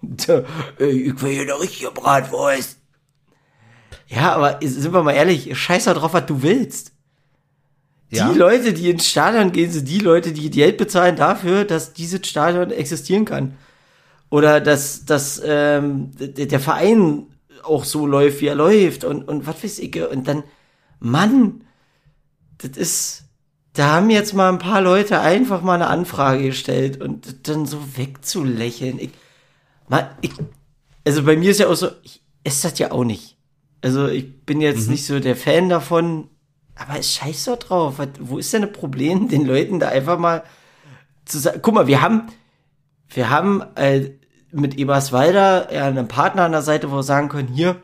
ich 0.03 1.23
will 1.23 1.33
hier 1.33 1.43
eine 1.43 1.61
richtige 1.61 1.91
Bratwurst. 1.91 2.79
Ja, 4.09 4.35
aber 4.35 4.59
sind 4.62 4.93
wir 4.93 5.03
mal 5.03 5.12
ehrlich, 5.12 5.57
scheiß 5.57 5.85
da 5.85 5.95
drauf, 5.95 6.12
was 6.12 6.27
du 6.27 6.43
willst. 6.43 6.93
Ja. 8.11 8.31
Die 8.31 8.38
Leute, 8.38 8.75
die 8.75 8.91
ins 8.91 9.09
Stadion 9.09 9.53
gehen, 9.53 9.71
sind 9.71 9.88
die 9.88 10.01
Leute, 10.01 10.33
die 10.33 10.51
Geld 10.51 10.77
bezahlen 10.77 11.17
dafür, 11.17 11.65
dass 11.65 11.95
dieses 11.95 12.27
Stadion 12.27 12.71
existieren 12.71 13.25
kann. 13.25 13.57
Oder 14.29 14.61
dass, 14.61 15.07
dass 15.07 15.41
ähm, 15.45 16.11
der 16.19 16.61
Verein 16.61 17.27
auch 17.62 17.85
so 17.85 18.07
läuft, 18.07 18.43
wie 18.43 18.49
er 18.49 18.55
läuft 18.55 19.05
und, 19.05 19.27
und 19.27 19.47
was 19.47 19.65
weiß 19.65 19.79
ich. 19.79 19.97
Und 20.11 20.29
dann, 20.29 20.43
Mann, 21.01 21.62
das 22.59 22.77
ist, 22.77 23.25
da 23.73 23.93
haben 23.93 24.11
jetzt 24.11 24.35
mal 24.35 24.51
ein 24.51 24.59
paar 24.59 24.83
Leute 24.83 25.21
einfach 25.21 25.62
mal 25.62 25.75
eine 25.75 25.87
Anfrage 25.87 26.45
gestellt 26.45 27.01
und 27.01 27.49
dann 27.49 27.65
so 27.65 27.79
wegzulächeln. 27.97 28.99
Ich, 28.99 29.11
mal, 29.92 30.16
ich, 30.20 30.33
also 31.07 31.22
bei 31.22 31.37
mir 31.37 31.50
ist 31.50 31.61
ja 31.61 31.68
auch 31.68 31.74
so, 31.74 31.88
ich 32.02 32.22
esse 32.44 32.68
das 32.68 32.78
ja 32.78 32.90
auch 32.90 33.05
nicht. 33.05 33.37
Also 33.81 34.09
ich 34.09 34.44
bin 34.44 34.61
jetzt 34.61 34.87
mhm. 34.87 34.92
nicht 34.92 35.07
so 35.07 35.20
der 35.20 35.37
Fan 35.37 35.68
davon, 35.68 36.28
aber 36.74 36.98
es 36.98 37.12
scheiß 37.12 37.44
doch 37.44 37.59
drauf. 37.59 38.00
Wo 38.20 38.38
ist 38.38 38.52
denn 38.52 38.62
ein 38.62 38.72
Problem, 38.72 39.28
den 39.28 39.46
Leuten 39.46 39.81
da 39.81 39.88
einfach 39.88 40.18
mal 40.18 40.42
zu 41.24 41.38
sagen, 41.38 41.61
guck 41.62 41.74
mal, 41.74 41.87
wir 41.87 42.02
haben, 42.02 42.28
wir 43.09 43.31
haben 43.31 43.62
äh, 43.76 44.11
mit 44.50 44.76
Eberswalder 44.76 45.72
ja 45.72 45.87
einen 45.87 46.09
Partner 46.09 46.44
an 46.44 46.52
der 46.52 46.62
Seite, 46.62 46.90
wo 46.90 46.96
wir 46.96 47.02
sagen 47.02 47.28
können, 47.28 47.48
hier, 47.48 47.81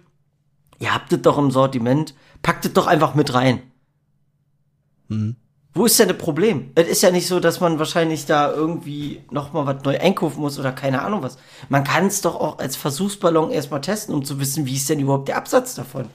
ihr 0.78 0.92
habt 0.92 1.12
es 1.12 1.22
doch 1.22 1.38
im 1.38 1.50
Sortiment, 1.50 2.14
packt 2.42 2.64
es 2.66 2.72
doch 2.72 2.86
einfach 2.86 3.14
mit 3.14 3.32
rein. 3.34 3.62
Mhm. 5.08 5.36
Wo 5.78 5.86
ist 5.86 5.96
denn 6.00 6.08
das 6.08 6.18
Problem? 6.18 6.72
Es 6.74 6.88
ist 6.88 7.02
ja 7.02 7.12
nicht 7.12 7.28
so, 7.28 7.38
dass 7.38 7.60
man 7.60 7.78
wahrscheinlich 7.78 8.26
da 8.26 8.52
irgendwie 8.52 9.20
nochmal 9.30 9.64
was 9.64 9.84
neu 9.84 9.96
einkaufen 9.96 10.40
muss 10.40 10.58
oder 10.58 10.72
keine 10.72 11.02
Ahnung 11.02 11.22
was. 11.22 11.38
Man 11.68 11.84
kann 11.84 12.06
es 12.06 12.20
doch 12.20 12.34
auch 12.34 12.58
als 12.58 12.74
Versuchsballon 12.74 13.52
erstmal 13.52 13.80
testen, 13.80 14.12
um 14.12 14.24
zu 14.24 14.40
wissen, 14.40 14.66
wie 14.66 14.74
ist 14.74 14.90
denn 14.90 14.98
überhaupt 14.98 15.28
der 15.28 15.36
Absatz 15.36 15.76
davon? 15.76 16.06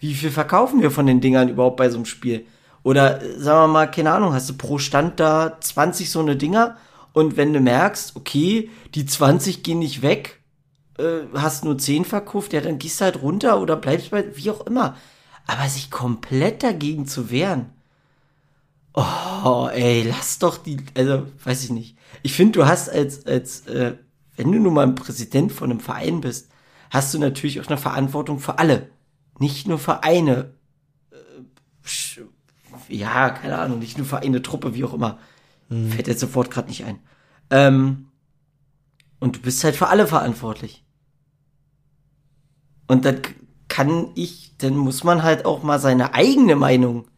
Wie 0.00 0.12
viel 0.12 0.30
verkaufen 0.30 0.82
wir 0.82 0.90
von 0.90 1.06
den 1.06 1.22
Dingern 1.22 1.48
überhaupt 1.48 1.78
bei 1.78 1.88
so 1.88 1.96
einem 1.96 2.04
Spiel? 2.04 2.44
Oder 2.82 3.22
sagen 3.38 3.62
wir 3.62 3.72
mal, 3.72 3.90
keine 3.90 4.12
Ahnung, 4.12 4.34
hast 4.34 4.50
du 4.50 4.54
pro 4.58 4.76
Stand 4.76 5.18
da 5.18 5.56
20 5.62 6.10
so 6.10 6.20
eine 6.20 6.36
Dinger 6.36 6.76
und 7.14 7.38
wenn 7.38 7.54
du 7.54 7.60
merkst, 7.60 8.16
okay, 8.16 8.68
die 8.94 9.06
20 9.06 9.62
gehen 9.62 9.78
nicht 9.78 10.02
weg, 10.02 10.42
äh, 10.98 11.20
hast 11.32 11.64
nur 11.64 11.78
10 11.78 12.04
verkauft, 12.04 12.52
ja, 12.52 12.60
dann 12.60 12.78
gehst 12.78 13.00
du 13.00 13.06
halt 13.06 13.22
runter 13.22 13.62
oder 13.62 13.76
bleibst 13.76 14.10
bei, 14.10 14.36
wie 14.36 14.50
auch 14.50 14.66
immer. 14.66 14.94
Aber 15.46 15.70
sich 15.70 15.90
komplett 15.90 16.62
dagegen 16.62 17.06
zu 17.06 17.30
wehren, 17.30 17.70
Oh, 18.98 19.68
ey, 19.72 20.04
lass 20.08 20.38
doch 20.38 20.56
die, 20.56 20.78
also, 20.94 21.26
weiß 21.44 21.64
ich 21.64 21.70
nicht. 21.70 21.98
Ich 22.22 22.32
finde, 22.32 22.60
du 22.60 22.66
hast 22.66 22.88
als, 22.88 23.26
als, 23.26 23.66
äh, 23.66 23.96
wenn 24.36 24.50
du 24.50 24.58
nun 24.58 24.72
mal 24.72 24.86
ein 24.86 24.94
Präsident 24.94 25.52
von 25.52 25.70
einem 25.70 25.80
Verein 25.80 26.22
bist, 26.22 26.50
hast 26.90 27.12
du 27.12 27.18
natürlich 27.18 27.60
auch 27.60 27.66
eine 27.66 27.76
Verantwortung 27.76 28.38
für 28.38 28.58
alle. 28.58 28.90
Nicht 29.38 29.68
nur 29.68 29.78
für 29.78 30.02
eine, 30.02 30.54
äh, 31.10 32.94
ja, 32.94 33.28
keine 33.28 33.58
Ahnung, 33.58 33.80
nicht 33.80 33.98
nur 33.98 34.06
für 34.06 34.18
eine 34.18 34.40
Truppe, 34.40 34.74
wie 34.74 34.84
auch 34.84 34.94
immer. 34.94 35.18
Mhm. 35.68 35.90
Fällt 35.90 36.08
jetzt 36.08 36.20
sofort 36.20 36.50
gerade 36.50 36.68
nicht 36.68 36.84
ein. 36.84 36.98
Ähm, 37.50 38.08
und 39.20 39.36
du 39.36 39.40
bist 39.40 39.62
halt 39.62 39.76
für 39.76 39.88
alle 39.88 40.06
verantwortlich. 40.06 40.84
Und 42.86 43.04
dann 43.04 43.20
kann 43.68 44.10
ich, 44.14 44.56
dann 44.56 44.74
muss 44.74 45.04
man 45.04 45.22
halt 45.22 45.44
auch 45.44 45.62
mal 45.62 45.78
seine 45.78 46.14
eigene 46.14 46.56
Meinung 46.56 47.08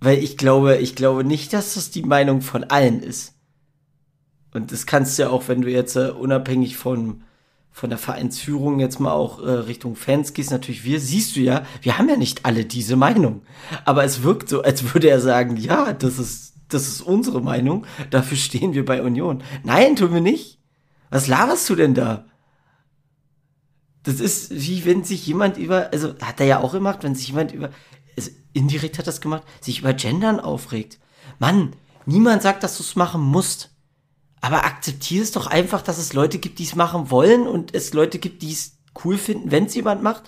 weil 0.00 0.18
ich 0.18 0.36
glaube, 0.36 0.76
ich 0.76 0.94
glaube 0.94 1.24
nicht, 1.24 1.52
dass 1.52 1.74
das 1.74 1.90
die 1.90 2.02
Meinung 2.02 2.40
von 2.40 2.64
allen 2.64 3.02
ist. 3.02 3.34
Und 4.52 4.72
das 4.72 4.86
kannst 4.86 5.18
du 5.18 5.22
ja 5.22 5.30
auch, 5.30 5.48
wenn 5.48 5.62
du 5.62 5.70
jetzt 5.70 5.96
uh, 5.96 6.12
unabhängig 6.12 6.76
von, 6.76 7.22
von 7.70 7.90
der 7.90 7.98
Vereinsführung 7.98 8.80
jetzt 8.80 8.98
mal 9.00 9.12
auch 9.12 9.38
uh, 9.38 9.60
Richtung 9.60 9.96
Fans 9.96 10.32
gehst, 10.32 10.50
natürlich 10.50 10.84
wir, 10.84 11.00
siehst 11.00 11.36
du 11.36 11.40
ja, 11.40 11.64
wir 11.82 11.98
haben 11.98 12.08
ja 12.08 12.16
nicht 12.16 12.44
alle 12.44 12.64
diese 12.64 12.96
Meinung. 12.96 13.42
Aber 13.84 14.04
es 14.04 14.22
wirkt 14.22 14.48
so, 14.48 14.62
als 14.62 14.94
würde 14.94 15.08
er 15.08 15.20
sagen, 15.20 15.56
ja, 15.56 15.92
das 15.92 16.18
ist, 16.18 16.54
das 16.68 16.88
ist 16.88 17.02
unsere 17.02 17.42
Meinung, 17.42 17.86
dafür 18.10 18.36
stehen 18.36 18.74
wir 18.74 18.84
bei 18.84 19.02
Union. 19.02 19.42
Nein, 19.64 19.96
tun 19.96 20.14
wir 20.14 20.20
nicht. 20.20 20.58
Was 21.10 21.26
laberst 21.26 21.68
du 21.70 21.74
denn 21.74 21.94
da? 21.94 22.26
Das 24.02 24.20
ist 24.20 24.50
wie 24.50 24.84
wenn 24.86 25.04
sich 25.04 25.26
jemand 25.26 25.58
über, 25.58 25.90
also 25.92 26.14
hat 26.20 26.40
er 26.40 26.46
ja 26.46 26.60
auch 26.60 26.72
gemacht, 26.72 27.02
wenn 27.02 27.14
sich 27.14 27.28
jemand 27.28 27.52
über, 27.52 27.70
also 28.18 28.30
indirekt 28.52 28.98
hat 28.98 29.06
das 29.06 29.20
gemacht, 29.20 29.44
sich 29.60 29.80
über 29.80 29.94
Gendern 29.94 30.40
aufregt. 30.40 30.98
Mann, 31.38 31.74
niemand 32.06 32.42
sagt, 32.42 32.62
dass 32.62 32.76
du 32.76 32.82
es 32.82 32.96
machen 32.96 33.22
musst. 33.22 33.70
Aber 34.40 34.64
akzeptier 34.64 35.22
es 35.22 35.32
doch 35.32 35.46
einfach, 35.46 35.82
dass 35.82 35.98
es 35.98 36.12
Leute 36.12 36.38
gibt, 36.38 36.58
die 36.58 36.64
es 36.64 36.76
machen 36.76 37.10
wollen 37.10 37.46
und 37.46 37.74
es 37.74 37.92
Leute 37.92 38.18
gibt, 38.18 38.42
die 38.42 38.52
es 38.52 38.76
cool 39.04 39.18
finden, 39.18 39.50
wenn 39.50 39.66
es 39.66 39.74
jemand 39.74 40.02
macht. 40.02 40.24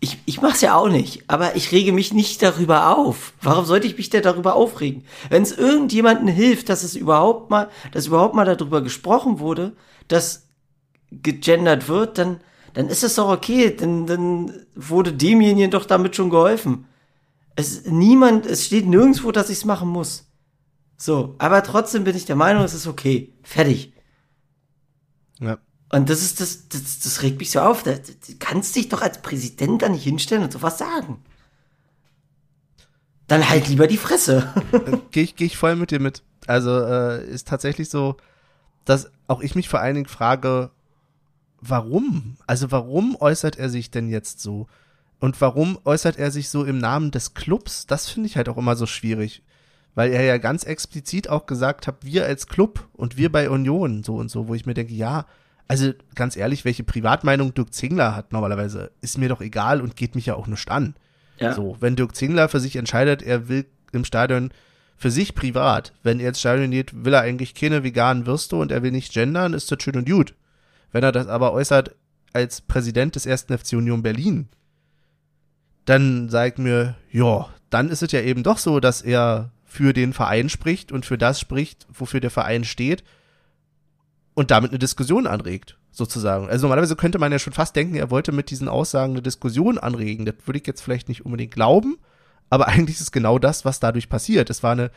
Ich, 0.00 0.18
ich 0.26 0.42
mach's 0.42 0.60
ja 0.60 0.74
auch 0.76 0.88
nicht, 0.88 1.22
aber 1.28 1.56
ich 1.56 1.72
rege 1.72 1.92
mich 1.92 2.12
nicht 2.12 2.42
darüber 2.42 2.96
auf. 2.96 3.32
Warum 3.40 3.64
sollte 3.64 3.86
ich 3.86 3.96
mich 3.96 4.10
denn 4.10 4.22
darüber 4.22 4.54
aufregen? 4.54 5.04
Wenn 5.30 5.42
es 5.42 5.52
irgendjemandem 5.52 6.28
hilft, 6.28 6.68
dass 6.68 6.82
es 6.82 6.96
überhaupt 6.96 7.50
mal, 7.50 7.70
dass 7.92 8.08
überhaupt 8.08 8.34
mal 8.34 8.44
darüber 8.44 8.82
gesprochen 8.82 9.38
wurde, 9.38 9.74
dass 10.08 10.48
gegendert 11.10 11.88
wird, 11.88 12.18
dann, 12.18 12.40
dann 12.74 12.88
ist 12.88 13.04
es 13.04 13.14
doch 13.14 13.28
okay, 13.28 13.74
dann, 13.74 14.06
dann 14.06 14.66
wurde 14.74 15.12
demjenigen 15.12 15.70
doch 15.70 15.86
damit 15.86 16.16
schon 16.16 16.28
geholfen. 16.28 16.86
Es 17.56 17.84
niemand, 17.86 18.46
es 18.46 18.66
steht 18.66 18.86
nirgendwo, 18.86 19.30
dass 19.30 19.50
ich 19.50 19.58
es 19.58 19.64
machen 19.64 19.88
muss. 19.88 20.26
So, 20.96 21.34
aber 21.38 21.62
trotzdem 21.62 22.04
bin 22.04 22.16
ich 22.16 22.24
der 22.24 22.36
Meinung, 22.36 22.64
es 22.64 22.74
ist 22.74 22.86
okay. 22.86 23.32
Fertig. 23.42 23.92
Ja. 25.40 25.58
Und 25.90 26.10
das 26.10 26.22
ist 26.22 26.40
das, 26.40 26.68
das, 26.68 27.00
das 27.00 27.22
regt 27.22 27.38
mich 27.38 27.50
so 27.50 27.60
auf. 27.60 27.82
Du 27.82 27.92
kannst 28.38 28.74
dich 28.74 28.88
doch 28.88 29.02
als 29.02 29.22
Präsident 29.22 29.82
da 29.82 29.88
nicht 29.88 30.02
hinstellen 30.02 30.42
und 30.42 30.52
sowas 30.52 30.78
sagen. 30.78 31.22
Dann 33.26 33.48
halt 33.48 33.68
lieber 33.68 33.86
die 33.86 33.96
Fresse. 33.96 34.52
Gehe 35.10 35.22
ich, 35.22 35.36
geh 35.36 35.44
ich 35.44 35.56
voll 35.56 35.76
mit 35.76 35.90
dir 35.90 36.00
mit. 36.00 36.22
Also 36.46 36.78
äh, 36.80 37.24
ist 37.26 37.48
tatsächlich 37.48 37.88
so, 37.88 38.16
dass 38.84 39.10
auch 39.28 39.40
ich 39.40 39.54
mich 39.54 39.68
vor 39.68 39.80
allen 39.80 39.94
Dingen 39.94 40.08
frage, 40.08 40.70
warum? 41.60 42.36
Also 42.46 42.70
warum 42.70 43.16
äußert 43.18 43.56
er 43.56 43.70
sich 43.70 43.90
denn 43.90 44.08
jetzt 44.08 44.40
so? 44.40 44.66
Und 45.20 45.40
warum 45.40 45.78
äußert 45.84 46.18
er 46.18 46.30
sich 46.30 46.48
so 46.48 46.64
im 46.64 46.78
Namen 46.78 47.10
des 47.10 47.34
Clubs? 47.34 47.86
Das 47.86 48.08
finde 48.08 48.28
ich 48.28 48.36
halt 48.36 48.48
auch 48.48 48.56
immer 48.56 48.76
so 48.76 48.86
schwierig. 48.86 49.42
Weil 49.94 50.12
er 50.12 50.22
ja 50.24 50.38
ganz 50.38 50.64
explizit 50.64 51.28
auch 51.28 51.46
gesagt 51.46 51.86
hat, 51.86 51.96
wir 52.02 52.26
als 52.26 52.48
Club 52.48 52.88
und 52.92 53.16
wir 53.16 53.30
bei 53.30 53.48
Union, 53.48 54.02
so 54.02 54.16
und 54.16 54.30
so, 54.30 54.48
wo 54.48 54.54
ich 54.54 54.66
mir 54.66 54.74
denke, 54.74 54.92
ja, 54.92 55.26
also 55.68 55.92
ganz 56.14 56.36
ehrlich, 56.36 56.64
welche 56.64 56.84
Privatmeinung 56.84 57.54
Dirk 57.54 57.72
Zingler 57.72 58.14
hat 58.14 58.32
normalerweise, 58.32 58.90
ist 59.00 59.18
mir 59.18 59.28
doch 59.28 59.40
egal 59.40 59.80
und 59.80 59.96
geht 59.96 60.14
mich 60.14 60.26
ja 60.26 60.34
auch 60.34 60.46
nicht 60.46 60.70
an. 60.70 60.94
Ja. 61.38 61.54
So, 61.54 61.76
wenn 61.80 61.96
Dirk 61.96 62.14
Zingler 62.14 62.48
für 62.48 62.60
sich 62.60 62.76
entscheidet, 62.76 63.22
er 63.22 63.48
will 63.48 63.66
im 63.92 64.04
Stadion 64.04 64.50
für 64.96 65.10
sich 65.10 65.34
privat, 65.34 65.92
wenn 66.02 66.20
er 66.20 66.28
ins 66.28 66.40
Stadion 66.40 66.70
geht, 66.70 67.04
will 67.04 67.14
er 67.14 67.22
eigentlich 67.22 67.54
keine 67.54 67.82
veganen 67.82 68.26
Würste 68.26 68.56
und 68.56 68.70
er 68.70 68.82
will 68.82 68.92
nicht 68.92 69.12
gendern, 69.12 69.54
ist 69.54 69.70
das 69.70 69.82
schön 69.82 69.96
und 69.96 70.08
gut. 70.08 70.34
Wenn 70.92 71.02
er 71.02 71.12
das 71.12 71.26
aber 71.26 71.52
äußert 71.52 71.94
als 72.32 72.60
Präsident 72.60 73.16
des 73.16 73.26
ersten 73.26 73.56
FC 73.56 73.72
Union 73.74 74.02
Berlin, 74.02 74.48
dann 75.84 76.28
sagt 76.28 76.58
mir, 76.58 76.94
ja, 77.10 77.48
dann 77.70 77.90
ist 77.90 78.02
es 78.02 78.12
ja 78.12 78.20
eben 78.20 78.42
doch 78.42 78.58
so, 78.58 78.80
dass 78.80 79.02
er 79.02 79.50
für 79.64 79.92
den 79.92 80.12
Verein 80.12 80.48
spricht 80.48 80.92
und 80.92 81.04
für 81.04 81.18
das 81.18 81.40
spricht, 81.40 81.86
wofür 81.92 82.20
der 82.20 82.30
Verein 82.30 82.64
steht 82.64 83.02
und 84.34 84.50
damit 84.50 84.70
eine 84.70 84.78
Diskussion 84.78 85.26
anregt, 85.26 85.76
sozusagen. 85.90 86.48
Also 86.48 86.66
normalerweise 86.66 86.96
könnte 86.96 87.18
man 87.18 87.32
ja 87.32 87.38
schon 87.38 87.52
fast 87.52 87.74
denken, 87.74 87.96
er 87.96 88.10
wollte 88.10 88.32
mit 88.32 88.50
diesen 88.50 88.68
Aussagen 88.68 89.12
eine 89.12 89.22
Diskussion 89.22 89.78
anregen. 89.78 90.26
Das 90.26 90.36
würde 90.44 90.58
ich 90.58 90.66
jetzt 90.66 90.80
vielleicht 90.80 91.08
nicht 91.08 91.24
unbedingt 91.24 91.54
glauben, 91.54 91.98
aber 92.50 92.68
eigentlich 92.68 92.96
ist 92.96 93.02
es 93.02 93.12
genau 93.12 93.38
das, 93.38 93.64
was 93.64 93.80
dadurch 93.80 94.08
passiert. 94.08 94.48
Es 94.48 94.62
war 94.62 94.72
eine, 94.72 94.90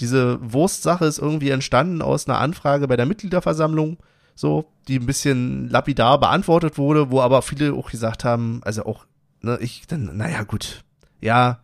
diese 0.00 0.38
Wurstsache 0.42 1.06
ist 1.06 1.18
irgendwie 1.18 1.50
entstanden 1.50 2.02
aus 2.02 2.28
einer 2.28 2.38
Anfrage 2.38 2.88
bei 2.88 2.96
der 2.96 3.06
Mitgliederversammlung, 3.06 3.98
so, 4.34 4.66
die 4.88 4.98
ein 4.98 5.06
bisschen 5.06 5.70
lapidar 5.70 6.20
beantwortet 6.20 6.76
wurde, 6.76 7.10
wo 7.10 7.20
aber 7.22 7.40
viele 7.42 7.72
auch 7.72 7.90
gesagt 7.90 8.24
haben, 8.24 8.60
also 8.64 8.84
auch 8.84 9.06
ne, 9.46 9.58
ich 9.60 9.86
dann, 9.86 10.16
naja, 10.16 10.42
gut. 10.42 10.84
Ja, 11.20 11.60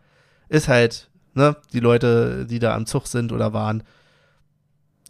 ist 0.48 0.68
halt, 0.68 1.10
ne, 1.34 1.56
die 1.72 1.80
Leute, 1.80 2.46
die 2.46 2.58
da 2.58 2.74
am 2.74 2.86
Zug 2.86 3.06
sind 3.06 3.32
oder 3.32 3.52
waren, 3.52 3.82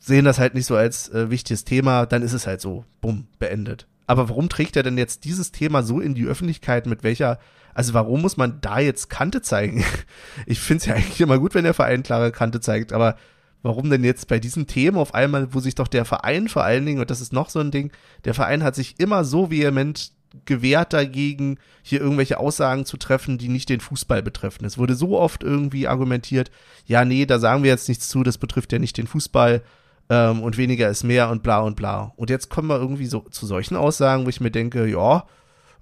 sehen 0.01 0.25
das 0.25 0.41
halt 0.41 0.55
nicht 0.55 0.66
so 0.66 0.75
als 0.75 1.09
äh, 1.11 1.31
wichtiges 1.31 1.64
Thema, 1.64 2.07
dann 2.07 2.23
ist 2.23 2.33
es 2.33 2.47
halt 2.47 2.61
so, 2.61 2.85
bumm, 3.01 3.29
beendet. 3.39 3.87
Aber 4.07 4.29
warum 4.29 4.49
trägt 4.49 4.77
er 4.77 4.83
denn 4.83 4.99
jetzt 4.99 5.25
dieses 5.25 5.53
Thema 5.53 5.85
so 5.85 6.01
in 6.01 6.14
die 6.14 6.27
Öffentlichkeit? 6.27 6.87
Mit 6.87 7.05
welcher, 7.05 7.39
also 7.73 7.95
warum 7.95 8.20
muss 8.20 8.37
man 8.37 8.61
da 8.61 8.81
jetzt 8.81 9.09
Kante 9.11 9.43
zeigen? 9.43 9.85
Ich 10.47 10.61
finde 10.61 10.81
es 10.81 10.87
ja 10.87 10.95
eigentlich 10.95 11.20
immer 11.20 11.39
gut, 11.39 11.55
wenn 11.55 11.64
der 11.64 11.75
Verein 11.75 12.03
klare 12.03 12.33
Kante 12.33 12.61
zeigt, 12.61 12.93
aber 12.93 13.16
warum 13.62 13.91
denn 13.91 14.03
jetzt 14.03 14.27
bei 14.29 14.41
diesen 14.41 14.66
Themen 14.66 14.97
auf 14.97 15.14
einmal, 15.14 15.55
wo 15.55 15.61
sich 15.61 15.77
doch 15.77 15.89
der 15.89 16.05
Verein 16.05 16.49
vor 16.49 16.64
allen 16.64 16.85
Dingen, 16.85 17.01
und 17.01 17.11
das 17.11 17.20
ist 17.20 17.33
noch 17.33 17.49
so 17.49 17.61
ein 17.61 17.70
Ding, 17.70 17.93
der 18.25 18.35
Verein 18.35 18.64
hat 18.64 18.75
sich 18.75 18.99
immer 18.99 19.25
so 19.25 19.51
vehement 19.51 20.12
gewehrt 20.45 20.93
dagegen, 20.93 21.59
hier 21.83 22.01
irgendwelche 22.01 22.39
Aussagen 22.39 22.85
zu 22.85 22.97
treffen, 22.97 23.39
die 23.39 23.49
nicht 23.49 23.68
den 23.68 23.80
Fußball 23.80 24.22
betreffen. 24.22 24.64
Es 24.64 24.78
wurde 24.78 24.95
so 24.95 25.18
oft 25.18 25.43
irgendwie 25.43 25.89
argumentiert, 25.89 26.51
ja, 26.87 27.05
nee, 27.05 27.26
da 27.26 27.39
sagen 27.39 27.62
wir 27.62 27.70
jetzt 27.70 27.89
nichts 27.89 28.09
zu, 28.09 28.22
das 28.22 28.39
betrifft 28.39 28.72
ja 28.72 28.78
nicht 28.78 28.99
den 28.99 29.07
Fußball 29.07 29.62
ähm, 30.09 30.43
und 30.43 30.57
weniger 30.57 30.89
ist 30.89 31.05
mehr 31.05 31.30
und 31.30 31.43
bla 31.43 31.61
und 31.61 31.76
bla. 31.76 32.12
Und 32.16 32.30
jetzt 32.30 32.51
kommen 32.51 32.68
wir 32.68 32.78
irgendwie 32.78 33.07
so 33.07 33.20
zu 33.20 33.47
solchen 33.47 33.76
Aussagen, 33.76 34.24
wo 34.24 34.28
ich 34.28 34.41
mir 34.41 34.51
denke, 34.51 34.87
ja, 34.87 35.26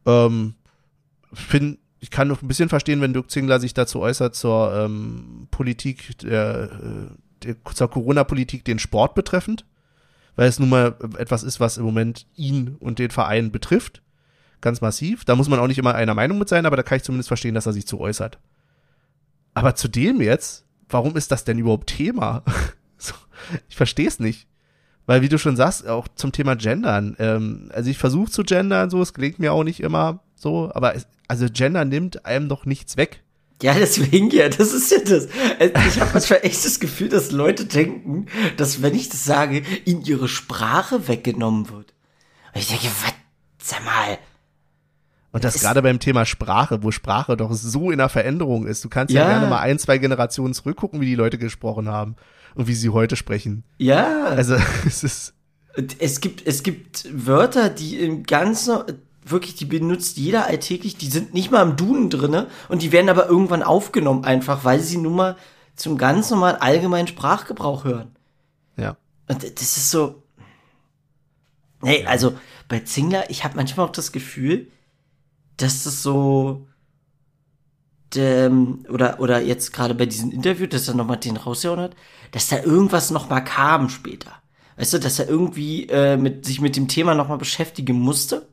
ähm, 0.07 0.55
find, 1.33 1.79
ich 2.01 2.11
kann 2.11 2.29
noch 2.29 2.43
ein 2.43 2.49
bisschen 2.49 2.69
verstehen, 2.69 3.01
wenn 3.01 3.13
Dirk 3.13 3.31
Zingler 3.31 3.61
sich 3.61 3.75
dazu 3.75 4.01
äußert 4.01 4.35
zur 4.35 4.75
ähm, 4.75 5.49
Politik, 5.51 6.19
der, 6.19 6.71
äh, 6.73 7.45
der, 7.45 7.57
zur 7.75 7.91
Corona-Politik 7.91 8.65
den 8.65 8.79
Sport 8.79 9.15
betreffend, 9.15 9.65
weil 10.37 10.49
es 10.49 10.59
nun 10.59 10.71
mal 10.71 10.97
etwas 11.19 11.43
ist, 11.43 11.61
was 11.61 11.77
im 11.77 11.85
Moment 11.85 12.27
ihn 12.37 12.77
und 12.81 12.99
den 12.99 13.11
Verein 13.11 13.53
betrifft 13.53 14.03
ganz 14.61 14.81
massiv. 14.81 15.25
Da 15.25 15.37
muss 15.37 15.49
man 15.49 15.59
auch 15.59 15.67
nicht 15.67 15.79
immer 15.79 15.95
einer 15.95 16.15
Meinung 16.15 16.39
mit 16.39 16.49
sein, 16.49 16.67
aber 16.67 16.77
da 16.77 16.83
kann 16.83 16.97
ich 16.97 17.05
zumindest 17.05 17.29
verstehen, 17.29 17.55
dass 17.55 17.67
er 17.67 17.73
sich 17.73 17.87
zu 17.87 18.01
äußert. 18.01 18.39
Aber 19.55 19.75
zu 19.75 19.89
dem 19.89 20.21
jetzt, 20.21 20.65
warum 20.89 21.17
ist 21.17 21.33
das 21.33 21.45
denn 21.45 21.59
überhaupt 21.59 21.89
Thema? 21.89 22.43
ich 23.69 23.77
verstehe 23.77 24.09
es 24.09 24.21
nicht. 24.21 24.47
Weil, 25.07 25.23
wie 25.23 25.29
du 25.29 25.39
schon 25.39 25.57
sagst, 25.57 25.89
auch 25.89 26.07
zum 26.15 26.31
Thema 26.31 26.55
Gendern. 26.55 27.17
Ähm, 27.19 27.71
also 27.73 27.91
ich 27.91 27.99
versuche 27.99 28.31
zu 28.31 28.45
gendern, 28.45 28.91
so, 28.91 29.03
es 29.03 29.15
gelingt 29.15 29.39
mir 29.39 29.53
auch 29.53 29.65
nicht 29.65 29.81
immer 29.81 30.23
so, 30.37 30.71
aber 30.73 30.95
es, 30.95 31.07
also 31.27 31.47
Gender 31.53 31.85
nimmt 31.85 32.27
einem 32.27 32.49
doch 32.49 32.65
nichts 32.65 32.97
weg. 32.97 33.23
Ja, 33.63 33.75
deswegen 33.75 34.31
ja, 34.31 34.49
das 34.49 34.73
ist 34.73 34.91
ja 34.91 34.99
das. 34.99 35.29
Also, 35.59 35.89
ich 35.89 36.01
habe 36.01 36.13
manchmal 36.15 36.41
echt 36.43 36.65
das 36.65 36.81
Gefühl, 36.81 37.09
dass 37.09 37.31
Leute 37.31 37.67
denken, 37.67 38.27
dass 38.57 38.83
wenn 38.83 38.95
ich 38.95 39.11
das 39.11 39.25
sage, 39.25 39.63
ihnen 39.85 40.03
ihre 40.03 40.29
Sprache 40.29 41.09
weggenommen 41.09 41.69
wird. 41.69 41.93
Und 42.55 42.61
ich 42.61 42.69
denke, 42.69 42.87
was, 42.87 43.13
sag 43.59 43.85
mal, 43.85 44.19
und 45.33 45.45
das 45.45 45.61
gerade 45.61 45.83
beim 45.83 46.01
Thema 46.01 46.27
Sprache, 46.27 46.83
wo 46.83 46.91
Sprache 46.91 47.37
doch 47.37 47.53
so 47.53 47.91
in 47.91 47.99
der 47.99 48.09
Veränderung 48.09 48.67
ist. 48.67 48.85
Du 48.85 48.89
kannst 48.89 49.15
ja, 49.15 49.23
ja 49.23 49.29
gerne 49.29 49.47
mal 49.47 49.61
ein, 49.61 49.79
zwei 49.79 49.99
Generationen 49.99 50.55
zurückgucken, 50.55 51.01
wie 51.01 51.07
die 51.07 51.15
Leute 51.15 51.39
gesprochen 51.39 51.89
haben 51.89 52.17
und 52.55 52.67
wie 52.67 52.75
sie 52.75 52.91
heute 52.91 53.17
sprechen. 53.17 53.65
Ja. 53.79 54.25
Also 54.25 54.57
es 54.87 55.05
ist. 55.05 55.35
Es 56.01 56.21
gibt, 56.21 56.45
es 56.47 56.65
gibt 56.65 57.07
Wörter, 57.13 57.71
die 57.71 58.01
im 58.01 58.25
Ganzen, 58.25 58.79
wirklich, 59.25 59.55
die 59.55 59.67
benutzt 59.67 60.17
jeder 60.17 60.47
alltäglich, 60.47 60.97
die 60.97 61.07
sind 61.07 61.33
nicht 61.33 61.53
mal 61.53 61.63
im 61.63 61.77
Duden 61.77 62.11
drinne 62.11 62.49
und 62.69 62.83
die 62.83 62.91
werden 62.91 63.09
aber 63.09 63.29
irgendwann 63.29 63.63
aufgenommen, 63.63 64.25
einfach, 64.25 64.65
weil 64.65 64.81
sie 64.81 64.99
nun 64.99 65.15
mal 65.15 65.37
zum 65.77 65.97
ganz 65.97 66.29
normalen 66.31 66.57
allgemeinen 66.57 67.07
Sprachgebrauch 67.07 67.85
hören. 67.85 68.17
Ja. 68.77 68.97
Und 69.29 69.45
das 69.45 69.77
ist 69.77 69.93
so. 69.93 70.25
Nee, 71.83 72.05
also 72.05 72.37
bei 72.69 72.81
Zingler, 72.81 73.31
ich 73.31 73.45
habe 73.45 73.57
manchmal 73.57 73.87
auch 73.87 73.93
das 73.93 74.11
Gefühl, 74.11 74.67
dass 75.63 75.85
das 75.85 76.03
so 76.03 76.67
dem, 78.15 78.85
oder 78.89 79.21
oder 79.21 79.41
jetzt 79.41 79.73
gerade 79.73 79.95
bei 79.95 80.07
diesem 80.07 80.33
Interview, 80.33 80.67
dass 80.67 80.89
er 80.89 80.95
nochmal 80.95 81.19
den 81.19 81.37
rausgehauen 81.37 81.81
hat, 81.81 81.97
dass 82.33 82.49
da 82.49 82.63
irgendwas 82.63 83.11
nochmal 83.11 83.45
kam 83.45 83.89
später. 83.89 84.33
Weißt 84.77 84.95
du, 84.95 84.99
dass 84.99 85.19
er 85.19 85.29
irgendwie 85.29 85.87
äh, 85.89 86.17
mit 86.17 86.45
sich 86.45 86.61
mit 86.61 86.77
dem 86.77 86.89
Thema 86.89 87.15
nochmal 87.15 87.39
beschäftigen 87.39 88.01
musste, 88.01 88.49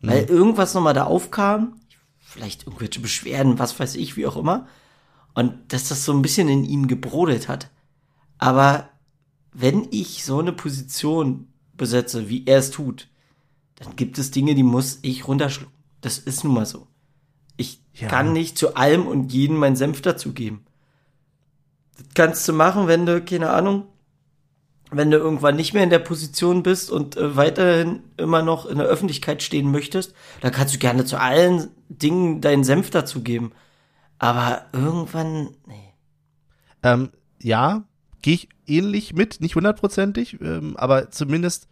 mhm. 0.00 0.08
weil 0.08 0.24
irgendwas 0.24 0.74
nochmal 0.74 0.94
da 0.94 1.04
aufkam, 1.04 1.80
vielleicht 2.20 2.66
irgendwelche 2.66 3.00
Beschwerden, 3.00 3.58
was 3.58 3.78
weiß 3.78 3.96
ich, 3.96 4.16
wie 4.16 4.26
auch 4.26 4.36
immer, 4.36 4.66
und 5.34 5.54
dass 5.72 5.88
das 5.88 6.04
so 6.04 6.12
ein 6.12 6.22
bisschen 6.22 6.48
in 6.48 6.64
ihm 6.64 6.86
gebrodelt 6.86 7.48
hat. 7.48 7.70
Aber 8.38 8.90
wenn 9.52 9.88
ich 9.90 10.24
so 10.24 10.38
eine 10.38 10.52
Position 10.52 11.48
besetze, 11.76 12.28
wie 12.28 12.46
er 12.46 12.58
es 12.58 12.70
tut, 12.70 13.08
dann 13.76 13.96
gibt 13.96 14.18
es 14.18 14.30
Dinge, 14.30 14.54
die 14.54 14.62
muss 14.62 14.98
ich 15.02 15.26
runterschlucken. 15.26 15.81
Das 16.02 16.18
ist 16.18 16.44
nun 16.44 16.54
mal 16.54 16.66
so. 16.66 16.86
Ich 17.56 17.80
ja. 17.94 18.08
kann 18.08 18.32
nicht 18.32 18.58
zu 18.58 18.76
allem 18.76 19.06
und 19.06 19.32
jedem 19.32 19.56
meinen 19.56 19.76
Senf 19.76 20.02
dazugeben. 20.02 20.66
Das 21.96 22.06
kannst 22.14 22.48
du 22.48 22.52
machen, 22.52 22.88
wenn 22.88 23.06
du, 23.06 23.22
keine 23.22 23.50
Ahnung, 23.50 23.86
wenn 24.90 25.10
du 25.10 25.16
irgendwann 25.16 25.56
nicht 25.56 25.72
mehr 25.72 25.84
in 25.84 25.90
der 25.90 25.98
Position 25.98 26.62
bist 26.62 26.90
und 26.90 27.16
äh, 27.16 27.36
weiterhin 27.36 28.02
immer 28.18 28.42
noch 28.42 28.66
in 28.66 28.78
der 28.78 28.86
Öffentlichkeit 28.86 29.42
stehen 29.42 29.70
möchtest, 29.70 30.14
dann 30.40 30.52
kannst 30.52 30.74
du 30.74 30.78
gerne 30.78 31.04
zu 31.04 31.18
allen 31.18 31.68
Dingen 31.88 32.40
deinen 32.40 32.64
Senf 32.64 32.90
dazugeben. 32.90 33.52
Aber 34.18 34.66
irgendwann, 34.72 35.56
nee. 35.66 35.94
Ähm, 36.82 37.10
ja, 37.40 37.84
gehe 38.20 38.34
ich 38.34 38.48
ähnlich 38.66 39.14
mit, 39.14 39.40
nicht 39.40 39.54
hundertprozentig, 39.54 40.40
ähm, 40.40 40.76
aber 40.76 41.10
zumindest 41.10 41.68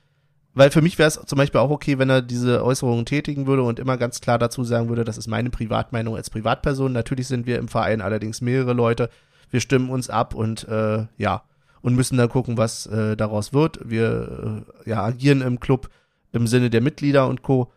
weil 0.54 0.70
für 0.70 0.82
mich 0.82 0.98
wäre 0.98 1.08
es 1.08 1.20
zum 1.26 1.36
Beispiel 1.36 1.60
auch 1.60 1.70
okay, 1.70 1.98
wenn 1.98 2.10
er 2.10 2.22
diese 2.22 2.64
Äußerungen 2.64 3.06
tätigen 3.06 3.46
würde 3.46 3.62
und 3.62 3.78
immer 3.78 3.96
ganz 3.96 4.20
klar 4.20 4.38
dazu 4.38 4.64
sagen 4.64 4.88
würde, 4.88 5.04
das 5.04 5.16
ist 5.16 5.28
meine 5.28 5.50
Privatmeinung 5.50 6.16
als 6.16 6.30
Privatperson. 6.30 6.92
Natürlich 6.92 7.28
sind 7.28 7.46
wir 7.46 7.58
im 7.58 7.68
Verein 7.68 8.00
allerdings 8.00 8.40
mehrere 8.40 8.72
Leute. 8.72 9.10
Wir 9.50 9.60
stimmen 9.60 9.90
uns 9.90 10.10
ab 10.10 10.34
und 10.34 10.66
äh, 10.68 11.06
ja, 11.18 11.44
und 11.82 11.94
müssen 11.94 12.18
dann 12.18 12.28
gucken, 12.28 12.58
was 12.58 12.86
äh, 12.86 13.16
daraus 13.16 13.52
wird. 13.52 13.78
Wir 13.88 14.64
äh, 14.84 14.90
ja, 14.90 15.04
agieren 15.04 15.40
im 15.40 15.60
Club 15.60 15.88
im 16.32 16.46
Sinne 16.46 16.68
der 16.68 16.80
Mitglieder 16.80 17.28
und 17.28 17.42
Co. 17.42 17.72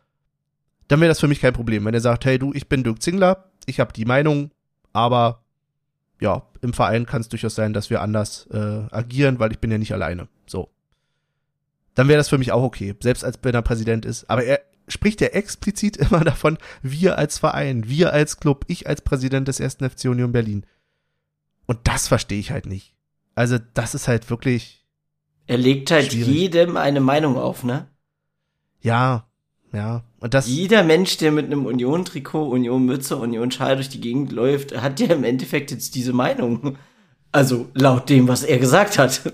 Dann 0.87 0.99
wäre 0.99 1.09
das 1.09 1.19
für 1.19 1.27
mich 1.27 1.41
kein 1.41 1.53
Problem. 1.53 1.85
Wenn 1.85 1.93
er 1.93 2.01
sagt, 2.01 2.25
hey 2.25 2.39
du, 2.39 2.53
ich 2.53 2.69
bin 2.69 2.83
Dirk 2.83 3.01
Zingler, 3.01 3.45
ich 3.65 3.79
habe 3.79 3.93
die 3.93 4.05
Meinung, 4.05 4.51
aber 4.93 5.43
ja, 6.19 6.43
im 6.61 6.73
Verein 6.73 7.05
kann 7.05 7.21
es 7.21 7.29
durchaus 7.29 7.55
sein, 7.55 7.73
dass 7.73 7.89
wir 7.89 8.01
anders 8.01 8.47
äh, 8.51 8.83
agieren, 8.91 9.39
weil 9.39 9.51
ich 9.51 9.59
bin 9.59 9.71
ja 9.71 9.77
nicht 9.77 9.93
alleine. 9.93 10.27
So 10.45 10.69
dann 11.95 12.07
wäre 12.07 12.17
das 12.17 12.29
für 12.29 12.37
mich 12.37 12.51
auch 12.51 12.63
okay, 12.63 12.95
selbst 13.01 13.23
als 13.23 13.39
wenn 13.41 13.53
er 13.53 13.61
Präsident 13.61 14.05
ist. 14.05 14.29
Aber 14.29 14.43
er 14.43 14.61
spricht 14.87 15.21
ja 15.21 15.27
explizit 15.27 15.97
immer 16.11 16.23
davon, 16.23 16.57
wir 16.81 17.17
als 17.17 17.39
Verein, 17.39 17.87
wir 17.87 18.13
als 18.13 18.39
Club, 18.39 18.65
ich 18.67 18.87
als 18.87 19.01
Präsident 19.01 19.47
des 19.47 19.59
ersten 19.59 19.89
FC 19.89 20.05
Union 20.05 20.31
Berlin. 20.31 20.65
Und 21.65 21.79
das 21.83 22.07
verstehe 22.07 22.39
ich 22.39 22.51
halt 22.51 22.65
nicht. 22.65 22.93
Also, 23.35 23.57
das 23.73 23.95
ist 23.95 24.07
halt 24.07 24.29
wirklich. 24.29 24.85
Er 25.47 25.57
legt 25.57 25.91
halt 25.91 26.11
schwierig. 26.11 26.33
jedem 26.33 26.77
eine 26.77 26.99
Meinung 26.99 27.37
auf, 27.37 27.63
ne? 27.63 27.87
Ja, 28.81 29.25
ja. 29.71 30.03
Und 30.19 30.33
das. 30.33 30.47
Jeder 30.47 30.83
Mensch, 30.83 31.17
der 31.17 31.31
mit 31.31 31.45
einem 31.45 31.65
Union-Trikot, 31.65 32.49
Union-Mütze, 32.49 33.17
Union-Schal 33.17 33.75
durch 33.75 33.89
die 33.89 34.01
Gegend 34.01 34.31
läuft, 34.31 34.79
hat 34.79 34.99
ja 34.99 35.07
im 35.07 35.23
Endeffekt 35.23 35.71
jetzt 35.71 35.95
diese 35.95 36.13
Meinung. 36.13 36.77
Also, 37.31 37.69
laut 37.73 38.09
dem, 38.09 38.27
was 38.27 38.43
er 38.43 38.59
gesagt 38.59 38.99
hat. 38.99 39.33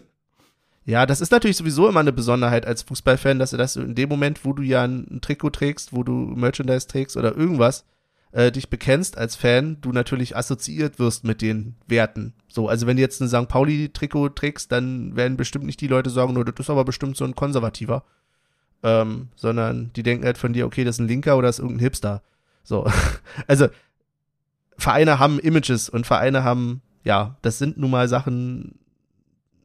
Ja, 0.90 1.06
das 1.06 1.22
ist 1.22 1.32
natürlich 1.32 1.58
sowieso 1.58 1.88
immer 1.88 2.00
eine 2.00 2.12
Besonderheit 2.12 2.66
als 2.66 2.82
Fußballfan, 2.82 3.38
dass 3.38 3.52
du 3.52 3.58
das 3.58 3.76
in 3.76 3.94
dem 3.94 4.10
Moment, 4.10 4.44
wo 4.44 4.54
du 4.54 4.64
ja 4.64 4.84
ein 4.84 5.20
Trikot 5.22 5.52
trägst, 5.52 5.94
wo 5.94 6.02
du 6.02 6.12
Merchandise 6.12 6.88
trägst 6.88 7.16
oder 7.16 7.38
irgendwas, 7.38 7.86
äh, 8.32 8.52
dich 8.52 8.72
bekennst 8.72 9.16
als 9.16 9.36
Fan, 9.36 9.78
du 9.82 9.92
natürlich 9.92 10.36
assoziiert 10.36 10.98
wirst 10.98 11.26
mit 11.26 11.44
den 11.44 11.76
Werten. 11.86 12.34
So, 12.48 12.68
also 12.68 12.88
wenn 12.88 12.98
du 12.98 13.04
jetzt 13.04 13.22
ein 13.22 13.28
St. 13.30 13.48
Pauli-Trikot 13.48 14.30
trägst, 14.30 14.72
dann 14.72 15.16
werden 15.16 15.38
bestimmt 15.38 15.66
nicht 15.66 15.80
die 15.80 15.88
Leute 15.88 16.10
sagen, 16.10 16.34
nur 16.34 16.44
das 16.44 16.56
ist 16.60 16.72
aber 16.72 16.86
bestimmt 16.86 17.18
so 17.18 17.24
ein 17.24 17.36
Konservativer. 17.36 18.04
Ähm, 18.82 19.28
sondern 19.36 19.94
die 19.94 20.02
denken 20.02 20.26
halt 20.26 20.40
von 20.40 20.54
dir, 20.54 20.66
okay, 20.66 20.86
das 20.86 20.96
ist 20.96 21.02
ein 21.02 21.08
Linker 21.08 21.38
oder 21.38 21.50
das 21.50 21.60
ist 21.60 21.64
irgendein 21.64 21.84
Hipster. 21.84 22.24
So. 22.64 22.88
also, 23.48 23.68
Vereine 24.76 25.20
haben 25.20 25.38
Images 25.38 25.88
und 25.88 26.08
Vereine 26.08 26.44
haben, 26.44 26.82
ja, 27.04 27.38
das 27.44 27.60
sind 27.60 27.78
nun 27.78 27.92
mal 27.92 28.08
Sachen, 28.08 28.80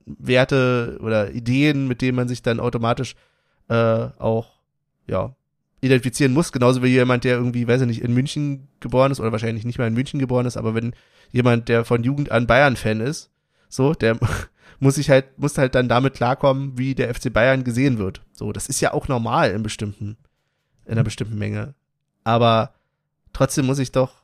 Werte 0.07 0.99
oder 1.01 1.33
Ideen, 1.33 1.89
mit 1.89 2.03
denen 2.03 2.17
man 2.17 2.29
sich 2.29 2.43
dann 2.43 2.61
automatisch 2.61 3.15
äh, 3.69 4.09
auch 4.19 4.61
ja 5.07 5.35
identifizieren 5.85 6.33
muss, 6.33 6.51
genauso 6.51 6.83
wie 6.83 6.89
jemand, 6.89 7.25
der 7.25 7.37
irgendwie, 7.37 7.69
weiß 7.69 7.83
ich 7.83 7.87
nicht, 7.87 8.03
in 8.03 8.15
München 8.15 8.69
geboren 8.81 9.13
ist 9.13 9.21
oder 9.21 9.33
wahrscheinlich 9.33 9.67
nicht 9.67 9.79
mal 9.79 9.87
in 9.87 9.95
München 9.95 10.19
geboren 10.19 10.47
ist, 10.47 10.57
aber 10.57 10.75
wenn 10.75 10.95
jemand, 11.31 11.69
der 11.69 11.85
von 11.85 12.03
Jugend 12.03 12.31
an 12.31 12.47
Bayern-Fan 12.47 13.01
ist, 13.01 13.31
so, 13.69 13.93
der 13.93 14.19
muss 14.81 14.95
sich 14.95 15.11
halt, 15.11 15.39
muss 15.39 15.59
halt 15.59 15.75
dann 15.75 15.89
damit 15.89 16.15
klarkommen, 16.15 16.79
wie 16.79 16.95
der 16.95 17.15
FC 17.15 17.31
Bayern 17.33 17.65
gesehen 17.65 17.99
wird. 17.99 18.23
So, 18.33 18.53
das 18.53 18.69
ist 18.69 18.81
ja 18.81 18.95
auch 18.95 19.09
normal 19.09 19.51
in 19.51 19.63
bestimmten, 19.63 20.17
in 20.87 20.93
einer 20.93 21.05
bestimmten 21.05 21.37
Menge. 21.37 21.75
Aber 22.25 22.73
trotzdem 23.35 23.67
muss 23.67 23.79
ich 23.79 23.93
doch 23.93 24.23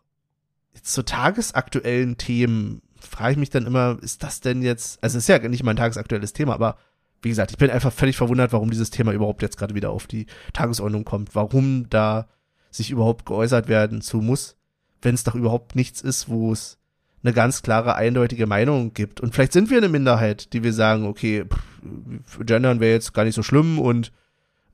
zu 0.82 1.02
tagesaktuellen 1.04 2.16
Themen 2.16 2.80
frage 3.00 3.32
ich 3.32 3.38
mich 3.38 3.50
dann 3.50 3.66
immer, 3.66 3.98
ist 4.00 4.22
das 4.22 4.40
denn 4.40 4.62
jetzt, 4.62 5.02
also 5.02 5.18
es 5.18 5.24
ist 5.24 5.28
ja 5.28 5.48
nicht 5.48 5.62
mein 5.62 5.76
tagesaktuelles 5.76 6.32
Thema, 6.32 6.54
aber 6.54 6.76
wie 7.22 7.28
gesagt, 7.28 7.50
ich 7.50 7.58
bin 7.58 7.70
einfach 7.70 7.92
völlig 7.92 8.16
verwundert, 8.16 8.52
warum 8.52 8.70
dieses 8.70 8.90
Thema 8.90 9.12
überhaupt 9.12 9.42
jetzt 9.42 9.58
gerade 9.58 9.74
wieder 9.74 9.90
auf 9.90 10.06
die 10.06 10.26
Tagesordnung 10.52 11.04
kommt, 11.04 11.34
warum 11.34 11.88
da 11.90 12.28
sich 12.70 12.90
überhaupt 12.90 13.26
geäußert 13.26 13.68
werden 13.68 14.00
zu 14.00 14.18
muss, 14.18 14.56
wenn 15.02 15.14
es 15.14 15.24
doch 15.24 15.34
überhaupt 15.34 15.76
nichts 15.76 16.00
ist, 16.00 16.28
wo 16.28 16.52
es 16.52 16.78
eine 17.22 17.34
ganz 17.34 17.62
klare, 17.62 17.96
eindeutige 17.96 18.46
Meinung 18.46 18.94
gibt. 18.94 19.20
Und 19.20 19.34
vielleicht 19.34 19.52
sind 19.52 19.68
wir 19.68 19.78
eine 19.78 19.90
Minderheit, 19.90 20.52
die 20.54 20.62
wir 20.62 20.72
sagen, 20.72 21.06
okay, 21.06 21.44
pff, 21.44 22.38
gendern 22.46 22.80
wäre 22.80 22.92
jetzt 22.92 23.12
gar 23.12 23.24
nicht 23.24 23.34
so 23.34 23.42
schlimm 23.42 23.78
und 23.78 24.12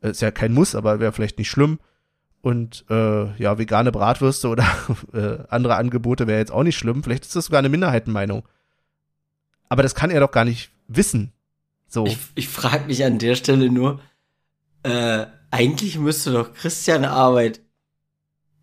Ist 0.01 0.22
ja 0.22 0.31
kein 0.31 0.53
Muss, 0.53 0.74
aber 0.74 1.01
wäre 1.01 1.12
vielleicht 1.12 1.39
nicht 1.39 1.51
schlimm. 1.51 1.79
Und 2.47 2.84
äh, 2.90 3.36
ja, 3.42 3.59
vegane 3.59 3.90
Bratwürste 3.90 4.47
oder 4.47 4.64
äh, 5.12 5.38
andere 5.49 5.74
Angebote 5.74 6.28
wäre 6.28 6.38
jetzt 6.38 6.53
auch 6.53 6.62
nicht 6.62 6.78
schlimm. 6.78 7.03
Vielleicht 7.03 7.24
ist 7.24 7.34
das 7.34 7.47
sogar 7.47 7.59
eine 7.59 7.68
Minderheitenmeinung. 7.68 8.47
Aber 9.68 9.82
das 9.82 9.97
kann 9.97 10.12
er 10.12 10.20
doch 10.20 10.30
gar 10.30 10.44
nicht 10.44 10.70
wissen. 10.86 11.32
So. 11.88 12.07
Ich, 12.07 12.18
ich 12.36 12.49
frage 12.49 12.86
mich 12.86 13.05
an 13.05 13.18
der 13.18 13.34
Stelle 13.34 13.68
nur, 13.68 13.99
äh, 14.84 15.26
eigentlich 15.51 15.99
müsste 15.99 16.30
doch 16.30 16.55
Christian 16.55 17.05
Arbeit 17.05 17.62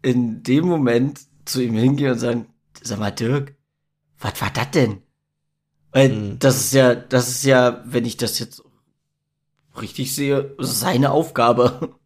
in 0.02 0.44
dem 0.44 0.66
Moment 0.66 1.20
zu 1.44 1.62
ihm 1.62 1.74
hingehen 1.74 2.14
und 2.14 2.20
sagen, 2.20 2.46
sag 2.82 3.00
mal, 3.00 3.12
Dirk, 3.12 3.54
was 4.18 4.40
war 4.40 4.50
das 4.52 4.72
denn? 4.72 5.02
Weil 5.92 6.08
mhm. 6.08 6.40
das 6.40 6.56
ist 6.56 6.74
ja, 6.74 6.96
das 6.96 7.28
ist 7.28 7.44
ja, 7.44 7.84
wenn 7.84 8.06
ich 8.06 8.16
das 8.16 8.40
jetzt 8.40 8.64
richtig 9.82 10.16
sehe, 10.16 10.56
seine 10.58 11.12
Aufgabe. 11.12 12.00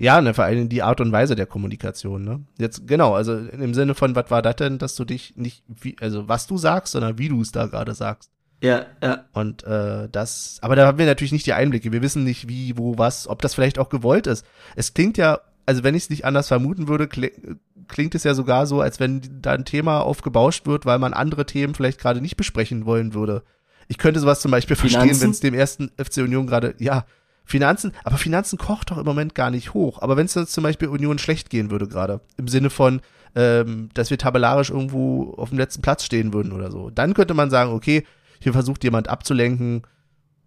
Ja, 0.00 0.22
ne, 0.22 0.32
vor 0.32 0.44
allem 0.44 0.70
die 0.70 0.82
Art 0.82 1.02
und 1.02 1.12
Weise 1.12 1.36
der 1.36 1.44
Kommunikation, 1.44 2.24
ne? 2.24 2.40
Jetzt, 2.58 2.88
genau, 2.88 3.14
also 3.14 3.36
im 3.36 3.74
Sinne 3.74 3.94
von, 3.94 4.16
was 4.16 4.30
war 4.30 4.40
das 4.40 4.56
denn, 4.56 4.78
dass 4.78 4.94
du 4.94 5.04
dich 5.04 5.34
nicht, 5.36 5.62
wie, 5.68 5.94
also 6.00 6.26
was 6.26 6.46
du 6.46 6.56
sagst, 6.56 6.92
sondern 6.92 7.18
wie 7.18 7.28
du 7.28 7.42
es 7.42 7.52
da 7.52 7.66
gerade 7.66 7.92
sagst. 7.94 8.30
Ja, 8.62 8.86
ja. 9.02 9.26
Und 9.34 9.62
äh, 9.64 10.08
das, 10.10 10.58
aber 10.62 10.74
da 10.74 10.86
haben 10.86 10.96
wir 10.96 11.04
natürlich 11.04 11.32
nicht 11.32 11.44
die 11.44 11.52
Einblicke. 11.52 11.92
Wir 11.92 12.00
wissen 12.00 12.24
nicht, 12.24 12.48
wie, 12.48 12.78
wo, 12.78 12.96
was, 12.96 13.28
ob 13.28 13.42
das 13.42 13.54
vielleicht 13.54 13.78
auch 13.78 13.90
gewollt 13.90 14.26
ist. 14.26 14.46
Es 14.74 14.94
klingt 14.94 15.18
ja, 15.18 15.40
also 15.66 15.84
wenn 15.84 15.94
ich 15.94 16.04
es 16.04 16.10
nicht 16.10 16.24
anders 16.24 16.48
vermuten 16.48 16.88
würde, 16.88 17.06
klingt 17.06 18.14
es 18.14 18.24
ja 18.24 18.32
sogar 18.32 18.66
so, 18.66 18.80
als 18.80 19.00
wenn 19.00 19.20
da 19.42 19.52
ein 19.52 19.66
Thema 19.66 20.00
aufgebauscht 20.00 20.66
wird, 20.66 20.86
weil 20.86 20.98
man 20.98 21.12
andere 21.12 21.44
Themen 21.44 21.74
vielleicht 21.74 22.00
gerade 22.00 22.22
nicht 22.22 22.38
besprechen 22.38 22.86
wollen 22.86 23.12
würde. 23.12 23.42
Ich 23.88 23.98
könnte 23.98 24.20
sowas 24.20 24.40
zum 24.40 24.50
Beispiel 24.50 24.76
Finanzen? 24.76 25.08
verstehen, 25.08 25.20
wenn 25.20 25.30
es 25.30 25.40
dem 25.40 25.54
ersten 25.54 25.90
FC 26.02 26.18
Union 26.18 26.46
gerade, 26.46 26.74
ja, 26.78 27.04
Finanzen, 27.50 27.92
aber 28.04 28.16
Finanzen 28.16 28.58
kocht 28.58 28.90
doch 28.90 28.98
im 28.98 29.04
Moment 29.04 29.34
gar 29.34 29.50
nicht 29.50 29.74
hoch. 29.74 30.00
Aber 30.00 30.16
wenn 30.16 30.26
es 30.26 30.32
zum 30.32 30.62
Beispiel 30.62 30.88
Union 30.88 31.18
schlecht 31.18 31.50
gehen 31.50 31.70
würde 31.70 31.88
gerade, 31.88 32.20
im 32.36 32.48
Sinne 32.48 32.70
von, 32.70 33.00
ähm, 33.34 33.90
dass 33.94 34.10
wir 34.10 34.18
tabellarisch 34.18 34.70
irgendwo 34.70 35.34
auf 35.36 35.50
dem 35.50 35.58
letzten 35.58 35.82
Platz 35.82 36.04
stehen 36.04 36.32
würden 36.32 36.52
oder 36.52 36.70
so, 36.70 36.90
dann 36.90 37.14
könnte 37.14 37.34
man 37.34 37.50
sagen, 37.50 37.72
okay, 37.72 38.04
hier 38.40 38.52
versucht 38.52 38.84
jemand 38.84 39.08
abzulenken, 39.08 39.82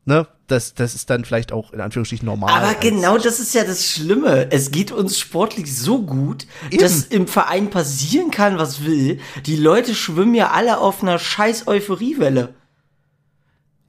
ne, 0.06 0.28
das, 0.48 0.74
das 0.74 0.96
ist 0.96 1.10
dann 1.10 1.26
vielleicht 1.26 1.52
auch 1.52 1.72
in 1.72 1.82
Anführungsstrichen 1.82 2.26
normal. 2.26 2.52
Aber 2.52 2.74
genau 2.76 3.18
das 3.18 3.40
ist 3.40 3.54
ja 3.54 3.64
das 3.64 3.86
Schlimme. 3.86 4.52
Es 4.52 4.72
geht 4.72 4.92
uns 4.92 5.20
sportlich 5.20 5.76
so 5.76 6.02
gut, 6.02 6.48
Eben. 6.70 6.82
dass 6.82 7.04
im 7.06 7.28
Verein 7.28 7.70
passieren 7.70 8.32
kann, 8.32 8.58
was 8.58 8.86
will. 8.86 9.20
Die 9.46 9.56
Leute 9.56 9.96
schwimmen 9.96 10.36
ja 10.36 10.52
alle 10.52 10.80
auf 10.80 11.02
einer 11.02 11.20
scheiß 11.20 11.68
Euphoriewelle. 11.68 12.54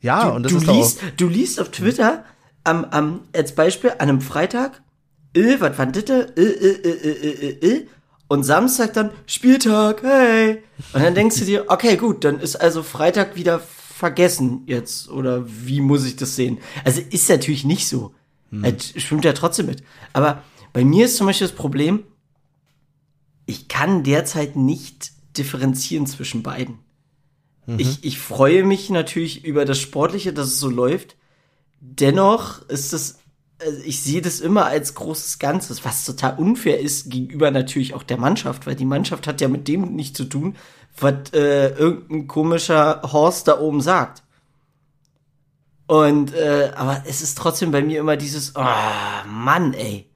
Ja, 0.01 0.29
du, 0.29 0.35
und 0.37 0.43
das 0.43 0.53
du 0.53 0.59
ist 0.59 0.67
liest, 0.67 0.99
auch 0.99 1.17
Du 1.17 1.29
liest 1.29 1.61
auf 1.61 1.71
Twitter 1.71 2.25
am, 2.65 2.85
am, 2.87 3.21
als 3.33 3.55
Beispiel 3.55 3.91
an 3.91 4.09
einem 4.09 4.21
Freitag, 4.21 4.83
äh, 5.35 5.57
was 5.59 5.79
war 5.79 5.87
das? 5.87 6.05
Äh, 6.05 6.25
äh, 6.37 6.43
äh, 6.43 6.91
äh, 6.91 7.49
äh, 7.49 7.77
äh, 7.77 7.87
und 8.29 8.43
Samstag 8.43 8.95
dann 8.95 9.11
Spieltag, 9.27 10.03
hey. 10.03 10.62
Und 10.93 11.03
dann 11.03 11.15
denkst 11.15 11.39
du 11.39 11.45
dir, 11.45 11.65
okay, 11.69 11.97
gut, 11.97 12.25
dann 12.25 12.41
ist 12.41 12.57
also 12.57 12.83
Freitag 12.83 13.37
wieder 13.37 13.61
vergessen 13.61 14.62
jetzt 14.67 15.09
oder 15.09 15.45
wie 15.47 15.81
muss 15.81 16.05
ich 16.05 16.17
das 16.17 16.35
sehen? 16.35 16.59
Also 16.85 17.01
ist 17.11 17.29
natürlich 17.29 17.65
nicht 17.65 17.87
so. 17.87 18.12
Hm. 18.51 18.65
Er 18.65 18.75
schwimmt 18.79 19.25
ja 19.25 19.33
trotzdem 19.33 19.67
mit. 19.67 19.83
Aber 20.12 20.43
bei 20.73 20.85
mir 20.85 21.05
ist 21.05 21.17
zum 21.17 21.27
Beispiel 21.27 21.47
das 21.47 21.57
Problem, 21.57 22.03
ich 23.47 23.69
kann 23.69 24.03
derzeit 24.03 24.57
nicht 24.57 25.12
differenzieren 25.37 26.07
zwischen 26.07 26.43
beiden. 26.43 26.79
Mhm. 27.67 27.79
Ich, 27.79 28.05
ich 28.05 28.19
freue 28.19 28.65
mich 28.65 28.91
natürlich 28.91 29.45
über 29.45 29.65
das 29.65 29.79
Sportliche, 29.79 30.33
dass 30.33 30.49
es 30.49 30.61
so 30.61 30.69
läuft. 30.69 31.17
Dennoch 31.87 32.66
ist 32.68 32.93
das, 32.93 33.18
also 33.61 33.80
ich 33.85 34.03
sehe 34.03 34.22
das 34.22 34.41
immer 34.41 34.66
als 34.66 34.95
großes 34.95 35.39
Ganzes, 35.39 35.85
was 35.85 36.05
total 36.05 36.39
unfair 36.39 36.80
ist 36.80 37.11
gegenüber 37.11 37.51
natürlich 37.51 37.95
auch 37.95 38.03
der 38.03 38.16
Mannschaft, 38.16 38.66
weil 38.66 38.74
die 38.74 38.85
Mannschaft 38.85 39.26
hat 39.26 39.41
ja 39.41 39.49
mit 39.49 39.68
dem 39.68 39.95
nichts 39.95 40.16
zu 40.16 40.24
tun, 40.24 40.57
was 40.99 41.32
äh, 41.32 41.68
irgendein 41.68 42.26
komischer 42.26 43.03
Horst 43.03 43.49
da 43.49 43.61
oben 43.61 43.80
sagt. 43.80 44.22
Und 45.87 46.32
äh, 46.35 46.72
aber 46.74 47.03
es 47.07 47.20
ist 47.20 47.37
trotzdem 47.37 47.70
bei 47.70 47.82
mir 47.82 48.01
immer 48.01 48.16
dieses, 48.16 48.57
oh 48.57 49.28
Mann, 49.28 49.74
ey. 49.74 50.11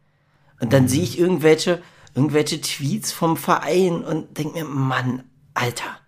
Und 0.61 0.73
dann 0.73 0.85
mhm. 0.85 0.89
sehe 0.89 1.03
ich 1.03 1.19
irgendwelche 1.19 1.83
irgendwelche 2.14 2.61
Tweets 2.61 3.12
vom 3.12 3.37
Verein 3.37 4.05
und 4.05 4.37
denk 4.39 4.55
mir, 4.55 4.64
Mann, 4.64 5.23
Alter, 5.55 5.99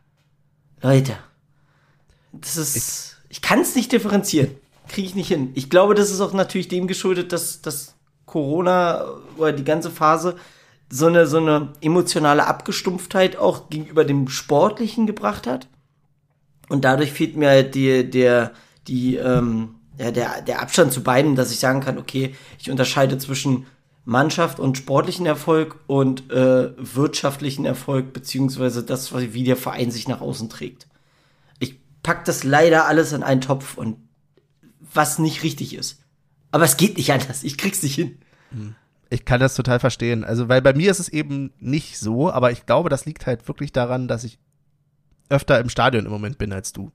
Leute, 0.83 1.17
das 2.33 2.57
ist, 2.57 2.77
ich, 3.29 3.37
ich 3.37 3.43
kann 3.43 3.61
es 3.61 3.77
nicht 3.77 3.93
differenzieren, 3.93 4.57
kriege 4.91 5.09
ich 5.09 5.15
nicht 5.15 5.29
hin. 5.29 5.53
Ich 5.55 5.71
glaube, 5.71 5.95
das 5.95 6.11
ist 6.11 6.21
auch 6.21 6.35
natürlich 6.35 6.69
dem 6.69 6.87
geschuldet, 6.87 7.33
dass 7.33 7.63
dass 7.63 7.95
Corona 8.27 9.07
oder 9.39 9.53
die 9.53 9.65
ganze 9.65 9.91
Phase 9.91 10.37
so 10.91 11.07
eine, 11.07 11.27
so 11.27 11.39
eine 11.39 11.73
emotionale 11.81 12.47
Abgestumpftheit 12.47 13.37
auch 13.37 13.71
gegenüber 13.71 14.05
dem 14.05 14.29
Sportlichen 14.29 15.07
gebracht 15.07 15.47
hat. 15.47 15.69
Und 16.69 16.85
dadurch 16.85 17.13
fehlt 17.13 17.37
mir 17.37 17.49
halt 17.49 17.75
die, 17.75 18.09
der, 18.09 18.53
die, 18.87 19.17
ähm, 19.17 19.77
ja, 19.99 20.11
der, 20.11 20.43
der 20.43 20.63
Abstand 20.63 20.93
zu 20.93 21.03
beiden, 21.03 21.37
dass 21.37 21.53
ich 21.53 21.59
sagen 21.59 21.81
kann, 21.81 21.99
okay, 21.99 22.35
ich 22.59 22.71
unterscheide 22.71 23.19
zwischen 23.19 23.67
Mannschaft 24.05 24.59
und 24.59 24.79
sportlichen 24.79 25.27
Erfolg 25.27 25.77
und 25.87 26.31
äh, 26.31 26.71
wirtschaftlichen 26.77 27.65
Erfolg, 27.65 28.13
beziehungsweise 28.13 28.83
das, 28.83 29.13
wie 29.15 29.45
der 29.45 29.57
Verein 29.57 29.91
sich 29.91 30.09
nach 30.09 30.21
außen 30.21 30.49
trägt. 30.49 30.89
Ich 31.59 31.79
pack 32.03 32.25
das 32.25 32.45
leider 32.45 32.87
alles 32.87 33.13
in 33.13 33.23
einen 33.23 33.41
Topf 33.41 33.77
und 33.77 33.97
was 34.93 35.19
nicht 35.19 35.43
richtig 35.43 35.75
ist. 35.75 36.03
Aber 36.51 36.65
es 36.65 36.77
geht 36.77 36.97
nicht 36.97 37.13
anders. 37.13 37.45
Ich 37.45 37.57
krieg's 37.57 37.83
nicht 37.83 37.95
hin. 37.95 38.19
Hm 38.51 38.75
ich 39.11 39.25
kann 39.25 39.41
das 39.41 39.57
total 39.57 39.81
verstehen. 39.81 40.25
Also, 40.25 40.49
weil 40.49 40.63
bei 40.63 40.73
mir 40.73 40.91
ist 40.91 41.01
es 41.01 41.09
eben 41.09 41.53
nicht 41.59 41.99
so, 41.99 42.31
aber 42.31 42.53
ich 42.53 42.65
glaube, 42.65 42.89
das 42.89 43.05
liegt 43.05 43.27
halt 43.27 43.47
wirklich 43.49 43.73
daran, 43.73 44.09
dass 44.09 44.25
ich 44.25 44.39
öfter 45.29 45.59
im 45.59 45.69
Stadion 45.69 46.07
im 46.07 46.13
Moment 46.13 46.39
bin 46.39 46.53
als 46.53 46.73
du. 46.73 46.93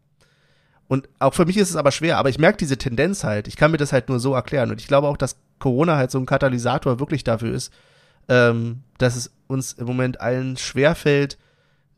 Und 0.87 1.09
auch 1.19 1.33
für 1.33 1.45
mich 1.45 1.57
ist 1.57 1.69
es 1.69 1.75
aber 1.75 1.91
schwer, 1.91 2.17
aber 2.17 2.29
ich 2.29 2.39
merke 2.39 2.57
diese 2.57 2.77
Tendenz 2.77 3.23
halt. 3.23 3.47
Ich 3.47 3.57
kann 3.57 3.71
mir 3.71 3.77
das 3.77 3.91
halt 3.91 4.07
nur 4.07 4.19
so 4.19 4.33
erklären. 4.33 4.71
Und 4.71 4.79
ich 4.79 4.87
glaube 4.87 5.07
auch, 5.07 5.17
dass 5.17 5.37
Corona 5.59 5.97
halt 5.97 6.11
so 6.11 6.19
ein 6.19 6.25
Katalysator 6.25 6.99
wirklich 6.99 7.23
dafür 7.23 7.53
ist, 7.53 7.73
ähm, 8.29 8.83
dass 8.97 9.15
es 9.15 9.31
uns 9.47 9.73
im 9.73 9.85
Moment 9.85 10.21
allen 10.21 10.57
schwerfällt, 10.57 11.37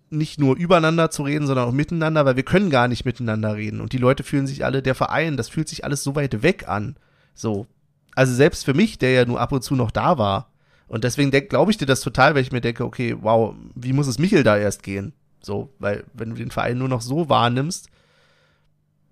nicht 0.10 0.40
nur 0.40 0.56
übereinander 0.56 1.10
zu 1.10 1.24
reden, 1.24 1.48
sondern 1.48 1.68
auch 1.68 1.74
miteinander, 1.74 2.26
weil 2.26 2.36
wir 2.36 2.44
können 2.44 2.70
gar 2.70 2.88
nicht 2.88 3.06
miteinander 3.06 3.56
reden. 3.56 3.82
Und 3.82 3.94
die 3.94 3.98
Leute 3.98 4.24
fühlen 4.24 4.48
sich 4.48 4.64
alle, 4.64 4.82
der 4.82 4.96
Verein, 4.96 5.38
das 5.38 5.50
fühlt 5.50 5.68
sich 5.68 5.84
alles 5.84 6.04
so 6.04 6.16
weit 6.16 6.44
weg 6.44 6.68
an. 6.68 6.96
So, 7.34 7.68
also 8.16 8.34
selbst 8.34 8.66
für 8.66 8.74
mich, 8.74 8.98
der 8.98 9.12
ja 9.12 9.26
nur 9.26 9.40
ab 9.40 9.52
und 9.52 9.64
zu 9.64 9.76
noch 9.76 9.92
da 9.92 10.18
war. 10.18 10.52
Und 10.88 11.04
deswegen 11.04 11.32
glaube 11.32 11.72
ich 11.72 11.78
dir 11.78 11.86
das 11.86 12.02
total, 12.02 12.34
weil 12.34 12.42
ich 12.42 12.52
mir 12.52 12.62
denke, 12.62 12.86
okay, 12.86 13.16
wow, 13.20 13.54
wie 13.76 13.94
muss 13.94 14.08
es 14.08 14.20
Michel 14.20 14.44
da 14.44 14.58
erst 14.58 14.84
gehen? 14.84 15.14
So, 15.42 15.70
weil 15.80 16.06
wenn 16.14 16.30
du 16.30 16.36
den 16.36 16.52
Verein 16.52 16.78
nur 16.78 16.88
noch 16.88 17.02
so 17.02 17.30
wahrnimmst, 17.30 17.90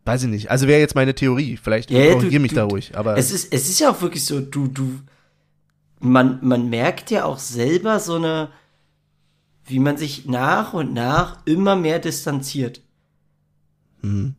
weiß 0.05 0.23
ich 0.23 0.29
nicht. 0.29 0.51
Also 0.51 0.67
wäre 0.67 0.79
jetzt 0.79 0.95
meine 0.95 1.13
Theorie. 1.13 1.57
Vielleicht 1.57 1.91
ja, 1.91 2.13
korrigier 2.13 2.39
mich 2.39 2.51
du, 2.51 2.55
da 2.57 2.63
ruhig. 2.63 2.97
Aber 2.97 3.17
es 3.17 3.31
ist, 3.31 3.53
es 3.53 3.69
ist 3.69 3.79
ja 3.79 3.91
auch 3.91 4.01
wirklich 4.01 4.25
so, 4.25 4.39
du, 4.39 4.67
du, 4.67 4.99
man, 5.99 6.39
man 6.41 6.69
merkt 6.69 7.11
ja 7.11 7.25
auch 7.25 7.39
selber 7.39 7.99
so 7.99 8.15
eine, 8.15 8.49
wie 9.65 9.79
man 9.79 9.97
sich 9.97 10.25
nach 10.25 10.73
und 10.73 10.93
nach 10.93 11.39
immer 11.45 11.75
mehr 11.75 11.99
distanziert. 11.99 12.81
Mhm. 14.01 14.35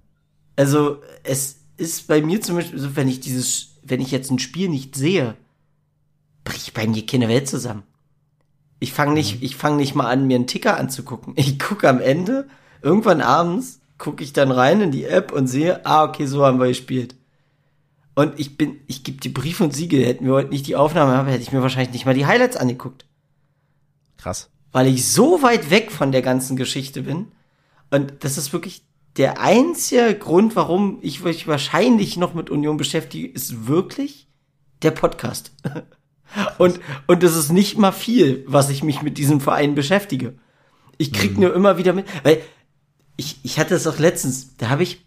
Also 0.56 1.02
es 1.24 1.60
ist 1.76 2.06
bei 2.06 2.22
mir 2.22 2.40
zum 2.40 2.56
Beispiel 2.56 2.78
so, 2.78 2.96
wenn 2.96 3.08
ich 3.08 3.20
dieses 3.20 3.76
wenn 3.88 4.00
ich 4.00 4.10
jetzt 4.10 4.30
ein 4.30 4.38
Spiel 4.38 4.68
nicht 4.68 4.94
sehe, 4.94 5.36
bricht 6.44 6.74
bei 6.74 6.86
mir 6.86 7.04
keine 7.06 7.28
Welt 7.28 7.48
zusammen. 7.48 7.84
Ich 8.78 8.92
fange 8.92 9.14
nicht, 9.14 9.36
mhm. 9.36 9.44
ich 9.44 9.56
fange 9.56 9.76
nicht 9.76 9.94
mal 9.94 10.10
an, 10.10 10.26
mir 10.26 10.36
einen 10.36 10.46
Ticker 10.46 10.76
anzugucken. 10.76 11.34
Ich 11.36 11.58
gucke 11.58 11.88
am 11.88 12.00
Ende, 12.00 12.48
irgendwann 12.82 13.20
abends, 13.20 13.80
gucke 13.98 14.22
ich 14.22 14.32
dann 14.32 14.50
rein 14.50 14.80
in 14.80 14.90
die 14.90 15.04
App 15.04 15.32
und 15.32 15.46
sehe, 15.46 15.86
ah, 15.86 16.04
okay, 16.04 16.26
so 16.26 16.44
haben 16.44 16.60
wir 16.60 16.68
gespielt. 16.68 17.14
Und 18.14 18.38
ich 18.38 18.56
bin, 18.56 18.80
ich 18.86 19.04
gebe 19.04 19.20
die 19.20 19.28
Brief 19.28 19.60
und 19.60 19.74
Siegel. 19.74 20.04
Hätten 20.04 20.24
wir 20.24 20.32
heute 20.32 20.50
nicht 20.50 20.66
die 20.66 20.76
Aufnahme 20.76 21.16
haben, 21.16 21.28
hätte 21.28 21.42
ich 21.42 21.52
mir 21.52 21.62
wahrscheinlich 21.62 21.92
nicht 21.92 22.06
mal 22.06 22.14
die 22.14 22.26
Highlights 22.26 22.56
angeguckt. 22.56 23.04
Krass. 24.16 24.50
Weil 24.76 24.88
ich 24.88 25.08
so 25.08 25.40
weit 25.40 25.70
weg 25.70 25.90
von 25.90 26.12
der 26.12 26.20
ganzen 26.20 26.54
Geschichte 26.54 27.00
bin. 27.00 27.32
Und 27.90 28.12
das 28.24 28.36
ist 28.36 28.52
wirklich 28.52 28.82
der 29.16 29.40
einzige 29.40 30.14
Grund, 30.14 30.54
warum 30.54 30.98
ich 31.00 31.24
mich 31.24 31.48
wahrscheinlich 31.48 32.18
noch 32.18 32.34
mit 32.34 32.50
Union 32.50 32.76
beschäftige, 32.76 33.26
ist 33.26 33.66
wirklich 33.68 34.28
der 34.82 34.90
Podcast. 34.90 35.52
und, 36.58 36.78
und 37.06 37.22
es 37.22 37.36
ist 37.36 37.52
nicht 37.52 37.78
mal 37.78 37.90
viel, 37.90 38.44
was 38.46 38.68
ich 38.68 38.82
mich 38.82 39.00
mit 39.00 39.16
diesem 39.16 39.40
Verein 39.40 39.74
beschäftige. 39.74 40.36
Ich 40.98 41.10
krieg 41.10 41.36
mhm. 41.36 41.44
nur 41.44 41.54
immer 41.54 41.78
wieder 41.78 41.94
mit, 41.94 42.04
weil 42.22 42.42
ich, 43.16 43.38
ich 43.44 43.58
hatte 43.58 43.74
es 43.74 43.86
auch 43.86 43.98
letztens, 43.98 44.58
da 44.58 44.68
habe 44.68 44.82
ich, 44.82 45.06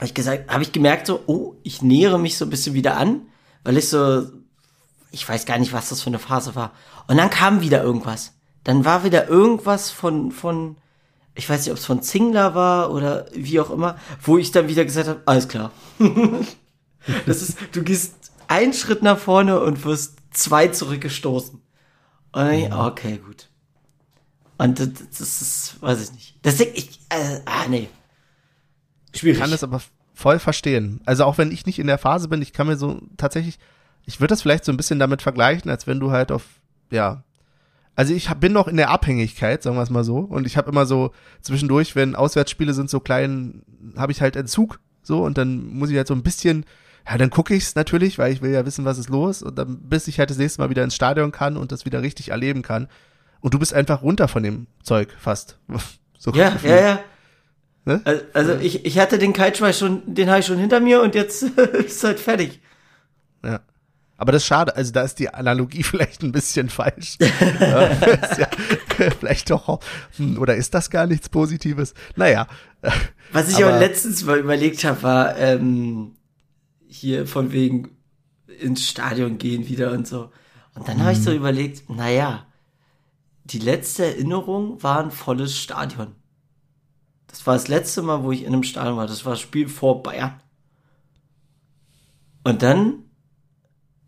hab 0.00 0.06
ich 0.06 0.14
gesagt, 0.14 0.50
habe 0.52 0.64
ich 0.64 0.72
gemerkt 0.72 1.06
so, 1.06 1.22
oh, 1.28 1.54
ich 1.62 1.80
nähere 1.80 2.18
mich 2.18 2.36
so 2.36 2.44
ein 2.44 2.50
bisschen 2.50 2.74
wieder 2.74 2.96
an, 2.96 3.28
weil 3.62 3.76
ich 3.76 3.88
so, 3.88 4.26
ich 5.12 5.28
weiß 5.28 5.46
gar 5.46 5.60
nicht, 5.60 5.72
was 5.72 5.90
das 5.90 6.02
für 6.02 6.10
eine 6.10 6.18
Phase 6.18 6.56
war. 6.56 6.72
Und 7.06 7.18
dann 7.18 7.30
kam 7.30 7.60
wieder 7.60 7.84
irgendwas. 7.84 8.32
Dann 8.64 8.84
war 8.84 9.04
wieder 9.04 9.28
irgendwas 9.28 9.90
von, 9.90 10.32
von, 10.32 10.76
ich 11.34 11.48
weiß 11.48 11.64
nicht, 11.64 11.70
ob 11.70 11.78
es 11.78 11.86
von 11.86 12.02
Zingler 12.02 12.54
war 12.54 12.92
oder 12.92 13.26
wie 13.32 13.60
auch 13.60 13.70
immer, 13.70 13.96
wo 14.22 14.38
ich 14.38 14.52
dann 14.52 14.68
wieder 14.68 14.84
gesagt 14.84 15.08
habe, 15.08 15.22
alles 15.26 15.48
klar. 15.48 15.72
das 17.26 17.42
ist, 17.42 17.58
du 17.72 17.82
gehst 17.82 18.14
einen 18.48 18.72
Schritt 18.72 19.02
nach 19.02 19.18
vorne 19.18 19.60
und 19.60 19.84
wirst 19.84 20.16
zwei 20.32 20.68
zurückgestoßen. 20.68 21.54
Und 22.32 22.44
dann, 22.44 22.60
mhm. 22.60 22.72
okay, 22.72 23.18
gut. 23.24 23.48
Und 24.58 24.78
das, 24.78 24.88
das 25.18 25.42
ist, 25.42 25.82
weiß 25.82 26.02
ich 26.02 26.12
nicht. 26.12 26.36
Das 26.42 26.60
ich, 26.60 27.00
äh, 27.08 27.40
ah, 27.46 27.66
nee. 27.68 27.88
Schwierig. 29.14 29.38
Ich 29.38 29.40
kann 29.40 29.50
das 29.50 29.64
aber 29.64 29.80
voll 30.14 30.38
verstehen. 30.38 31.00
Also 31.06 31.24
auch 31.24 31.38
wenn 31.38 31.50
ich 31.50 31.64
nicht 31.64 31.78
in 31.78 31.86
der 31.86 31.98
Phase 31.98 32.28
bin, 32.28 32.42
ich 32.42 32.52
kann 32.52 32.66
mir 32.66 32.76
so 32.76 33.00
tatsächlich, 33.16 33.58
ich 34.04 34.20
würde 34.20 34.32
das 34.32 34.42
vielleicht 34.42 34.66
so 34.66 34.72
ein 34.72 34.76
bisschen 34.76 34.98
damit 34.98 35.22
vergleichen, 35.22 35.70
als 35.70 35.86
wenn 35.86 35.98
du 35.98 36.10
halt 36.10 36.30
auf, 36.30 36.44
ja, 36.90 37.24
also 38.00 38.14
ich 38.14 38.30
bin 38.36 38.54
noch 38.54 38.66
in 38.66 38.78
der 38.78 38.88
Abhängigkeit, 38.88 39.62
sagen 39.62 39.76
wir 39.76 39.82
es 39.82 39.90
mal 39.90 40.04
so. 40.04 40.20
Und 40.20 40.46
ich 40.46 40.56
habe 40.56 40.70
immer 40.70 40.86
so 40.86 41.12
zwischendurch, 41.42 41.94
wenn 41.94 42.16
Auswärtsspiele 42.16 42.72
sind 42.72 42.88
so 42.88 42.98
klein, 42.98 43.62
habe 43.94 44.10
ich 44.10 44.22
halt 44.22 44.36
Entzug 44.36 44.80
so 45.02 45.22
und 45.22 45.36
dann 45.36 45.66
muss 45.66 45.90
ich 45.90 45.98
halt 45.98 46.06
so 46.06 46.14
ein 46.14 46.22
bisschen, 46.22 46.64
ja, 47.06 47.18
dann 47.18 47.28
gucke 47.28 47.54
ich 47.54 47.64
es 47.64 47.74
natürlich, 47.74 48.18
weil 48.18 48.32
ich 48.32 48.40
will 48.40 48.52
ja 48.52 48.64
wissen, 48.64 48.86
was 48.86 48.96
ist 48.96 49.10
los 49.10 49.42
und 49.42 49.58
dann 49.58 49.82
bis 49.82 50.08
ich 50.08 50.18
halt 50.18 50.30
das 50.30 50.38
nächste 50.38 50.62
Mal 50.62 50.70
wieder 50.70 50.82
ins 50.82 50.94
Stadion 50.94 51.30
kann 51.30 51.58
und 51.58 51.72
das 51.72 51.84
wieder 51.84 52.00
richtig 52.00 52.30
erleben 52.30 52.62
kann. 52.62 52.88
Und 53.40 53.52
du 53.52 53.58
bist 53.58 53.74
einfach 53.74 54.00
runter 54.00 54.28
von 54.28 54.44
dem 54.44 54.66
Zeug 54.82 55.14
fast. 55.18 55.58
so 56.18 56.32
ja, 56.32 56.56
ja, 56.62 56.80
ja. 56.80 57.00
Ne? 57.84 58.00
Also 58.32 58.54
ich, 58.54 58.86
ich 58.86 58.98
hatte 58.98 59.18
den 59.18 59.34
Kaltschweiß 59.34 59.78
schon, 59.78 60.00
den 60.06 60.30
habe 60.30 60.40
ich 60.40 60.46
schon 60.46 60.56
hinter 60.56 60.80
mir 60.80 61.02
und 61.02 61.14
jetzt 61.14 61.42
ist 61.84 62.02
halt 62.02 62.18
fertig. 62.18 62.62
Ja. 63.44 63.60
Aber 64.20 64.32
das 64.32 64.42
ist 64.42 64.48
schade, 64.48 64.76
also 64.76 64.92
da 64.92 65.00
ist 65.00 65.18
die 65.18 65.32
Analogie 65.32 65.82
vielleicht 65.82 66.22
ein 66.22 66.30
bisschen 66.30 66.68
falsch. 66.68 67.16
ja, 67.60 68.48
vielleicht 69.18 69.48
doch, 69.50 69.80
hm, 70.16 70.38
oder 70.38 70.56
ist 70.56 70.74
das 70.74 70.90
gar 70.90 71.06
nichts 71.06 71.30
Positives? 71.30 71.94
Naja. 72.16 72.46
Was 73.32 73.48
ich 73.48 73.56
aber, 73.56 73.68
aber 73.68 73.78
letztens 73.78 74.22
mal 74.26 74.38
überlegt 74.38 74.84
habe, 74.84 75.02
war 75.02 75.38
ähm, 75.38 76.16
hier 76.86 77.26
von 77.26 77.50
wegen 77.52 77.96
ins 78.60 78.86
Stadion 78.86 79.38
gehen 79.38 79.68
wieder 79.68 79.90
und 79.92 80.06
so. 80.06 80.30
Und 80.74 80.86
dann 80.86 81.00
habe 81.00 81.12
ich 81.12 81.22
so 81.22 81.30
mhm. 81.30 81.36
überlegt, 81.36 81.88
naja, 81.88 82.46
die 83.44 83.58
letzte 83.58 84.04
Erinnerung 84.04 84.82
war 84.82 85.02
ein 85.02 85.12
volles 85.12 85.56
Stadion. 85.56 86.14
Das 87.26 87.46
war 87.46 87.54
das 87.54 87.68
letzte 87.68 88.02
Mal, 88.02 88.22
wo 88.22 88.32
ich 88.32 88.42
in 88.42 88.52
einem 88.52 88.64
Stadion 88.64 88.98
war. 88.98 89.06
Das 89.06 89.24
war 89.24 89.32
das 89.32 89.40
Spiel 89.40 89.68
vor 89.70 90.02
Bayern. 90.02 90.38
Und 92.44 92.60
dann 92.60 93.04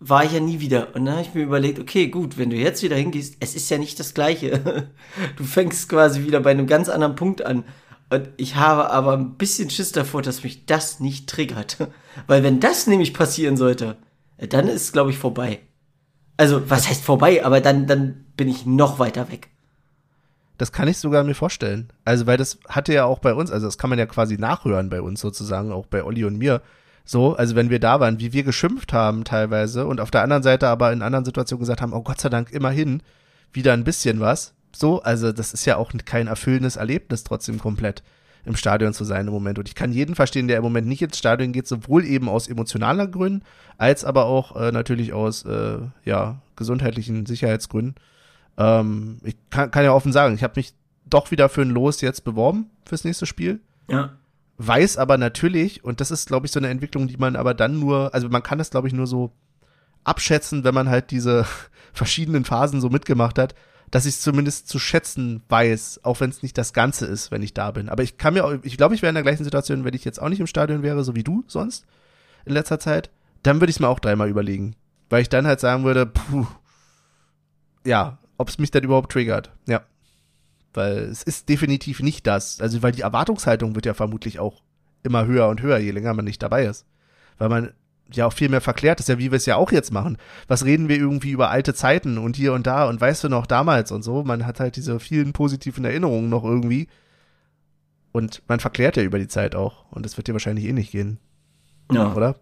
war 0.04 0.24
ich 0.24 0.32
ja 0.32 0.40
nie 0.40 0.60
wieder. 0.60 0.94
Und 0.94 1.04
dann 1.04 1.14
habe 1.14 1.26
ich 1.26 1.34
mir 1.34 1.42
überlegt, 1.42 1.78
okay, 1.78 2.08
gut, 2.08 2.36
wenn 2.38 2.50
du 2.50 2.56
jetzt 2.56 2.82
wieder 2.82 2.96
hingehst, 2.96 3.36
es 3.40 3.54
ist 3.54 3.70
ja 3.70 3.78
nicht 3.78 3.98
das 3.98 4.14
Gleiche. 4.14 4.88
Du 5.36 5.44
fängst 5.44 5.88
quasi 5.88 6.24
wieder 6.24 6.40
bei 6.40 6.50
einem 6.50 6.66
ganz 6.66 6.88
anderen 6.88 7.16
Punkt 7.16 7.44
an. 7.44 7.64
Und 8.10 8.28
ich 8.36 8.56
habe 8.56 8.90
aber 8.90 9.14
ein 9.14 9.36
bisschen 9.36 9.70
Schiss 9.70 9.92
davor, 9.92 10.22
dass 10.22 10.42
mich 10.42 10.66
das 10.66 11.00
nicht 11.00 11.28
triggert. 11.28 11.78
Weil 12.26 12.42
wenn 12.42 12.60
das 12.60 12.86
nämlich 12.86 13.14
passieren 13.14 13.56
sollte, 13.56 13.96
dann 14.38 14.68
ist 14.68 14.82
es, 14.82 14.92
glaube 14.92 15.10
ich, 15.10 15.18
vorbei. 15.18 15.60
Also, 16.36 16.68
was 16.70 16.88
heißt 16.88 17.04
vorbei? 17.04 17.44
Aber 17.44 17.60
dann, 17.60 17.86
dann 17.86 18.24
bin 18.36 18.48
ich 18.48 18.66
noch 18.66 18.98
weiter 18.98 19.30
weg. 19.30 19.50
Das 20.58 20.72
kann 20.72 20.88
ich 20.88 20.98
sogar 20.98 21.24
mir 21.24 21.34
vorstellen. 21.34 21.92
Also, 22.04 22.26
weil 22.26 22.38
das 22.38 22.58
hatte 22.68 22.92
ja 22.92 23.04
auch 23.04 23.18
bei 23.18 23.34
uns, 23.34 23.50
also 23.50 23.66
das 23.66 23.78
kann 23.78 23.90
man 23.90 23.98
ja 23.98 24.06
quasi 24.06 24.38
nachhören 24.38 24.90
bei 24.90 25.00
uns 25.00 25.20
sozusagen, 25.20 25.72
auch 25.72 25.86
bei 25.86 26.02
Olli 26.04 26.24
und 26.24 26.38
mir 26.38 26.62
so, 27.04 27.34
also 27.34 27.56
wenn 27.56 27.70
wir 27.70 27.80
da 27.80 28.00
waren, 28.00 28.20
wie 28.20 28.32
wir 28.32 28.44
geschimpft 28.44 28.92
haben 28.92 29.24
teilweise 29.24 29.86
und 29.86 30.00
auf 30.00 30.10
der 30.10 30.22
anderen 30.22 30.42
Seite 30.42 30.68
aber 30.68 30.92
in 30.92 31.02
anderen 31.02 31.24
Situationen 31.24 31.60
gesagt 31.60 31.80
haben, 31.80 31.92
oh 31.92 32.02
Gott 32.02 32.20
sei 32.20 32.28
Dank 32.28 32.52
immerhin 32.52 33.02
wieder 33.52 33.72
ein 33.72 33.84
bisschen 33.84 34.20
was. 34.20 34.54
So, 34.74 35.02
also 35.02 35.32
das 35.32 35.52
ist 35.52 35.64
ja 35.64 35.76
auch 35.76 35.92
kein 36.04 36.28
erfüllendes 36.28 36.76
Erlebnis 36.76 37.24
trotzdem 37.24 37.58
komplett 37.58 38.02
im 38.44 38.56
Stadion 38.56 38.92
zu 38.92 39.04
sein 39.04 39.26
im 39.26 39.32
Moment. 39.32 39.58
Und 39.58 39.68
ich 39.68 39.74
kann 39.74 39.92
jeden 39.92 40.14
verstehen, 40.14 40.48
der 40.48 40.56
im 40.56 40.62
Moment 40.62 40.86
nicht 40.86 41.02
ins 41.02 41.18
Stadion 41.18 41.52
geht, 41.52 41.68
sowohl 41.68 42.04
eben 42.04 42.28
aus 42.28 42.48
emotionaler 42.48 43.06
Gründen, 43.06 43.44
als 43.78 44.04
aber 44.04 44.24
auch 44.24 44.56
äh, 44.56 44.72
natürlich 44.72 45.12
aus 45.12 45.44
äh, 45.44 45.78
ja, 46.04 46.40
gesundheitlichen 46.56 47.26
Sicherheitsgründen. 47.26 47.96
Ähm, 48.56 49.18
ich 49.22 49.36
kann, 49.50 49.70
kann 49.70 49.84
ja 49.84 49.92
offen 49.92 50.12
sagen, 50.12 50.34
ich 50.34 50.42
habe 50.42 50.54
mich 50.56 50.72
doch 51.04 51.30
wieder 51.30 51.48
für 51.48 51.62
ein 51.62 51.70
Los 51.70 52.00
jetzt 52.00 52.24
beworben 52.24 52.70
fürs 52.84 53.04
nächste 53.04 53.26
Spiel. 53.26 53.60
Ja 53.88 54.10
weiß 54.66 54.96
aber 54.96 55.18
natürlich, 55.18 55.84
und 55.84 56.00
das 56.00 56.10
ist, 56.10 56.28
glaube 56.28 56.46
ich, 56.46 56.52
so 56.52 56.60
eine 56.60 56.68
Entwicklung, 56.68 57.08
die 57.08 57.16
man 57.16 57.36
aber 57.36 57.54
dann 57.54 57.78
nur, 57.78 58.14
also 58.14 58.28
man 58.28 58.42
kann 58.42 58.58
das, 58.58 58.70
glaube 58.70 58.88
ich, 58.88 58.94
nur 58.94 59.06
so 59.06 59.32
abschätzen, 60.04 60.64
wenn 60.64 60.74
man 60.74 60.88
halt 60.88 61.10
diese 61.10 61.46
verschiedenen 61.92 62.44
Phasen 62.44 62.80
so 62.80 62.88
mitgemacht 62.88 63.38
hat, 63.38 63.54
dass 63.90 64.06
ich 64.06 64.14
es 64.14 64.20
zumindest 64.22 64.68
zu 64.68 64.78
schätzen 64.78 65.42
weiß, 65.48 66.00
auch 66.02 66.20
wenn 66.20 66.30
es 66.30 66.42
nicht 66.42 66.56
das 66.56 66.72
Ganze 66.72 67.04
ist, 67.06 67.30
wenn 67.30 67.42
ich 67.42 67.52
da 67.52 67.70
bin. 67.70 67.88
Aber 67.90 68.02
ich 68.02 68.16
kann 68.16 68.34
mir 68.34 68.44
auch, 68.44 68.54
ich 68.62 68.78
glaube, 68.78 68.94
ich 68.94 69.02
wäre 69.02 69.10
in 69.10 69.14
der 69.14 69.22
gleichen 69.22 69.44
Situation, 69.44 69.84
wenn 69.84 69.94
ich 69.94 70.04
jetzt 70.04 70.20
auch 70.20 70.30
nicht 70.30 70.40
im 70.40 70.46
Stadion 70.46 70.82
wäre, 70.82 71.04
so 71.04 71.14
wie 71.14 71.24
du 71.24 71.44
sonst 71.46 71.84
in 72.46 72.54
letzter 72.54 72.78
Zeit, 72.78 73.10
dann 73.42 73.60
würde 73.60 73.70
ich 73.70 73.76
es 73.76 73.80
mir 73.80 73.88
auch 73.88 74.00
dreimal 74.00 74.30
überlegen. 74.30 74.76
Weil 75.10 75.22
ich 75.22 75.28
dann 75.28 75.46
halt 75.46 75.60
sagen 75.60 75.84
würde, 75.84 76.06
puh, 76.06 76.46
ja, 77.84 78.18
ob 78.38 78.48
es 78.48 78.58
mich 78.58 78.70
dann 78.70 78.82
überhaupt 78.82 79.12
triggert. 79.12 79.52
Ja. 79.66 79.82
Weil 80.74 80.98
es 80.98 81.22
ist 81.22 81.48
definitiv 81.48 82.00
nicht 82.00 82.26
das. 82.26 82.60
Also, 82.60 82.82
weil 82.82 82.92
die 82.92 83.02
Erwartungshaltung 83.02 83.74
wird 83.74 83.86
ja 83.86 83.94
vermutlich 83.94 84.38
auch 84.38 84.62
immer 85.02 85.26
höher 85.26 85.48
und 85.48 85.60
höher, 85.62 85.78
je 85.78 85.90
länger 85.90 86.14
man 86.14 86.24
nicht 86.24 86.42
dabei 86.42 86.64
ist. 86.64 86.86
Weil 87.38 87.48
man 87.48 87.72
ja 88.12 88.26
auch 88.26 88.32
viel 88.32 88.48
mehr 88.48 88.60
verklärt 88.60 89.00
ist, 89.00 89.08
ja, 89.08 89.18
wie 89.18 89.30
wir 89.30 89.36
es 89.36 89.46
ja 89.46 89.56
auch 89.56 89.72
jetzt 89.72 89.92
machen. 89.92 90.18
Was 90.48 90.64
reden 90.64 90.88
wir 90.88 90.96
irgendwie 90.96 91.30
über 91.30 91.50
alte 91.50 91.74
Zeiten 91.74 92.18
und 92.18 92.36
hier 92.36 92.52
und 92.52 92.66
da 92.66 92.88
und 92.88 93.00
weißt 93.00 93.24
du 93.24 93.28
noch 93.28 93.46
damals 93.46 93.90
und 93.90 94.02
so. 94.02 94.22
Man 94.22 94.46
hat 94.46 94.60
halt 94.60 94.76
diese 94.76 95.00
vielen 95.00 95.32
positiven 95.32 95.84
Erinnerungen 95.84 96.28
noch 96.28 96.44
irgendwie. 96.44 96.88
Und 98.12 98.42
man 98.46 98.60
verklärt 98.60 98.96
ja 98.96 99.02
über 99.02 99.18
die 99.18 99.28
Zeit 99.28 99.54
auch. 99.54 99.90
Und 99.90 100.04
das 100.04 100.16
wird 100.16 100.28
dir 100.28 100.34
wahrscheinlich 100.34 100.66
eh 100.66 100.72
nicht 100.72 100.92
gehen. 100.92 101.18
Ja. 101.90 102.12
Oder? 102.14 102.36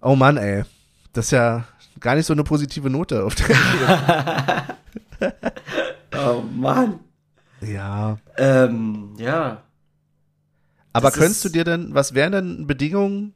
Oh 0.00 0.16
Mann, 0.16 0.36
ey. 0.36 0.64
Das 1.12 1.26
ist 1.26 1.30
ja 1.32 1.64
gar 2.00 2.14
nicht 2.14 2.26
so 2.26 2.32
eine 2.32 2.44
positive 2.44 2.90
Note 2.90 3.24
auf 3.24 3.34
der 3.34 3.56
Oh 6.24 6.42
Mann. 6.42 7.00
Ja. 7.60 8.18
Ähm, 8.36 9.14
ja. 9.18 9.62
Aber 10.92 11.08
das 11.08 11.14
könntest 11.14 11.44
du 11.44 11.48
dir 11.48 11.64
denn, 11.64 11.94
was 11.94 12.14
wären 12.14 12.32
denn 12.32 12.66
Bedingungen? 12.66 13.34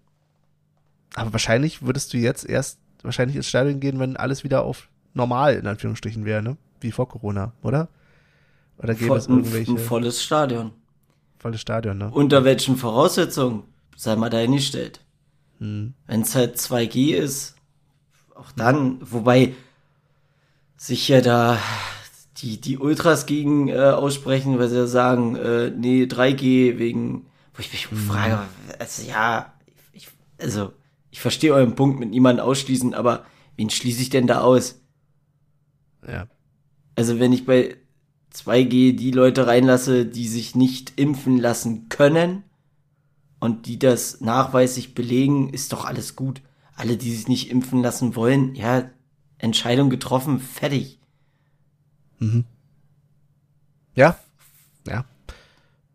Aber 1.15 1.33
wahrscheinlich 1.33 1.83
würdest 1.83 2.13
du 2.13 2.19
jetzt 2.19 2.45
erst 2.45 2.79
wahrscheinlich 3.03 3.37
ins 3.37 3.49
Stadion 3.49 3.81
gehen, 3.81 3.99
wenn 3.99 4.17
alles 4.17 4.45
wieder 4.45 4.63
auf 4.63 4.89
normal 5.15 5.55
in 5.55 5.67
Anführungsstrichen 5.67 6.25
wäre, 6.25 6.43
ne? 6.43 6.57
Wie 6.81 6.93
vor 6.93 7.09
Corona, 7.09 7.53
oder? 7.63 7.89
Oder 8.79 8.95
gäbe 8.95 9.17
es 9.17 9.27
irgendwelche? 9.27 9.73
Ein 9.73 9.79
volles 9.79 10.23
Stadion. 10.23 10.73
Volles 11.39 11.61
Stadion, 11.61 11.99
ne? 11.99 12.11
Unter 12.11 12.45
welchen 12.45 12.77
Voraussetzungen? 12.77 13.65
Sei 13.97 14.15
mal 14.15 14.31
dahingestellt. 14.31 15.01
Hm. 15.59 15.95
Wenn 16.07 16.21
es 16.21 16.35
halt 16.37 16.57
2G 16.57 17.15
ist, 17.15 17.57
auch 18.37 18.53
dann, 18.53 18.99
wobei 19.01 19.55
sich 20.77 21.09
ja 21.09 21.21
da 21.21 21.59
die, 22.39 22.61
die 22.61 22.79
Ultras 22.79 23.27
gegen 23.27 23.69
äh, 23.69 23.77
aussprechen, 23.77 24.59
weil 24.59 24.69
sie 24.69 24.87
sagen, 24.87 25.37
äh, 25.37 25.71
nee, 25.71 26.05
3G 26.05 26.79
wegen, 26.79 27.27
wo 27.55 27.61
ich 27.61 27.73
mich 27.73 27.91
mhm. 27.91 27.97
frage, 27.97 28.39
also 28.79 29.03
ja, 29.03 29.53
ich, 29.93 30.09
also 30.39 30.73
ich 31.11 31.21
verstehe 31.21 31.53
euren 31.53 31.75
Punkt 31.75 31.99
mit 31.99 32.11
niemandem 32.11 32.45
ausschließen, 32.45 32.95
aber 32.95 33.25
wen 33.57 33.71
schließe 33.71 34.03
ich 34.03 34.11
denn 34.11 34.27
da 34.27 34.41
aus? 34.43 34.81
Ja. 36.07 36.29
Also 36.95 37.19
wenn 37.19 37.33
ich 37.33 37.45
bei 37.45 37.77
2G 38.35 38.95
die 38.95 39.11
Leute 39.11 39.47
reinlasse, 39.47 40.07
die 40.07 40.29
sich 40.29 40.55
nicht 40.55 40.93
impfen 40.97 41.39
lassen 41.39 41.89
können 41.89 42.45
und 43.41 43.67
die 43.67 43.79
das 43.79 44.21
nachweislich 44.21 44.95
belegen, 44.95 45.51
ist 45.51 45.73
doch 45.73 45.85
alles 45.85 46.15
gut. 46.15 46.43
Alle, 46.77 46.97
die 46.97 47.11
sich 47.11 47.27
nicht 47.27 47.51
impfen 47.51 47.83
lassen 47.83 48.15
wollen, 48.15 48.55
ja, 48.55 48.91
Entscheidung 49.39 49.91
getroffen, 49.91 50.39
fertig. 50.39 50.98
Mhm. 52.19 52.45
Ja, 53.95 54.17
ja. 54.87 55.05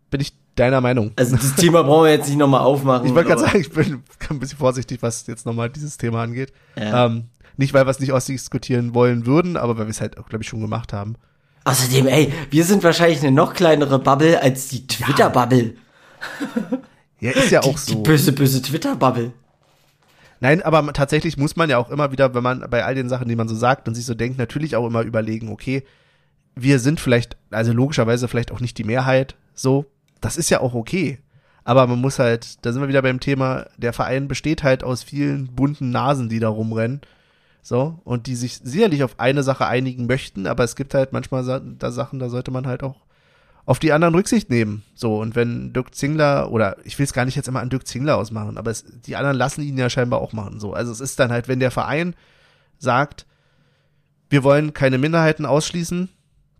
Bin 0.09 0.21
ich 0.21 0.33
deiner 0.55 0.81
Meinung. 0.81 1.11
Also 1.15 1.35
das 1.35 1.55
Thema 1.55 1.83
brauchen 1.83 2.05
wir 2.05 2.11
jetzt 2.11 2.27
nicht 2.27 2.37
nochmal 2.37 2.61
aufmachen. 2.61 3.07
Ich 3.07 3.15
wollte 3.15 3.29
gerade 3.29 3.41
sagen, 3.41 3.59
ich 3.59 3.71
bin 3.71 4.03
ein 4.29 4.39
bisschen 4.39 4.57
vorsichtig, 4.57 5.01
was 5.01 5.25
jetzt 5.27 5.45
nochmal 5.45 5.69
dieses 5.69 5.97
Thema 5.97 6.21
angeht. 6.23 6.53
Ja. 6.75 7.05
Ähm, 7.05 7.25
nicht, 7.57 7.73
weil 7.73 7.85
wir 7.85 7.91
es 7.91 7.99
nicht 7.99 8.11
ausdiskutieren 8.11 8.93
wollen 8.93 9.25
würden, 9.25 9.57
aber 9.57 9.77
weil 9.77 9.85
wir 9.85 9.91
es 9.91 10.01
halt 10.01 10.15
glaube 10.15 10.43
ich, 10.43 10.47
schon 10.47 10.61
gemacht 10.61 10.93
haben. 10.93 11.15
Außerdem, 11.65 12.07
ey, 12.07 12.33
wir 12.49 12.65
sind 12.65 12.83
wahrscheinlich 12.83 13.21
eine 13.21 13.31
noch 13.31 13.53
kleinere 13.53 13.99
Bubble 13.99 14.41
als 14.41 14.67
die 14.67 14.85
Twitter-Bubble. 14.85 15.75
Ja. 17.19 17.31
ja, 17.31 17.31
ist 17.31 17.51
ja 17.51 17.61
auch 17.61 17.79
die, 17.79 17.91
so. 17.91 17.95
Die 17.95 18.01
böse, 18.01 18.33
böse 18.33 18.61
Twitter-Bubble. 18.61 19.31
Nein, 20.41 20.61
aber 20.61 20.91
tatsächlich 20.91 21.37
muss 21.37 21.55
man 21.55 21.69
ja 21.69 21.77
auch 21.77 21.89
immer 21.89 22.11
wieder, 22.11 22.35
wenn 22.35 22.43
man 22.43 22.65
bei 22.69 22.83
all 22.83 22.95
den 22.95 23.07
Sachen, 23.07 23.29
die 23.29 23.35
man 23.37 23.47
so 23.47 23.55
sagt 23.55 23.87
und 23.87 23.95
sich 23.95 24.05
so 24.05 24.13
denkt, 24.13 24.37
natürlich 24.37 24.75
auch 24.75 24.85
immer 24.85 25.03
überlegen, 25.03 25.47
okay, 25.49 25.83
wir 26.55 26.79
sind 26.79 26.99
vielleicht, 26.99 27.37
also 27.51 27.73
logischerweise 27.73 28.27
vielleicht 28.27 28.51
auch 28.51 28.59
nicht 28.59 28.77
die 28.77 28.83
Mehrheit, 28.83 29.35
so, 29.53 29.85
das 30.21 30.37
ist 30.37 30.49
ja 30.49 30.61
auch 30.61 30.73
okay. 30.73 31.19
Aber 31.63 31.87
man 31.87 32.01
muss 32.01 32.19
halt, 32.19 32.65
da 32.65 32.73
sind 32.73 32.81
wir 32.81 32.89
wieder 32.89 33.01
beim 33.01 33.19
Thema, 33.19 33.65
der 33.77 33.93
Verein 33.93 34.27
besteht 34.27 34.63
halt 34.63 34.83
aus 34.83 35.03
vielen 35.03 35.47
bunten 35.47 35.91
Nasen, 35.91 36.29
die 36.29 36.39
da 36.39 36.49
rumrennen. 36.49 37.01
So, 37.61 38.01
und 38.03 38.27
die 38.27 38.35
sich 38.35 38.59
sicherlich 38.61 39.03
auf 39.03 39.21
eine 39.21 39.41
Sache 39.41 39.65
einigen 39.65 40.05
möchten, 40.05 40.47
aber 40.47 40.65
es 40.65 40.75
gibt 40.75 40.93
halt 40.93 41.13
manchmal 41.13 41.61
da 41.79 41.91
Sachen, 41.91 42.19
da 42.19 42.27
sollte 42.27 42.51
man 42.51 42.67
halt 42.67 42.83
auch 42.83 42.97
auf 43.65 43.79
die 43.79 43.93
anderen 43.93 44.13
Rücksicht 44.13 44.49
nehmen. 44.49 44.83
So, 44.95 45.17
und 45.21 45.35
wenn 45.37 45.71
Dirk 45.71 45.95
Zingler, 45.95 46.51
oder 46.51 46.75
ich 46.83 46.99
will 46.99 47.05
es 47.05 47.13
gar 47.13 47.23
nicht 47.23 47.37
jetzt 47.37 47.47
immer 47.47 47.61
an 47.61 47.69
Dirk 47.69 47.87
Zingler 47.87 48.17
ausmachen, 48.17 48.57
aber 48.57 48.69
es, 48.69 48.83
die 49.05 49.15
anderen 49.15 49.37
lassen 49.37 49.61
ihn 49.61 49.77
ja 49.77 49.89
scheinbar 49.89 50.19
auch 50.19 50.33
machen. 50.33 50.59
So, 50.59 50.73
also 50.73 50.91
es 50.91 50.99
ist 50.99 51.19
dann 51.19 51.31
halt, 51.31 51.47
wenn 51.47 51.61
der 51.61 51.71
Verein 51.71 52.15
sagt, 52.77 53.25
wir 54.29 54.43
wollen 54.43 54.73
keine 54.73 54.97
Minderheiten 54.97 55.45
ausschließen, 55.45 56.09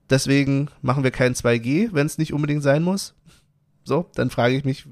deswegen 0.10 0.70
machen 0.82 1.04
wir 1.04 1.12
kein 1.12 1.34
2G, 1.34 1.90
wenn 1.92 2.06
es 2.06 2.18
nicht 2.18 2.34
unbedingt 2.34 2.64
sein 2.64 2.84
muss. 2.84 3.16
So, 3.84 4.10
dann 4.16 4.30
frage 4.30 4.56
ich 4.56 4.64
mich, 4.64 4.86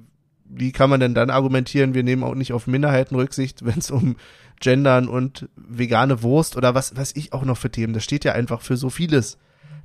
wie 0.45 0.71
kann 0.71 0.89
man 0.89 0.99
denn 0.99 1.13
dann 1.13 1.29
argumentieren, 1.29 1.93
wir 1.93 2.03
nehmen 2.03 2.23
auch 2.23 2.35
nicht 2.35 2.53
auf 2.53 2.67
Minderheiten 2.67 3.15
Rücksicht, 3.15 3.65
wenn 3.65 3.79
es 3.79 3.91
um 3.91 4.17
Gendern 4.59 5.07
und 5.07 5.49
vegane 5.55 6.21
Wurst 6.21 6.55
oder 6.55 6.75
was 6.75 6.95
weiß 6.95 7.13
ich 7.15 7.33
auch 7.33 7.43
noch 7.43 7.57
für 7.57 7.71
Themen. 7.71 7.93
Das 7.93 8.03
steht 8.03 8.25
ja 8.25 8.33
einfach 8.33 8.61
für 8.61 8.77
so 8.77 8.89
vieles. 8.89 9.37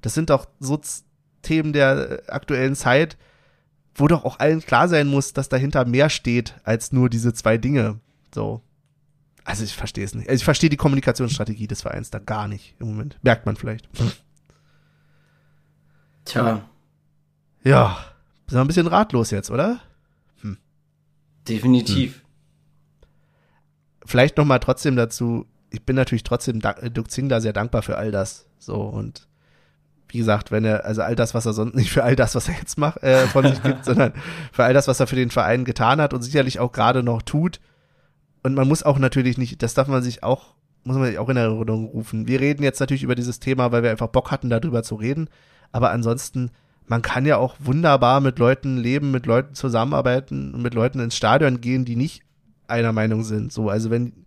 Das 0.02 0.14
sind 0.14 0.30
doch 0.30 0.46
so 0.60 0.80
Themen 1.42 1.72
der 1.72 2.22
aktuellen 2.28 2.74
Zeit, 2.74 3.16
wo 3.94 4.08
doch 4.08 4.24
auch 4.24 4.38
allen 4.38 4.60
klar 4.60 4.88
sein 4.88 5.06
muss, 5.06 5.32
dass 5.32 5.48
dahinter 5.48 5.86
mehr 5.86 6.10
steht 6.10 6.54
als 6.64 6.92
nur 6.92 7.08
diese 7.08 7.32
zwei 7.32 7.56
Dinge. 7.56 8.00
So. 8.34 8.60
Also 9.44 9.64
ich 9.64 9.74
verstehe 9.74 10.04
es 10.04 10.14
nicht. 10.14 10.28
Also 10.28 10.40
ich 10.40 10.44
verstehe 10.44 10.68
die 10.68 10.76
Kommunikationsstrategie 10.76 11.68
des 11.68 11.80
Vereins 11.80 12.10
da 12.10 12.18
gar 12.18 12.48
nicht 12.48 12.74
im 12.80 12.88
Moment. 12.88 13.18
Merkt 13.22 13.46
man 13.46 13.56
vielleicht. 13.56 13.88
Tja. 16.26 16.62
Ja. 17.64 17.98
Sind 18.46 18.58
wir 18.58 18.60
ein 18.60 18.66
bisschen 18.66 18.86
ratlos 18.86 19.30
jetzt, 19.30 19.50
oder? 19.50 19.80
Hm. 20.42 20.58
Definitiv. 21.48 22.16
Hm. 22.16 22.20
Vielleicht 24.04 24.36
noch 24.36 24.44
mal 24.44 24.58
trotzdem 24.58 24.94
dazu. 24.94 25.46
Ich 25.70 25.82
bin 25.82 25.96
natürlich 25.96 26.22
trotzdem 26.22 26.60
Dirk 26.60 27.10
Zingler 27.10 27.40
sehr 27.40 27.52
dankbar 27.52 27.82
für 27.82 27.96
all 27.96 28.12
das. 28.12 28.46
So 28.58 28.76
und 28.82 29.26
wie 30.08 30.18
gesagt, 30.18 30.52
wenn 30.52 30.64
er, 30.64 30.84
also 30.84 31.02
all 31.02 31.16
das, 31.16 31.34
was 31.34 31.46
er 31.46 31.52
sonst, 31.52 31.74
nicht 31.74 31.90
für 31.90 32.04
all 32.04 32.14
das, 32.14 32.34
was 32.34 32.48
er 32.48 32.54
jetzt 32.54 32.78
macht, 32.78 33.02
äh, 33.02 33.26
von 33.26 33.46
sich 33.46 33.62
gibt, 33.62 33.84
sondern 33.84 34.12
für 34.52 34.64
all 34.64 34.74
das, 34.74 34.86
was 34.86 35.00
er 35.00 35.06
für 35.06 35.16
den 35.16 35.30
Verein 35.30 35.64
getan 35.64 36.00
hat 36.00 36.14
und 36.14 36.22
sicherlich 36.22 36.60
auch 36.60 36.70
gerade 36.72 37.02
noch 37.02 37.22
tut. 37.22 37.60
Und 38.42 38.54
man 38.54 38.68
muss 38.68 38.84
auch 38.84 38.98
natürlich 38.98 39.38
nicht, 39.38 39.62
das 39.62 39.74
darf 39.74 39.88
man 39.88 40.02
sich 40.02 40.22
auch, 40.22 40.54
muss 40.84 40.96
man 40.96 41.06
sich 41.06 41.18
auch 41.18 41.28
in 41.28 41.36
Erinnerung 41.36 41.86
rufen. 41.86 42.28
Wir 42.28 42.40
reden 42.40 42.62
jetzt 42.62 42.78
natürlich 42.78 43.02
über 43.02 43.16
dieses 43.16 43.40
Thema, 43.40 43.72
weil 43.72 43.82
wir 43.82 43.90
einfach 43.90 44.06
Bock 44.06 44.30
hatten, 44.30 44.48
darüber 44.48 44.84
zu 44.84 44.94
reden. 44.94 45.28
Aber 45.72 45.90
ansonsten, 45.90 46.50
man 46.86 47.02
kann 47.02 47.26
ja 47.26 47.36
auch 47.36 47.56
wunderbar 47.58 48.20
mit 48.20 48.38
Leuten 48.38 48.76
leben, 48.76 49.10
mit 49.10 49.26
Leuten 49.26 49.54
zusammenarbeiten 49.54 50.54
und 50.54 50.62
mit 50.62 50.74
Leuten 50.74 51.00
ins 51.00 51.16
Stadion 51.16 51.60
gehen, 51.60 51.84
die 51.84 51.96
nicht 51.96 52.22
einer 52.68 52.92
Meinung 52.92 53.24
sind. 53.24 53.52
So, 53.52 53.68
also 53.70 53.90
wenn 53.90 54.24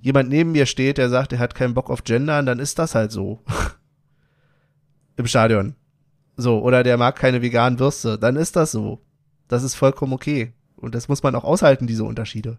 jemand 0.00 0.28
neben 0.28 0.52
mir 0.52 0.66
steht, 0.66 0.98
der 0.98 1.08
sagt, 1.08 1.32
er 1.32 1.38
hat 1.38 1.54
keinen 1.54 1.74
Bock 1.74 1.90
auf 1.90 2.04
Gendern, 2.04 2.46
dann 2.46 2.58
ist 2.58 2.78
das 2.78 2.94
halt 2.94 3.12
so. 3.12 3.42
im 5.16 5.26
Stadion. 5.26 5.74
So, 6.36 6.60
oder 6.62 6.82
der 6.82 6.96
mag 6.96 7.16
keine 7.16 7.42
veganen 7.42 7.78
Würste, 7.78 8.18
dann 8.18 8.36
ist 8.36 8.56
das 8.56 8.70
so. 8.70 9.02
Das 9.48 9.62
ist 9.62 9.74
vollkommen 9.74 10.12
okay. 10.12 10.52
Und 10.76 10.94
das 10.94 11.08
muss 11.08 11.22
man 11.22 11.34
auch 11.34 11.44
aushalten, 11.44 11.86
diese 11.86 12.04
Unterschiede. 12.04 12.58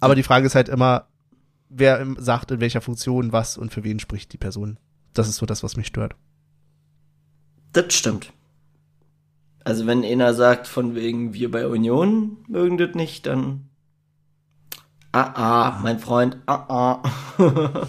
Aber 0.00 0.16
die 0.16 0.24
Frage 0.24 0.46
ist 0.46 0.56
halt 0.56 0.68
immer, 0.68 1.06
wer 1.68 2.04
sagt 2.18 2.50
in 2.50 2.60
welcher 2.60 2.80
Funktion 2.80 3.32
was 3.32 3.56
und 3.56 3.72
für 3.72 3.84
wen 3.84 4.00
spricht 4.00 4.32
die 4.32 4.38
Person. 4.38 4.78
Das 5.14 5.28
ist 5.28 5.36
so 5.36 5.46
das, 5.46 5.62
was 5.62 5.76
mich 5.76 5.86
stört. 5.86 6.14
Das 7.72 7.94
stimmt. 7.94 8.32
Also 9.64 9.86
wenn 9.86 10.04
einer 10.04 10.34
sagt, 10.34 10.66
von 10.66 10.94
wegen 10.94 11.34
wir 11.34 11.50
bei 11.50 11.66
Union 11.66 12.38
mögen 12.48 12.78
das 12.78 12.94
nicht, 12.94 13.26
dann 13.26 13.68
ah 15.12 15.32
ah, 15.34 15.80
mein 15.82 15.98
Freund, 15.98 16.38
ah 16.46 17.02
ah. 17.38 17.88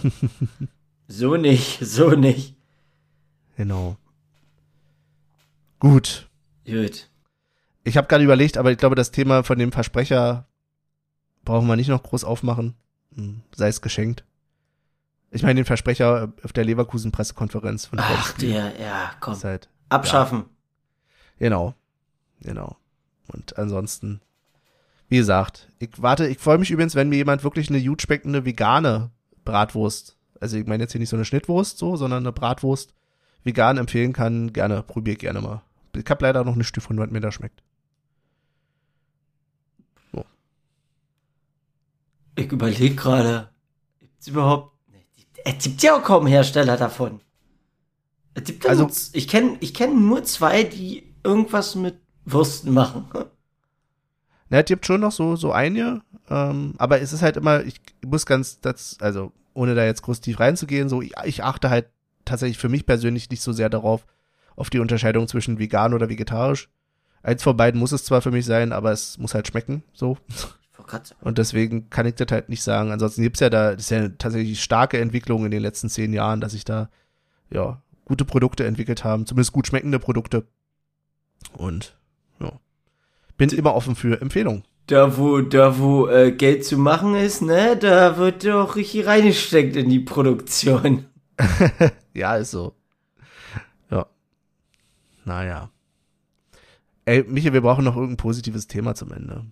So 1.08 1.36
nicht, 1.36 1.78
so 1.80 2.10
nicht. 2.10 2.56
Genau. 3.56 3.96
Gut. 5.78 6.28
Gut. 6.64 7.10
Ich 7.84 7.96
habe 7.98 8.08
gerade 8.08 8.24
überlegt, 8.24 8.56
aber 8.56 8.72
ich 8.72 8.78
glaube, 8.78 8.94
das 8.94 9.10
Thema 9.10 9.42
von 9.42 9.58
dem 9.58 9.70
Versprecher 9.70 10.46
brauchen 11.44 11.66
wir 11.66 11.76
nicht 11.76 11.88
noch 11.88 12.02
groß 12.02 12.24
aufmachen. 12.24 12.74
Hm, 13.14 13.42
sei 13.54 13.68
es 13.68 13.82
geschenkt. 13.82 14.24
Ich 15.34 15.42
meine 15.42 15.56
den 15.56 15.64
Versprecher 15.64 16.32
auf 16.42 16.52
der 16.52 16.64
Leverkusen-Pressekonferenz 16.64 17.86
von 17.86 17.98
Ach, 18.00 18.32
der, 18.38 18.80
ja, 18.80 19.10
komm. 19.20 19.42
Halt, 19.42 19.68
Abschaffen. 19.88 20.38
Ja. 20.38 20.44
Genau. 21.38 21.74
Genau. 22.40 22.76
Und 23.32 23.58
ansonsten, 23.58 24.20
wie 25.08 25.16
gesagt, 25.16 25.70
ich 25.78 25.90
warte, 26.00 26.26
ich 26.28 26.38
freue 26.38 26.58
mich 26.58 26.70
übrigens, 26.70 26.94
wenn 26.94 27.08
mir 27.08 27.16
jemand 27.16 27.42
wirklich 27.42 27.68
eine 27.68 27.82
gut 27.82 28.02
speckende 28.02 28.44
vegane 28.44 29.10
Bratwurst 29.44 30.16
also 30.44 30.58
ich 30.58 30.66
meine 30.66 30.82
jetzt 30.82 30.92
hier 30.92 30.98
nicht 30.98 31.08
so 31.08 31.16
eine 31.16 31.24
Schnittwurst 31.24 31.78
so, 31.78 31.96
sondern 31.96 32.22
eine 32.22 32.32
Bratwurst 32.32 32.92
vegan 33.44 33.78
empfehlen 33.78 34.12
kann, 34.12 34.52
gerne, 34.52 34.82
probier 34.82 35.16
gerne 35.16 35.40
mal. 35.40 35.62
Ich 35.96 36.04
habe 36.10 36.22
leider 36.22 36.44
noch 36.44 36.54
nicht 36.54 36.74
gefunden, 36.74 37.02
was 37.02 37.10
mir 37.10 37.20
da 37.20 37.32
schmeckt. 37.32 37.62
So. 40.12 40.24
Ich 42.36 42.52
überlege 42.52 42.94
gerade, 42.94 43.48
gibt's 44.00 44.28
überhaupt, 44.28 44.73
es 45.44 45.62
gibt 45.62 45.82
ja 45.82 45.96
auch 45.96 46.02
kaum 46.02 46.26
Hersteller 46.26 46.76
davon. 46.76 47.20
Es 48.34 48.44
gibt 48.44 48.66
also, 48.66 48.84
nur, 48.84 48.92
ich 49.12 49.28
kenne 49.28 49.56
ich 49.60 49.74
kenn 49.74 50.08
nur 50.08 50.24
zwei, 50.24 50.64
die 50.64 51.14
irgendwas 51.22 51.74
mit 51.74 52.00
Würsten 52.24 52.72
machen. 52.72 53.06
Na, 54.48 54.58
es 54.60 54.64
gibt 54.66 54.86
schon 54.86 55.00
noch 55.00 55.12
so, 55.12 55.36
so 55.36 55.52
eine, 55.52 56.02
ähm, 56.28 56.74
aber 56.78 57.00
es 57.00 57.12
ist 57.12 57.22
halt 57.22 57.36
immer, 57.36 57.62
ich 57.64 57.80
muss 58.04 58.26
ganz, 58.26 58.60
das, 58.60 58.96
also 59.00 59.32
ohne 59.54 59.74
da 59.74 59.84
jetzt 59.84 60.02
groß 60.02 60.20
tief 60.20 60.40
reinzugehen, 60.40 60.88
so, 60.88 61.00
ich, 61.00 61.12
ich 61.24 61.44
achte 61.44 61.70
halt 61.70 61.86
tatsächlich 62.24 62.58
für 62.58 62.68
mich 62.68 62.86
persönlich 62.86 63.30
nicht 63.30 63.42
so 63.42 63.52
sehr 63.52 63.70
darauf, 63.70 64.06
auf 64.56 64.70
die 64.70 64.78
Unterscheidung 64.78 65.28
zwischen 65.28 65.58
vegan 65.58 65.94
oder 65.94 66.08
vegetarisch. 66.08 66.68
Eins 67.22 67.42
von 67.42 67.56
beiden 67.56 67.80
muss 67.80 67.92
es 67.92 68.04
zwar 68.04 68.22
für 68.22 68.30
mich 68.30 68.46
sein, 68.46 68.72
aber 68.72 68.92
es 68.92 69.18
muss 69.18 69.34
halt 69.34 69.48
schmecken, 69.48 69.82
so. 69.92 70.18
Und 71.20 71.38
deswegen 71.38 71.90
kann 71.90 72.06
ich 72.06 72.14
das 72.14 72.28
halt 72.30 72.48
nicht 72.48 72.62
sagen. 72.62 72.90
Ansonsten 72.92 73.22
gibt's 73.22 73.40
ja 73.40 73.50
da, 73.50 73.72
das 73.72 73.84
ist 73.84 73.90
ja 73.90 74.08
tatsächlich 74.10 74.62
starke 74.62 74.98
Entwicklung 74.98 75.44
in 75.44 75.50
den 75.50 75.62
letzten 75.62 75.88
zehn 75.88 76.12
Jahren, 76.12 76.40
dass 76.40 76.52
sich 76.52 76.64
da, 76.64 76.88
ja, 77.50 77.82
gute 78.04 78.24
Produkte 78.24 78.66
entwickelt 78.66 79.04
haben, 79.04 79.26
zumindest 79.26 79.52
gut 79.52 79.66
schmeckende 79.66 79.98
Produkte. 79.98 80.46
Und, 81.56 81.96
ja. 82.40 82.52
Bin 83.36 83.50
immer 83.50 83.74
offen 83.74 83.96
für 83.96 84.20
Empfehlungen 84.20 84.64
da 84.86 85.16
wo, 85.16 85.40
da 85.40 85.78
wo 85.78 86.08
äh, 86.08 86.32
Geld 86.32 86.64
zu 86.64 86.76
machen 86.78 87.14
ist, 87.14 87.42
ne, 87.42 87.76
da 87.76 88.16
wird 88.16 88.44
doch 88.44 88.76
richtig 88.76 89.06
reingesteckt 89.06 89.76
in 89.76 89.88
die 89.88 90.00
Produktion. 90.00 91.06
ja, 92.14 92.36
ist 92.36 92.50
so. 92.50 92.74
Ja. 93.90 94.06
Naja. 95.24 95.70
Ey, 97.06 97.24
Michael, 97.24 97.54
wir 97.54 97.60
brauchen 97.62 97.84
noch 97.84 97.96
irgendein 97.96 98.16
positives 98.16 98.66
Thema 98.66 98.94
zum 98.94 99.12
Ende. 99.12 99.44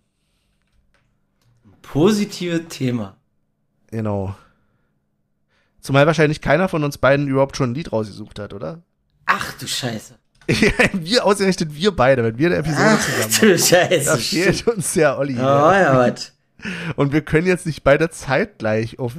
Positives 1.83 2.69
Thema. 2.69 3.17
Genau. 3.91 4.35
Zumal 5.81 6.07
wahrscheinlich 6.07 6.41
keiner 6.41 6.69
von 6.69 6.85
uns 6.85 6.97
beiden 6.99 7.27
überhaupt 7.27 7.57
schon 7.57 7.73
ein 7.73 7.75
Lied 7.75 7.93
rausgesucht 7.93 8.39
hat, 8.39 8.55
oder? 8.55 8.83
Ach 9.27 9.53
du 9.59 9.67
Scheiße. 9.67 10.15
wir 10.93 11.25
ausgerechnet, 11.25 11.75
wir 11.75 11.95
beide, 11.95 12.25
wenn 12.25 12.39
wir 12.39 12.49
eine 12.49 12.57
Episode 12.57 12.83
Ach, 12.85 13.01
zusammen 13.01 13.33
machen. 13.33 13.49
Du 13.49 13.59
Scheiße. 13.59 14.05
Da 14.05 14.17
fehlt 14.17 14.67
uns 14.67 14.95
ja 14.95 15.17
Olli. 15.19 15.35
Oh, 15.35 15.39
ja, 15.39 15.97
was. 15.97 16.33
Und 16.97 17.13
wir 17.13 17.23
können 17.23 17.47
jetzt 17.47 17.67
nicht 17.67 17.83
beide 17.83 18.11
zeitgleich 18.11 18.99
auf, 18.99 19.15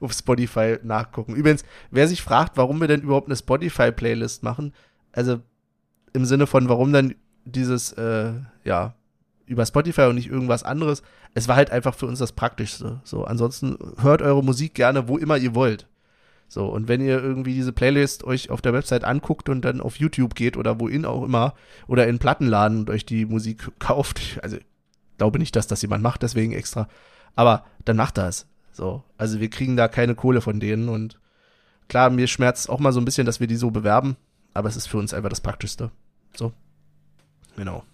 auf 0.00 0.12
Spotify 0.12 0.78
nachgucken. 0.82 1.34
Übrigens, 1.34 1.64
wer 1.90 2.08
sich 2.08 2.22
fragt, 2.22 2.56
warum 2.56 2.80
wir 2.80 2.88
denn 2.88 3.02
überhaupt 3.02 3.28
eine 3.28 3.36
Spotify-Playlist 3.36 4.42
machen, 4.42 4.72
also 5.12 5.40
im 6.12 6.24
Sinne 6.24 6.46
von, 6.46 6.68
warum 6.68 6.92
dann 6.92 7.14
dieses, 7.44 7.92
äh, 7.92 8.32
ja, 8.64 8.94
über 9.46 9.66
Spotify 9.66 10.02
und 10.02 10.14
nicht 10.14 10.30
irgendwas 10.30 10.62
anderes. 10.62 11.02
Es 11.34 11.48
war 11.48 11.56
halt 11.56 11.70
einfach 11.70 11.94
für 11.94 12.06
uns 12.06 12.18
das 12.18 12.32
Praktischste. 12.32 13.00
So, 13.04 13.24
ansonsten 13.24 13.76
hört 14.00 14.22
eure 14.22 14.42
Musik 14.42 14.74
gerne, 14.74 15.08
wo 15.08 15.18
immer 15.18 15.36
ihr 15.36 15.54
wollt. 15.54 15.86
So, 16.48 16.66
und 16.66 16.88
wenn 16.88 17.00
ihr 17.00 17.22
irgendwie 17.22 17.54
diese 17.54 17.72
Playlist 17.72 18.24
euch 18.24 18.50
auf 18.50 18.62
der 18.62 18.72
Website 18.72 19.04
anguckt 19.04 19.48
und 19.48 19.62
dann 19.62 19.80
auf 19.80 19.96
YouTube 19.96 20.34
geht 20.34 20.56
oder 20.56 20.78
wohin 20.78 21.04
auch 21.04 21.24
immer 21.24 21.54
oder 21.86 22.06
in 22.06 22.18
Plattenladen 22.18 22.80
und 22.80 22.90
euch 22.90 23.04
die 23.04 23.26
Musik 23.26 23.70
kauft, 23.78 24.38
also 24.42 24.56
glaube 25.18 25.38
nicht, 25.38 25.56
dass 25.56 25.66
das 25.66 25.82
jemand 25.82 26.02
macht, 26.02 26.22
deswegen 26.22 26.52
extra, 26.52 26.88
aber 27.34 27.64
dann 27.84 27.96
macht 27.96 28.18
das. 28.18 28.46
So, 28.72 29.04
also 29.18 29.40
wir 29.40 29.50
kriegen 29.50 29.76
da 29.76 29.88
keine 29.88 30.14
Kohle 30.14 30.40
von 30.40 30.60
denen 30.60 30.88
und 30.88 31.18
klar, 31.88 32.10
mir 32.10 32.26
schmerzt 32.26 32.68
auch 32.68 32.80
mal 32.80 32.92
so 32.92 33.00
ein 33.00 33.04
bisschen, 33.04 33.26
dass 33.26 33.40
wir 33.40 33.46
die 33.46 33.56
so 33.56 33.70
bewerben, 33.70 34.16
aber 34.52 34.68
es 34.68 34.76
ist 34.76 34.86
für 34.86 34.98
uns 34.98 35.14
einfach 35.14 35.30
das 35.30 35.40
Praktischste. 35.40 35.90
So. 36.36 36.52
Genau. 37.56 37.84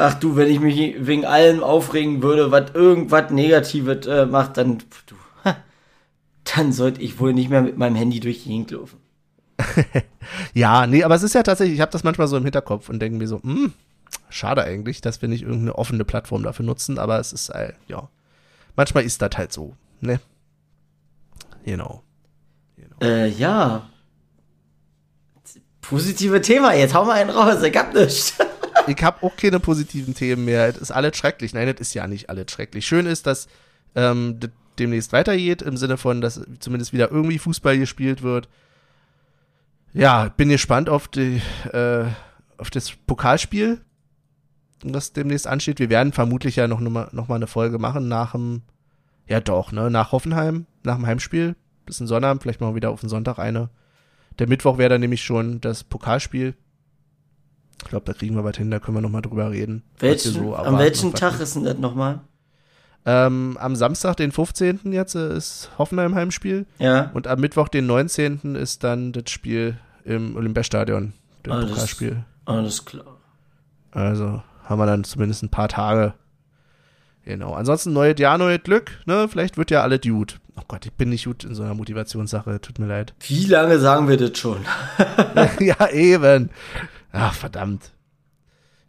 Ach 0.00 0.14
du, 0.14 0.34
wenn 0.34 0.48
ich 0.48 0.60
mich 0.60 1.06
wegen 1.06 1.26
allem 1.26 1.62
aufregen 1.62 2.22
würde, 2.22 2.50
was 2.50 2.70
irgendwas 2.72 3.30
Negatives 3.30 4.06
äh, 4.06 4.24
macht, 4.24 4.56
dann 4.56 4.78
du, 5.06 5.14
dann 6.56 6.72
sollte 6.72 7.02
ich 7.02 7.20
wohl 7.20 7.34
nicht 7.34 7.50
mehr 7.50 7.60
mit 7.60 7.76
meinem 7.76 7.96
Handy 7.96 8.18
durch 8.18 8.44
die 8.44 8.48
Gegend 8.48 8.70
laufen. 8.70 8.98
ja, 10.54 10.86
nee, 10.86 11.04
aber 11.04 11.14
es 11.14 11.22
ist 11.22 11.34
ja 11.34 11.42
tatsächlich, 11.42 11.74
ich 11.74 11.82
habe 11.82 11.92
das 11.92 12.02
manchmal 12.02 12.28
so 12.28 12.38
im 12.38 12.44
Hinterkopf 12.44 12.88
und 12.88 12.98
denke 12.98 13.18
mir 13.18 13.28
so, 13.28 13.42
hm, 13.42 13.74
schade 14.30 14.64
eigentlich, 14.64 15.02
dass 15.02 15.20
wir 15.20 15.28
nicht 15.28 15.42
irgendeine 15.42 15.74
offene 15.74 16.06
Plattform 16.06 16.44
dafür 16.44 16.64
nutzen, 16.64 16.98
aber 16.98 17.20
es 17.20 17.34
ist, 17.34 17.50
äh, 17.50 17.74
ja, 17.86 18.08
manchmal 18.76 19.04
ist 19.04 19.20
das 19.20 19.32
halt 19.36 19.52
so, 19.52 19.74
ne? 20.00 20.18
Genau. 21.66 22.02
genau. 22.76 22.96
Äh, 23.02 23.28
ja. 23.28 23.86
Positive 25.82 26.40
Thema, 26.40 26.72
jetzt 26.72 26.94
hau 26.94 27.04
mal 27.04 27.20
einen 27.20 27.28
raus, 27.28 27.62
ich 27.62 27.76
hab 27.76 27.92
nichts. 27.92 28.34
Ich 28.90 29.02
habe 29.02 29.24
auch 29.26 29.36
keine 29.36 29.60
positiven 29.60 30.14
Themen 30.14 30.44
mehr. 30.44 30.68
Es 30.68 30.78
ist 30.78 30.90
alles 30.90 31.16
schrecklich. 31.16 31.54
Nein, 31.54 31.66
das 31.66 31.80
ist 31.80 31.94
ja 31.94 32.06
nicht 32.06 32.30
alles 32.30 32.50
schrecklich. 32.50 32.86
Schön 32.86 33.06
ist, 33.06 33.26
dass 33.26 33.48
ähm, 33.94 34.38
demnächst 34.78 35.12
weitergeht, 35.12 35.62
im 35.62 35.76
Sinne 35.76 35.96
von, 35.96 36.20
dass 36.20 36.40
zumindest 36.58 36.92
wieder 36.92 37.10
irgendwie 37.10 37.38
Fußball 37.38 37.78
gespielt 37.78 38.22
wird. 38.22 38.48
Ja, 39.92 40.28
bin 40.28 40.48
gespannt 40.48 40.88
auf, 40.88 41.08
die, 41.08 41.42
äh, 41.72 42.04
auf 42.58 42.70
das 42.70 42.92
Pokalspiel, 43.06 43.80
das 44.82 45.12
demnächst 45.12 45.46
ansteht. 45.46 45.78
Wir 45.78 45.90
werden 45.90 46.12
vermutlich 46.12 46.56
ja 46.56 46.68
noch, 46.68 46.80
noch 46.80 47.28
mal 47.28 47.34
eine 47.34 47.46
Folge 47.46 47.78
machen 47.78 48.08
nach 48.08 48.32
dem, 48.32 48.62
ja 49.26 49.40
doch, 49.40 49.72
ne, 49.72 49.90
nach 49.90 50.12
Hoffenheim, 50.12 50.66
nach 50.84 50.96
dem 50.96 51.06
Heimspiel. 51.06 51.56
Bisschen 51.86 52.06
Sonnabend, 52.06 52.42
vielleicht 52.42 52.60
mal 52.60 52.74
wieder 52.74 52.90
auf 52.90 53.00
den 53.00 53.08
Sonntag 53.08 53.38
eine. 53.38 53.68
Der 54.38 54.48
Mittwoch 54.48 54.78
wäre 54.78 54.90
dann 54.90 55.00
nämlich 55.00 55.22
schon 55.22 55.60
das 55.60 55.82
Pokalspiel. 55.84 56.54
Ich 57.82 57.88
glaube, 57.88 58.04
da 58.06 58.12
kriegen 58.12 58.36
wir 58.36 58.44
was 58.44 58.56
hin, 58.56 58.70
da 58.70 58.78
können 58.78 58.96
wir 58.96 59.00
noch 59.00 59.10
mal 59.10 59.22
drüber 59.22 59.50
reden. 59.50 59.82
Welchen, 59.98 60.32
so 60.32 60.54
an 60.54 60.78
welchem 60.78 61.14
Tag 61.14 61.40
ist 61.40 61.56
denn 61.56 61.64
das 61.64 61.78
nochmal? 61.78 62.20
Ähm, 63.06 63.56
am 63.58 63.76
Samstag, 63.76 64.16
den 64.16 64.30
15. 64.30 64.92
jetzt, 64.92 65.14
äh, 65.14 65.34
ist 65.34 65.70
Hoffenheim 65.78 66.14
Heimspiel. 66.14 66.66
Ja. 66.78 67.10
Und 67.14 67.26
am 67.26 67.40
Mittwoch, 67.40 67.68
den 67.68 67.86
19. 67.86 68.54
ist 68.56 68.84
dann 68.84 69.12
das 69.12 69.30
Spiel 69.30 69.78
im 70.04 70.36
Olympiastadion, 70.36 71.14
das 71.42 71.54
alles, 71.54 71.70
Pokalspiel. 71.70 72.24
Alles 72.44 72.84
klar. 72.84 73.16
Also 73.92 74.42
haben 74.64 74.78
wir 74.78 74.86
dann 74.86 75.04
zumindest 75.04 75.42
ein 75.42 75.48
paar 75.48 75.68
Tage. 75.68 76.14
Genau. 77.24 77.54
Ansonsten 77.54 77.92
neues 77.92 78.18
Jahr, 78.18 78.38
neues 78.38 78.62
Glück, 78.62 78.92
ne? 79.06 79.28
Vielleicht 79.28 79.56
wird 79.56 79.70
ja 79.70 79.82
alles 79.82 80.00
gut. 80.02 80.40
Oh 80.56 80.62
Gott, 80.68 80.84
ich 80.84 80.92
bin 80.92 81.10
nicht 81.10 81.24
gut 81.24 81.44
in 81.44 81.54
so 81.54 81.62
einer 81.62 81.74
Motivationssache, 81.74 82.60
tut 82.60 82.78
mir 82.78 82.86
leid. 82.86 83.14
Wie 83.20 83.46
lange 83.46 83.78
sagen 83.78 84.08
wir 84.08 84.16
das 84.16 84.38
schon? 84.38 84.58
ja, 85.60 85.88
eben. 85.90 86.50
Ach, 87.12 87.34
verdammt. 87.34 87.92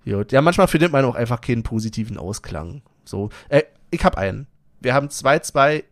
Gut. 0.06 0.32
Ja, 0.32 0.42
manchmal 0.42 0.68
findet 0.68 0.92
man 0.92 1.06
auch 1.06 1.16
einfach 1.16 1.42
keinen 1.42 1.64
positiven 1.64 2.18
Ausklang. 2.18 2.82
So, 3.06 3.30
äh, 3.50 3.64
ich 3.92 4.04
hab 4.04 4.18
einen. 4.18 4.48
Wir 4.80 4.94
haben 4.94 5.08
2-2 5.08 5.84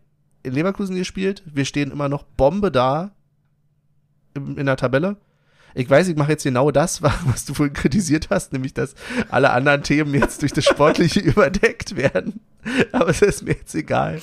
in 0.42 0.52
Leverkusen 0.52 0.96
gespielt. 0.96 1.42
Wir 1.46 1.64
stehen 1.64 1.90
immer 1.90 2.08
noch 2.08 2.24
Bombe 2.24 2.72
da 2.72 3.12
in, 4.34 4.56
in 4.56 4.66
der 4.66 4.76
Tabelle. 4.76 5.16
Ich 5.74 5.88
weiß, 5.88 6.08
ich 6.08 6.16
mache 6.16 6.32
jetzt 6.32 6.42
genau 6.42 6.70
das, 6.72 7.02
was 7.02 7.44
du 7.44 7.54
vorhin 7.54 7.74
kritisiert 7.74 8.28
hast, 8.30 8.52
nämlich 8.52 8.74
dass 8.74 8.94
alle 9.28 9.50
anderen 9.50 9.82
Themen 9.82 10.14
jetzt 10.14 10.42
durch 10.42 10.52
das 10.52 10.64
Sportliche 10.64 11.20
überdeckt 11.20 11.96
werden. 11.96 12.40
Aber 12.92 13.08
es 13.08 13.22
ist 13.22 13.42
mir 13.42 13.52
jetzt 13.52 13.74
egal. 13.74 14.20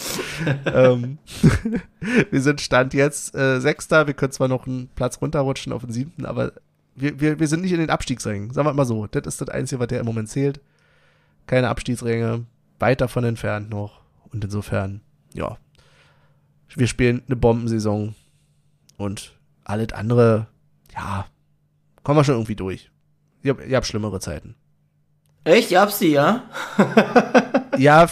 ähm, 0.65 1.17
wir 2.29 2.41
sind 2.41 2.61
Stand 2.61 2.93
jetzt 2.93 3.33
äh, 3.35 3.59
Sechster. 3.59 4.05
Wir 4.05 4.13
können 4.13 4.31
zwar 4.31 4.47
noch 4.47 4.67
einen 4.67 4.89
Platz 4.89 5.21
runterrutschen 5.21 5.73
auf 5.73 5.81
den 5.81 5.91
siebten, 5.91 6.25
aber 6.25 6.51
wir, 6.97 7.19
wir, 7.19 7.39
wir 7.39 7.47
sind 7.47 7.61
nicht 7.61 7.71
in 7.71 7.79
den 7.79 7.89
Abstiegsrängen. 7.89 8.51
Sagen 8.51 8.67
wir 8.67 8.73
mal 8.73 8.85
so. 8.85 9.07
Das 9.07 9.25
ist 9.25 9.39
das 9.39 9.49
Einzige, 9.49 9.79
was 9.79 9.87
der 9.87 9.99
im 9.99 10.05
Moment 10.05 10.29
zählt. 10.29 10.59
Keine 11.45 11.69
Abstiegsränge. 11.69 12.45
Weit 12.79 13.01
davon 13.01 13.23
entfernt 13.23 13.69
noch. 13.69 14.01
Und 14.31 14.43
insofern, 14.43 15.01
ja. 15.33 15.57
Wir 16.75 16.87
spielen 16.87 17.23
eine 17.27 17.35
Bombensaison. 17.35 18.15
Und 18.97 19.33
alles 19.63 19.93
andere, 19.93 20.47
ja, 20.93 21.27
kommen 22.03 22.19
wir 22.19 22.23
schon 22.23 22.35
irgendwie 22.35 22.55
durch. 22.55 22.91
Ihr, 23.43 23.51
habt, 23.51 23.71
habt 23.71 23.85
schlimmere 23.85 24.19
Zeiten. 24.19 24.55
Echt? 25.43 25.71
Ihr 25.71 25.79
habt 25.79 25.93
sie, 25.93 26.13
ja? 26.13 26.43
ja. 27.77 28.07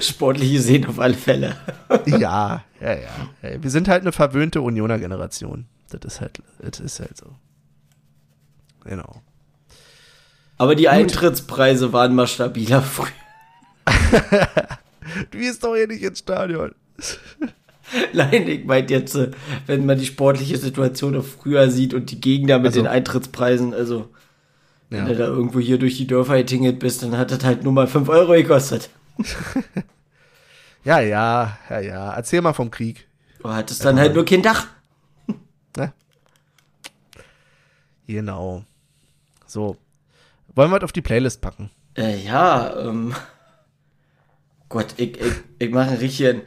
Sportlich 0.00 0.52
gesehen 0.52 0.86
auf 0.86 0.98
alle 0.98 1.14
Fälle. 1.14 1.56
ja, 2.06 2.64
ja, 2.80 2.94
ja. 2.94 3.62
Wir 3.62 3.70
sind 3.70 3.88
halt 3.88 4.02
eine 4.02 4.12
verwöhnte 4.12 4.60
Unioner-Generation. 4.60 5.66
Das 5.90 6.00
ist 6.04 6.20
halt, 6.20 6.42
das 6.58 6.80
ist 6.80 7.00
halt 7.00 7.16
so. 7.16 7.26
Genau. 8.84 9.22
Aber 10.56 10.74
die 10.74 10.84
Gut. 10.84 10.92
Eintrittspreise 10.92 11.92
waren 11.92 12.14
mal 12.14 12.26
stabiler 12.26 12.82
früher. 12.82 13.08
du 15.30 15.38
gehst 15.38 15.64
doch 15.64 15.74
hier 15.74 15.88
nicht 15.88 16.02
ins 16.02 16.20
Stadion. 16.20 16.74
Nein, 18.12 18.48
ich 18.48 18.64
meinte 18.64 18.94
jetzt, 18.94 19.14
äh, 19.14 19.30
wenn 19.66 19.86
man 19.86 19.98
die 19.98 20.06
sportliche 20.06 20.56
Situation 20.56 21.12
noch 21.12 21.24
früher 21.24 21.70
sieht 21.70 21.94
und 21.94 22.10
die 22.10 22.20
Gegner 22.20 22.58
mit 22.58 22.68
also, 22.68 22.80
den 22.80 22.86
Eintrittspreisen, 22.86 23.74
also 23.74 24.08
ja. 24.90 24.98
wenn 24.98 25.06
du 25.06 25.16
da 25.16 25.26
irgendwo 25.26 25.58
hier 25.58 25.78
durch 25.78 25.96
die 25.96 26.06
Dörfer 26.06 26.36
getingelt 26.36 26.78
bist, 26.78 27.02
dann 27.02 27.16
hat 27.16 27.30
das 27.30 27.44
halt 27.44 27.62
nur 27.62 27.72
mal 27.72 27.86
5 27.86 28.08
Euro 28.08 28.32
gekostet. 28.32 28.90
ja, 30.84 31.00
ja, 31.00 31.58
ja, 31.68 31.80
ja. 31.80 32.12
Erzähl 32.14 32.40
mal 32.40 32.52
vom 32.52 32.70
Krieg. 32.70 33.06
Du 33.40 33.50
hattest 33.50 33.84
dann 33.84 33.98
halt 33.98 34.14
nur 34.14 34.24
kein 34.24 34.42
Dach. 34.42 34.66
Ne? 35.76 35.92
Genau. 38.06 38.64
So. 39.54 39.76
Wollen 40.56 40.72
wir 40.72 40.80
das 40.80 40.88
auf 40.88 40.92
die 40.92 41.00
Playlist 41.00 41.40
packen? 41.40 41.70
Äh, 41.96 42.18
ja, 42.24 42.76
ähm. 42.76 43.14
Gott, 44.68 44.94
ich, 44.96 45.20
ich, 45.20 45.32
ich 45.60 45.70
mache 45.70 45.90
einen 45.90 45.98
richtigen 45.98 46.42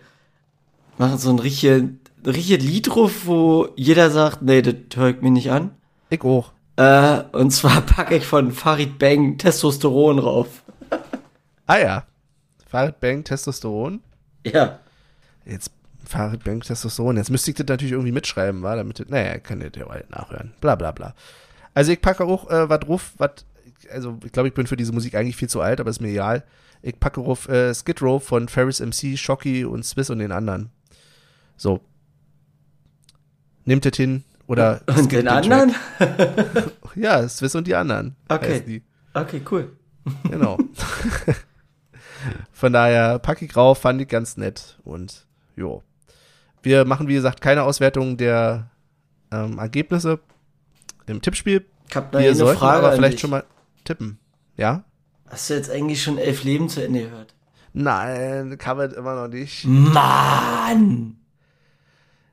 machen 0.97 1.17
so 1.17 1.29
ein 1.29 1.39
richtiges, 1.39 1.83
richtiges 2.25 2.65
Lied 2.65 2.89
drauf, 2.89 3.25
wo 3.25 3.69
jeder 3.77 4.11
sagt, 4.11 4.41
nee, 4.41 4.61
das 4.61 4.75
höre 4.93 5.11
ich 5.11 5.21
mir 5.21 5.31
nicht 5.31 5.51
an. 5.51 5.71
Ich 6.09 6.21
auch. 6.21 6.51
Äh, 6.75 7.21
und 7.31 7.51
zwar 7.51 7.79
packe 7.81 8.17
ich 8.17 8.27
von 8.27 8.51
Farid 8.51 8.99
Bang 8.99 9.37
Testosteron 9.37 10.19
rauf. 10.19 10.63
ah 11.65 11.77
ja. 11.77 12.03
Farid 12.67 12.99
Bang 12.99 13.23
Testosteron? 13.23 14.01
Ja. 14.45 14.79
Jetzt 15.45 15.71
Farid 16.03 16.43
Bang 16.43 16.59
Testosteron. 16.59 17.15
Jetzt 17.15 17.31
müsste 17.31 17.51
ich 17.51 17.55
das 17.57 17.67
natürlich 17.67 17.93
irgendwie 17.93 18.11
mitschreiben, 18.11 18.63
war, 18.63 18.75
damit, 18.75 19.09
naja, 19.09 19.37
könnt 19.37 19.63
ihr 19.63 19.71
ja 19.73 19.87
halt 19.87 20.09
nachhören. 20.09 20.53
Bla 20.59 20.75
bla 20.75 20.91
bla. 20.91 21.15
Also 21.77 21.91
ich 21.91 22.01
packe 22.01 22.25
auch 22.25 22.49
äh, 22.49 22.67
was 22.67 22.79
drauf, 22.79 23.13
was, 23.19 23.45
also 23.91 24.17
ich 24.25 24.31
glaube, 24.31 24.47
ich 24.47 24.55
bin 24.55 24.65
für 24.65 24.77
diese 24.77 24.93
Musik 24.93 25.13
eigentlich 25.13 25.35
viel 25.35 25.47
zu 25.47 25.61
alt, 25.61 25.79
aber 25.79 25.91
ist 25.91 26.01
mir 26.01 26.07
egal. 26.07 26.43
Ich 26.81 26.99
packe 26.99 27.21
auf 27.21 27.47
äh, 27.49 27.71
Skid 27.71 28.01
Row 28.01 28.23
von 28.23 28.47
Ferris 28.47 28.79
MC, 28.79 29.15
Shocky 29.15 29.63
und 29.63 29.85
Swiss 29.85 30.09
und 30.09 30.17
den 30.17 30.31
anderen. 30.31 30.71
So. 31.55 31.81
Nehmt 33.65 33.85
es 33.85 33.95
hin 33.95 34.23
oder. 34.47 34.81
Und 34.87 35.11
den 35.11 35.27
anderen? 35.27 35.75
ja, 36.95 37.29
Swiss 37.29 37.53
und 37.53 37.67
die 37.67 37.75
anderen. 37.75 38.15
Okay. 38.27 38.63
Die. 38.65 38.81
Okay, 39.13 39.43
cool. 39.51 39.71
Genau. 40.23 40.57
Von 42.53 42.73
daher 42.73 43.19
packe 43.19 43.45
ich 43.45 43.55
rauf, 43.55 43.81
fand 43.81 44.01
ich 44.01 44.07
ganz 44.07 44.35
nett 44.35 44.79
und 44.83 45.27
jo. 45.55 45.83
Wir 46.63 46.85
machen, 46.85 47.07
wie 47.07 47.13
gesagt, 47.13 47.39
keine 47.39 47.61
Auswertung 47.61 48.17
der 48.17 48.71
ähm, 49.31 49.59
Ergebnisse 49.59 50.19
im 51.07 51.21
Tippspiel. 51.21 51.65
Ich 51.89 51.95
hab 51.95 52.11
da 52.11 52.19
Wir 52.19 52.31
eine 52.31 52.45
Frage 52.55 52.85
aber 52.85 52.95
vielleicht 52.95 53.19
schon 53.19 53.29
mal 53.31 53.43
tippen. 53.83 54.19
Ja? 54.55 54.83
Hast 55.27 55.49
du 55.49 55.55
jetzt 55.55 55.69
eigentlich 55.69 56.01
schon 56.01 56.17
elf 56.17 56.43
Leben 56.43 56.69
zu 56.69 56.83
Ende 56.83 57.03
gehört? 57.03 57.33
Nein, 57.73 58.57
kann 58.57 58.77
man 58.77 58.91
immer 58.91 59.15
noch 59.15 59.27
nicht. 59.27 59.65
Mann! 59.65 61.17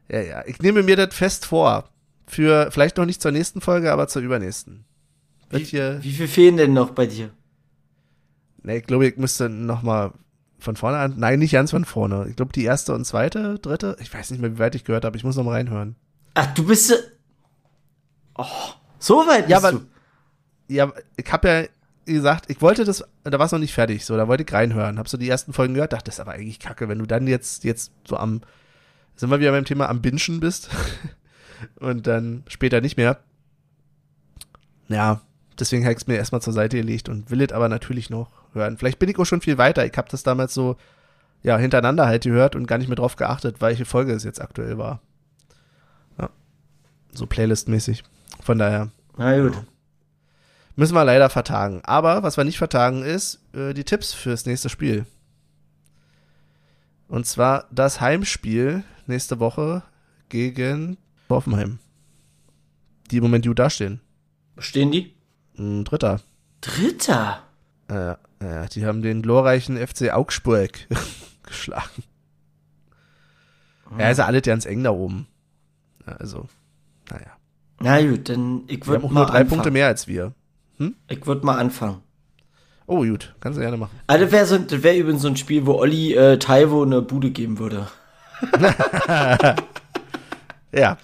Ja, 0.09 0.21
ja. 0.21 0.43
Ich 0.47 0.61
nehme 0.61 0.83
mir 0.83 0.97
das 0.97 1.15
fest 1.15 1.47
vor. 1.47 1.91
Für 2.27 2.71
vielleicht 2.71 2.97
noch 2.97 3.05
nicht 3.05 3.21
zur 3.21 3.33
nächsten 3.33 3.61
Folge, 3.61 3.93
aber 3.93 4.09
zur 4.09 4.23
übernächsten. 4.23 4.85
Wird 5.51 5.73
wie, 5.73 6.03
wie 6.03 6.13
viel 6.13 6.29
fehlen 6.29 6.57
denn 6.57 6.73
noch 6.73 6.91
bei 6.91 7.07
dir? 7.07 7.31
Ne, 8.63 8.79
ich 8.79 8.85
glaube, 8.85 9.07
ich 9.07 9.17
müsste 9.17 9.49
noch 9.49 9.83
mal 9.83 10.13
von 10.59 10.77
vorne 10.77 10.97
an. 10.97 11.15
Nein, 11.19 11.39
nicht 11.39 11.53
ganz 11.53 11.71
von 11.71 11.85
vorne. 11.85 12.27
Ich 12.31 12.37
glaube, 12.37 12.53
die 12.53 12.65
erste 12.65 12.95
und 12.95 13.05
zweite, 13.05 13.59
dritte. 13.59 13.97
Ich 14.01 14.13
weiß 14.13 14.31
nicht 14.31 14.41
mehr, 14.41 14.53
wie 14.55 14.59
weit 14.59 14.75
ich 14.75 14.85
gehört 14.85 15.05
habe. 15.05 15.17
Ich 15.17 15.25
muss 15.25 15.37
noch 15.37 15.45
mal 15.45 15.53
reinhören. 15.53 15.97
Ach, 16.33 16.53
du 16.55 16.67
bist. 16.67 17.13
Oh, 18.37 18.73
so 18.99 19.27
weit 19.27 19.47
bist 19.47 19.51
ja, 19.51 19.59
aber, 19.59 19.73
du. 19.73 19.87
Ja, 20.69 20.93
ich 21.17 21.33
habe 21.33 21.49
ja 21.49 22.13
gesagt, 22.13 22.51
ich 22.51 22.61
wollte 22.61 22.85
das, 22.85 23.05
da 23.23 23.39
war 23.39 23.47
es 23.47 23.53
noch 23.53 23.59
nicht 23.59 23.75
fertig, 23.75 24.05
so, 24.05 24.17
da 24.17 24.29
wollte 24.29 24.45
ich 24.45 24.53
reinhören. 24.53 24.99
Hab 24.99 25.09
so 25.09 25.17
die 25.17 25.29
ersten 25.29 25.53
Folgen 25.53 25.75
gehört, 25.75 25.93
dachte, 25.93 26.07
das 26.07 26.17
ist 26.17 26.21
aber 26.21 26.33
eigentlich 26.33 26.59
kacke, 26.59 26.89
wenn 26.89 26.99
du 26.99 27.07
dann 27.07 27.27
jetzt, 27.27 27.65
jetzt 27.65 27.93
so 28.07 28.17
am 28.17 28.43
sind 29.17 29.31
wir 29.31 29.41
wieder 29.41 29.53
beim 29.53 29.65
Thema 29.65 29.89
am 29.89 30.03
Binschen 30.03 30.41
bist 30.41 30.71
und 31.77 32.07
dann 32.07 32.43
später 32.49 32.81
nicht 32.81 32.97
mehr. 32.97 33.19
Ja, 34.89 35.21
deswegen 35.59 35.85
habe 35.85 35.93
ich 35.93 36.01
es 36.01 36.07
mir 36.07 36.17
erstmal 36.17 36.43
zur 36.43 36.53
Seite 36.53 36.77
gelegt 36.77 37.09
und 37.09 37.31
will 37.31 37.41
es 37.41 37.53
aber 37.53 37.69
natürlich 37.69 38.11
noch 38.11 38.29
hören. 38.53 38.77
Vielleicht 38.77 38.99
bin 38.99 39.09
ich 39.09 39.19
auch 39.19 39.25
schon 39.25 39.41
viel 39.41 39.59
weiter. 39.59 39.87
Ich 39.87 39.97
habe 39.97 40.09
das 40.11 40.23
damals 40.23 40.53
so 40.53 40.77
ja, 41.43 41.59
hintereinander 41.59 42.07
halt 42.07 42.25
gehört 42.25 42.57
und 42.57 42.67
gar 42.67 42.79
nicht 42.79 42.89
mehr 42.89 42.97
drauf 42.97 43.17
geachtet, 43.17 43.61
welche 43.61 43.85
Folge 43.85 44.13
es 44.13 44.25
jetzt 44.25 44.41
aktuell 44.41 44.79
war. 44.79 45.01
Ja. 46.19 46.31
So 47.13 47.27
Playlist-mäßig. 47.27 48.03
Von 48.45 48.59
daher. 48.59 48.91
Na 49.17 49.41
gut. 49.41 49.55
Müssen 50.77 50.93
wir 50.93 51.05
leider 51.05 51.31
vertagen. 51.31 51.81
Aber 51.83 52.23
was 52.23 52.37
wir 52.37 52.45
nicht 52.45 52.59
vertagen 52.59 53.03
ist, 53.03 53.41
äh, 53.55 53.73
die 53.73 53.85
Tipps 53.85 54.13
fürs 54.13 54.45
nächste 54.45 54.69
Spiel. 54.69 55.07
Und 57.09 57.27
zwar 57.27 57.67
das 57.71 58.03
Heimspiel 58.03 58.85
nächste 59.07 59.41
Woche 59.41 59.83
gegen 60.29 60.99
Hoffenheim. 61.31 61.79
Die 63.11 63.17
im 63.17 63.23
Moment 63.23 63.47
gut 63.47 63.59
dastehen. 63.59 64.01
Stehen 64.59 64.93
die? 64.93 65.15
Ein 65.57 65.85
Dritter. 65.85 66.21
Dritter? 66.61 67.43
Ja, 67.91 68.19
ja, 68.43 68.67
die 68.67 68.85
haben 68.85 69.01
den 69.01 69.23
glorreichen 69.23 69.79
FC 69.79 70.13
Augsburg 70.13 70.87
geschlagen. 71.45 72.03
Oh. 73.91 73.99
Ja, 73.99 74.11
ist 74.11 74.19
ja 74.19 74.27
alles 74.27 74.43
ganz 74.43 74.67
eng 74.67 74.85
da 74.85 74.91
oben. 74.91 75.29
Ja, 76.07 76.13
also, 76.17 76.47
naja. 77.09 77.34
Na 77.85 78.01
gut, 78.03 78.29
dann 78.31 78.63
ich 78.67 78.87
würde 78.87 79.05
mal 79.07 79.13
nur 79.13 79.27
drei 79.27 79.33
anfangen. 79.41 79.49
Punkte 79.51 79.71
mehr 79.71 79.87
als 79.89 80.09
wir. 80.09 80.33
Ich 81.09 81.27
würde 81.27 81.45
mal 81.45 81.59
anfangen. 81.59 81.99
Oh, 82.87 83.05
gut, 83.05 83.35
kannst 83.41 83.57
du 83.59 83.63
gerne 83.63 83.77
machen. 83.77 83.99
Also 84.07 84.25
das 84.25 84.33
wäre 84.33 84.47
so, 84.47 84.59
das 84.59 84.83
wär 84.83 84.97
übrigens 84.97 85.23
so 85.23 85.29
ein 85.29 85.37
Spiel, 85.37 85.67
wo 85.67 85.75
Olli 85.75 86.15
äh, 86.15 86.39
Taiwo 86.39 86.83
eine 86.83 87.03
Bude 87.03 87.31
geben 87.31 87.59
würde. 87.59 87.89
Ja, 90.73 90.99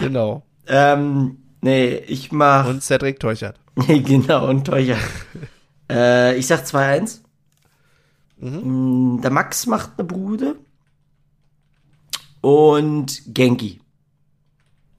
genau. 0.00 0.44
Ähm, 0.68 1.38
nee, 1.60 1.96
ich 1.96 2.30
mach. 2.30 2.68
Und 2.68 2.82
Cedric 2.82 3.18
Teuchert. 3.18 3.58
Nee, 3.88 3.98
genau, 4.00 4.48
und 4.48 4.64
teuer. 4.66 4.96
äh, 5.90 6.36
ich 6.36 6.46
sag 6.46 6.60
2-1. 6.64 7.20
Mhm. 8.38 9.16
Mm, 9.16 9.20
Der 9.20 9.30
Max 9.32 9.66
macht 9.66 9.90
eine 9.98 10.06
Bude. 10.06 10.54
Und 12.40 13.22
Genki. 13.26 13.80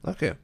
Okay. 0.02 0.34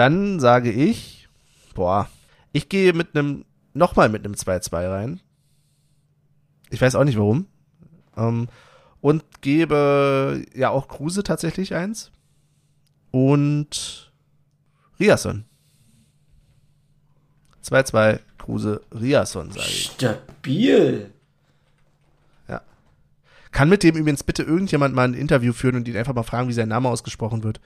Dann 0.00 0.40
sage 0.40 0.72
ich, 0.72 1.28
boah, 1.74 2.08
ich 2.52 2.70
gehe 2.70 2.94
mit 2.94 3.14
einem, 3.14 3.44
nochmal 3.74 4.08
mit 4.08 4.24
einem 4.24 4.32
2-2 4.32 4.90
rein. 4.90 5.20
Ich 6.70 6.80
weiß 6.80 6.94
auch 6.94 7.04
nicht 7.04 7.18
warum. 7.18 7.44
Ähm, 8.16 8.48
und 9.02 9.42
gebe 9.42 10.42
ja 10.54 10.70
auch 10.70 10.88
Kruse 10.88 11.22
tatsächlich 11.22 11.74
eins. 11.74 12.10
Und 13.10 14.10
Riasson. 14.98 15.44
2-2 17.62 18.20
Kruse 18.38 18.80
Riasson, 18.98 19.52
sage 19.52 19.66
ich. 19.68 19.90
Stabil. 19.90 21.10
Kann 23.52 23.68
mit 23.68 23.82
dem 23.82 23.96
übrigens 23.96 24.22
bitte 24.22 24.44
irgendjemand 24.44 24.94
mal 24.94 25.04
ein 25.04 25.12
Interview 25.12 25.52
führen 25.52 25.76
und 25.76 25.88
ihn 25.88 25.96
einfach 25.98 26.14
mal 26.14 26.22
fragen, 26.22 26.48
wie 26.48 26.54
sein 26.54 26.68
Name 26.68 26.88
ausgesprochen 26.88 27.42
wird. 27.42 27.60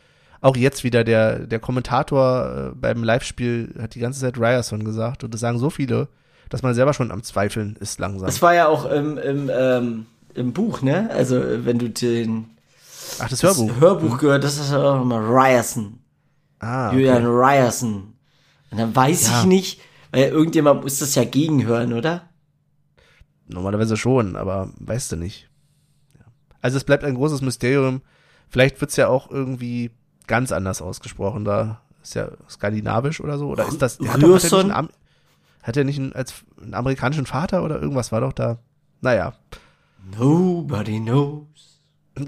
Auch 0.45 0.57
jetzt 0.59 0.85
wieder 0.85 1.05
der, 1.05 1.47
der 1.47 1.59
Kommentator 1.59 2.73
äh, 2.73 2.75
beim 2.75 3.03
Live-Spiel 3.03 3.77
hat 3.81 3.95
die 3.95 3.99
ganze 3.99 4.21
Zeit 4.21 4.37
Ryerson 4.37 4.85
gesagt 4.85 5.25
und 5.25 5.33
das 5.33 5.41
sagen 5.41 5.59
so 5.59 5.71
viele, 5.71 6.09
dass 6.51 6.63
man 6.63 6.75
selber 6.75 6.93
schon 6.93 7.11
am 7.11 7.23
Zweifeln 7.23 7.77
ist 7.81 7.99
langsam. 7.99 8.27
Das 8.27 8.43
war 8.43 8.55
ja 8.55 8.69
auch 8.69 8.85
im, 8.85 9.17
im, 9.17 9.51
ähm, 9.51 10.05
im 10.35 10.53
Buch, 10.53 10.83
ne? 10.83 11.09
Also, 11.11 11.37
äh, 11.39 11.65
wenn 11.65 11.79
du 11.79 11.89
den 11.89 12.51
Ach, 13.21 13.31
das 13.31 13.39
das 13.41 13.57
Hörbuch. 13.57 13.81
Hörbuch 13.81 14.19
gehört, 14.19 14.45
das 14.45 14.59
ist 14.59 14.71
ja 14.71 14.83
auch 14.83 15.01
immer 15.01 15.19
Ryerson. 15.19 15.99
Ah, 16.59 16.93
Julian 16.93 17.25
okay. 17.27 17.57
Ryerson. 17.63 18.13
Und 18.71 18.79
dann 18.79 18.95
weiß 18.95 19.31
Ja. 19.31 19.41
ich 19.41 19.47
nicht, 19.47 19.81
weil 20.11 20.25
irgendjemand 20.25 20.83
muss 20.83 20.99
das 20.99 21.15
ja 21.15 21.25
gegenhören, 21.25 21.95
oder? 21.95 22.29
Normalerweise 23.49 23.97
schon, 23.97 24.37
aber 24.37 24.69
weißt 24.79 25.13
du 25.13 25.17
nicht. 25.17 25.49
Also 26.61 26.77
es 26.77 26.85
bleibt 26.85 27.03
ein 27.05 27.15
großes 27.15 27.41
Mysterium. 27.41 28.03
Vielleicht 28.51 28.79
wird's 28.83 28.97
ja 28.97 29.09
auch 29.09 29.31
irgendwie 29.31 29.91
ganz 30.27 30.53
anders 30.53 30.83
ausgesprochen. 30.83 31.45
Da 31.45 31.81
ist 32.03 32.15
ja 32.15 32.29
skandinavisch 32.49 33.21
oder 33.21 33.39
so. 33.39 33.49
Oder 33.49 33.67
ist 33.67 33.81
das. 33.81 33.99
der 33.99 34.13
Hat, 34.13 34.23
doch, 34.23 34.43
hat, 34.43 34.53
er 34.53 34.59
einen, 34.59 34.89
hat 35.63 35.77
er 35.77 35.85
nicht 35.85 35.99
einen, 35.99 36.13
als 36.13 36.35
einen 36.63 36.75
amerikanischen 36.75 37.27
Vater 37.27 37.63
oder 37.65 37.81
irgendwas 37.81 38.13
war 38.13 38.21
doch 38.21 38.33
da? 38.33 38.59
Naja. 39.01 39.35
Nobody 40.19 41.01
knows. 41.01 41.81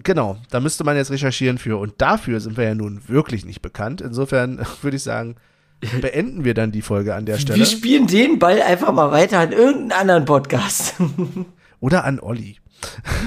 Genau, 0.03 0.37
da 0.51 0.59
müsste 0.59 0.83
man 0.83 0.97
jetzt 0.97 1.11
recherchieren 1.11 1.59
für. 1.59 1.79
Und 1.79 1.95
dafür 1.99 2.41
sind 2.41 2.57
wir 2.57 2.65
ja 2.65 2.75
nun 2.75 3.03
wirklich 3.09 3.45
nicht 3.45 3.63
bekannt. 3.63 4.01
Insofern 4.01 4.61
würde 4.83 4.97
ich 4.97 5.03
sagen, 5.03 5.37
beenden 6.01 6.45
wir 6.45 6.55
dann 6.55 6.73
die 6.73 6.83
Folge 6.83 7.15
an 7.15 7.27
der 7.27 7.39
Stelle. 7.39 7.59
Wir 7.59 7.67
spielen 7.67 8.07
den 8.07 8.39
Ball 8.39 8.61
einfach 8.63 8.93
mal 8.93 9.13
weiter 9.13 9.41
an 9.41 9.53
irgendeinen 9.53 9.93
anderen 9.93 10.25
Podcast. 10.25 10.95
Oder 11.81 12.05
an 12.05 12.19
Olli. 12.19 12.57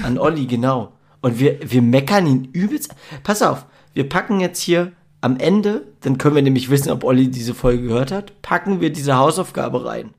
an 0.02 0.18
Olli, 0.18 0.46
genau. 0.46 0.92
Und 1.22 1.38
wir, 1.38 1.58
wir 1.62 1.82
meckern 1.82 2.26
ihn 2.26 2.44
übelst. 2.52 2.94
Pass 3.22 3.42
auf, 3.42 3.66
wir 3.94 4.08
packen 4.08 4.40
jetzt 4.40 4.60
hier 4.60 4.92
am 5.20 5.36
Ende, 5.36 5.86
dann 6.00 6.18
können 6.18 6.34
wir 6.34 6.42
nämlich 6.42 6.70
wissen, 6.70 6.90
ob 6.90 7.04
Olli 7.04 7.28
diese 7.30 7.54
Folge 7.54 7.84
gehört 7.88 8.12
hat, 8.12 8.40
packen 8.42 8.80
wir 8.80 8.90
diese 8.90 9.16
Hausaufgabe 9.16 9.84
rein. 9.84 10.14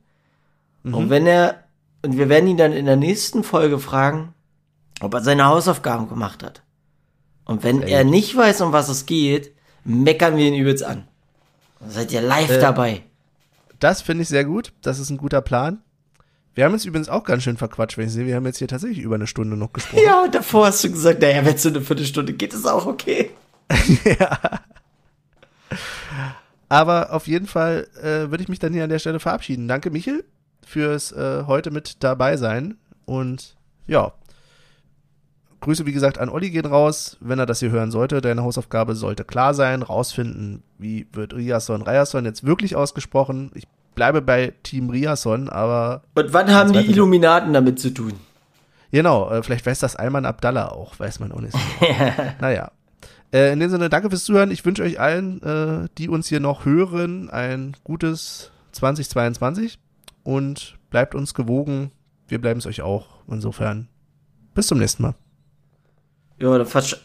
Und 0.84 1.10
wenn 1.10 1.28
er, 1.28 1.64
und 2.04 2.18
wir 2.18 2.30
werden 2.30 2.48
ihn 2.48 2.58
dann 2.58 2.74
in 2.74 2.86
der 2.86 2.96
nächsten 2.96 3.44
Folge 3.44 3.78
fragen, 3.80 4.34
ob 5.00 5.14
er 5.14 5.22
seine 5.22 5.46
Hausaufgaben 5.46 6.10
gemacht 6.10 6.44
hat. 6.44 6.64
Und 7.46 7.64
wenn 7.64 7.82
er 7.82 8.04
nicht 8.04 8.36
weiß, 8.36 8.62
um 8.62 8.72
was 8.72 8.90
es 8.90 9.06
geht, 9.06 9.54
meckern 9.84 10.38
wir 10.38 10.46
ihn 10.46 10.56
übelst 10.56 10.84
an. 10.84 11.08
Dann 11.80 11.90
seid 11.90 12.12
ihr 12.12 12.22
live 12.22 12.60
dabei. 12.60 13.04
Das 13.80 14.02
finde 14.02 14.24
ich 14.24 14.30
sehr 14.30 14.46
gut. 14.46 14.74
Das 14.82 15.00
ist 15.00 15.10
ein 15.10 15.18
guter 15.18 15.42
Plan. 15.42 15.82
Wir 16.54 16.66
haben 16.66 16.74
jetzt 16.74 16.86
übrigens 16.86 17.10
auch 17.10 17.24
ganz 17.24 17.44
schön 17.44 17.58
verquatscht, 17.58 17.98
wenn 17.98 18.08
ich 18.08 18.14
sehe, 18.14 18.26
wir 18.26 18.36
haben 18.36 18.46
jetzt 18.46 18.58
hier 18.58 18.68
tatsächlich 18.68 19.00
über 19.00 19.16
eine 19.16 19.28
Stunde 19.28 19.56
noch 19.56 19.74
gesprochen. 19.74 20.04
Ja, 20.06 20.24
und 20.24 20.36
davor 20.36 20.68
hast 20.68 20.84
du 20.84 20.92
gesagt, 20.92 21.22
naja, 21.22 21.46
wenn 21.46 21.56
es 21.56 21.64
so 21.64 21.70
eine 21.70 21.82
Viertelstunde 21.82 22.34
geht, 22.34 22.54
ist 22.54 22.68
auch 22.68 22.86
okay. 22.86 23.32
Aber 26.70 27.12
auf 27.14 27.28
jeden 27.28 27.48
Fall 27.48 27.88
äh, 28.02 28.32
würde 28.32 28.44
ich 28.44 28.50
mich 28.50 28.60
dann 28.60 28.74
hier 28.74 28.84
an 28.84 28.90
der 28.90 29.00
Stelle 29.00 29.20
verabschieden. 29.20 29.68
Danke, 29.68 29.92
Michel, 29.92 30.24
fürs 30.66 31.12
äh, 31.12 31.44
heute 31.46 31.72
mit 31.72 32.04
dabei 32.04 32.38
sein. 32.38 32.78
Und 33.06 33.58
ja, 33.88 34.14
Grüße, 35.62 35.86
wie 35.86 35.92
gesagt, 35.92 36.18
an 36.18 36.30
Olli 36.30 36.50
gehen 36.50 36.66
raus, 36.66 37.18
wenn 37.20 37.40
er 37.40 37.46
das 37.46 37.60
hier 37.60 37.70
hören 37.70 37.92
sollte. 37.92 38.20
Deine 38.20 38.44
Hausaufgabe 38.44 38.96
sollte 38.96 39.24
klar 39.24 39.54
sein, 39.54 39.84
rausfinden, 39.84 40.64
wie 40.80 41.08
wird 41.14 41.34
Riasson, 41.36 41.84
Riasson 41.84 42.26
jetzt 42.26 42.46
wirklich 42.46 42.76
ausgesprochen. 42.76 43.52
Ich 43.54 43.68
bleibe 43.94 44.22
bei 44.22 44.54
Team 44.64 44.90
Riasson, 44.90 45.50
aber 45.50 46.02
Und 46.16 46.34
wann 46.34 46.52
haben 46.52 46.74
die 46.74 46.90
Illuminaten 46.90 47.54
damit 47.54 47.80
zu 47.80 47.92
tun? 47.94 48.14
Genau, 48.92 49.30
äh, 49.30 49.44
vielleicht 49.44 49.66
weiß 49.66 49.80
das 49.80 49.96
Ayman 49.96 50.26
Abdallah 50.26 50.70
auch, 50.70 51.00
weiß 51.00 51.20
man 51.20 51.32
auch 51.32 51.42
nicht. 51.42 51.54
so. 51.54 51.60
naja. 52.42 52.72
Äh, 53.34 53.54
in 53.54 53.60
dem 53.60 53.70
Sinne, 53.70 53.90
danke 53.90 54.10
fürs 54.10 54.26
Zuhören. 54.26 54.52
Ich 54.52 54.66
wünsche 54.66 54.84
euch 54.84 55.00
allen, 55.00 55.42
äh, 55.42 55.88
die 55.98 56.10
uns 56.10 56.28
hier 56.28 56.40
noch 56.40 56.66
hören, 56.66 57.30
ein 57.30 57.76
gutes 57.84 58.52
2022 58.74 59.80
und 60.24 60.78
bleibt 60.90 61.16
uns 61.16 61.34
gewogen. 61.34 61.92
Wir 62.28 62.40
bleiben 62.40 62.60
es 62.60 62.66
euch 62.66 62.82
auch. 62.82 63.08
Insofern, 63.30 63.88
bis 64.54 64.68
zum 64.68 64.80
nächsten 64.80 65.04
Mal. 65.04 65.16
Ja, 66.40 66.58
dann 66.58 66.68
versch 66.68 66.98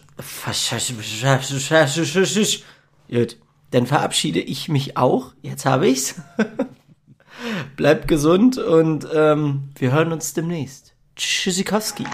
Gut, 3.09 3.37
dann 3.71 3.87
verabschiede 3.87 4.41
ich 4.41 4.69
mich 4.69 4.97
auch. 4.97 5.35
Jetzt 5.43 5.67
habe 5.67 5.89
ich's. 5.89 6.21
Bleibt 7.77 8.09
gesund 8.09 8.57
und 8.57 9.07
ähm, 9.13 9.69
wir 9.77 9.93
hören 9.93 10.13
uns 10.13 10.33
demnächst. 10.33 10.95
Tschüssikowski. 11.17 12.05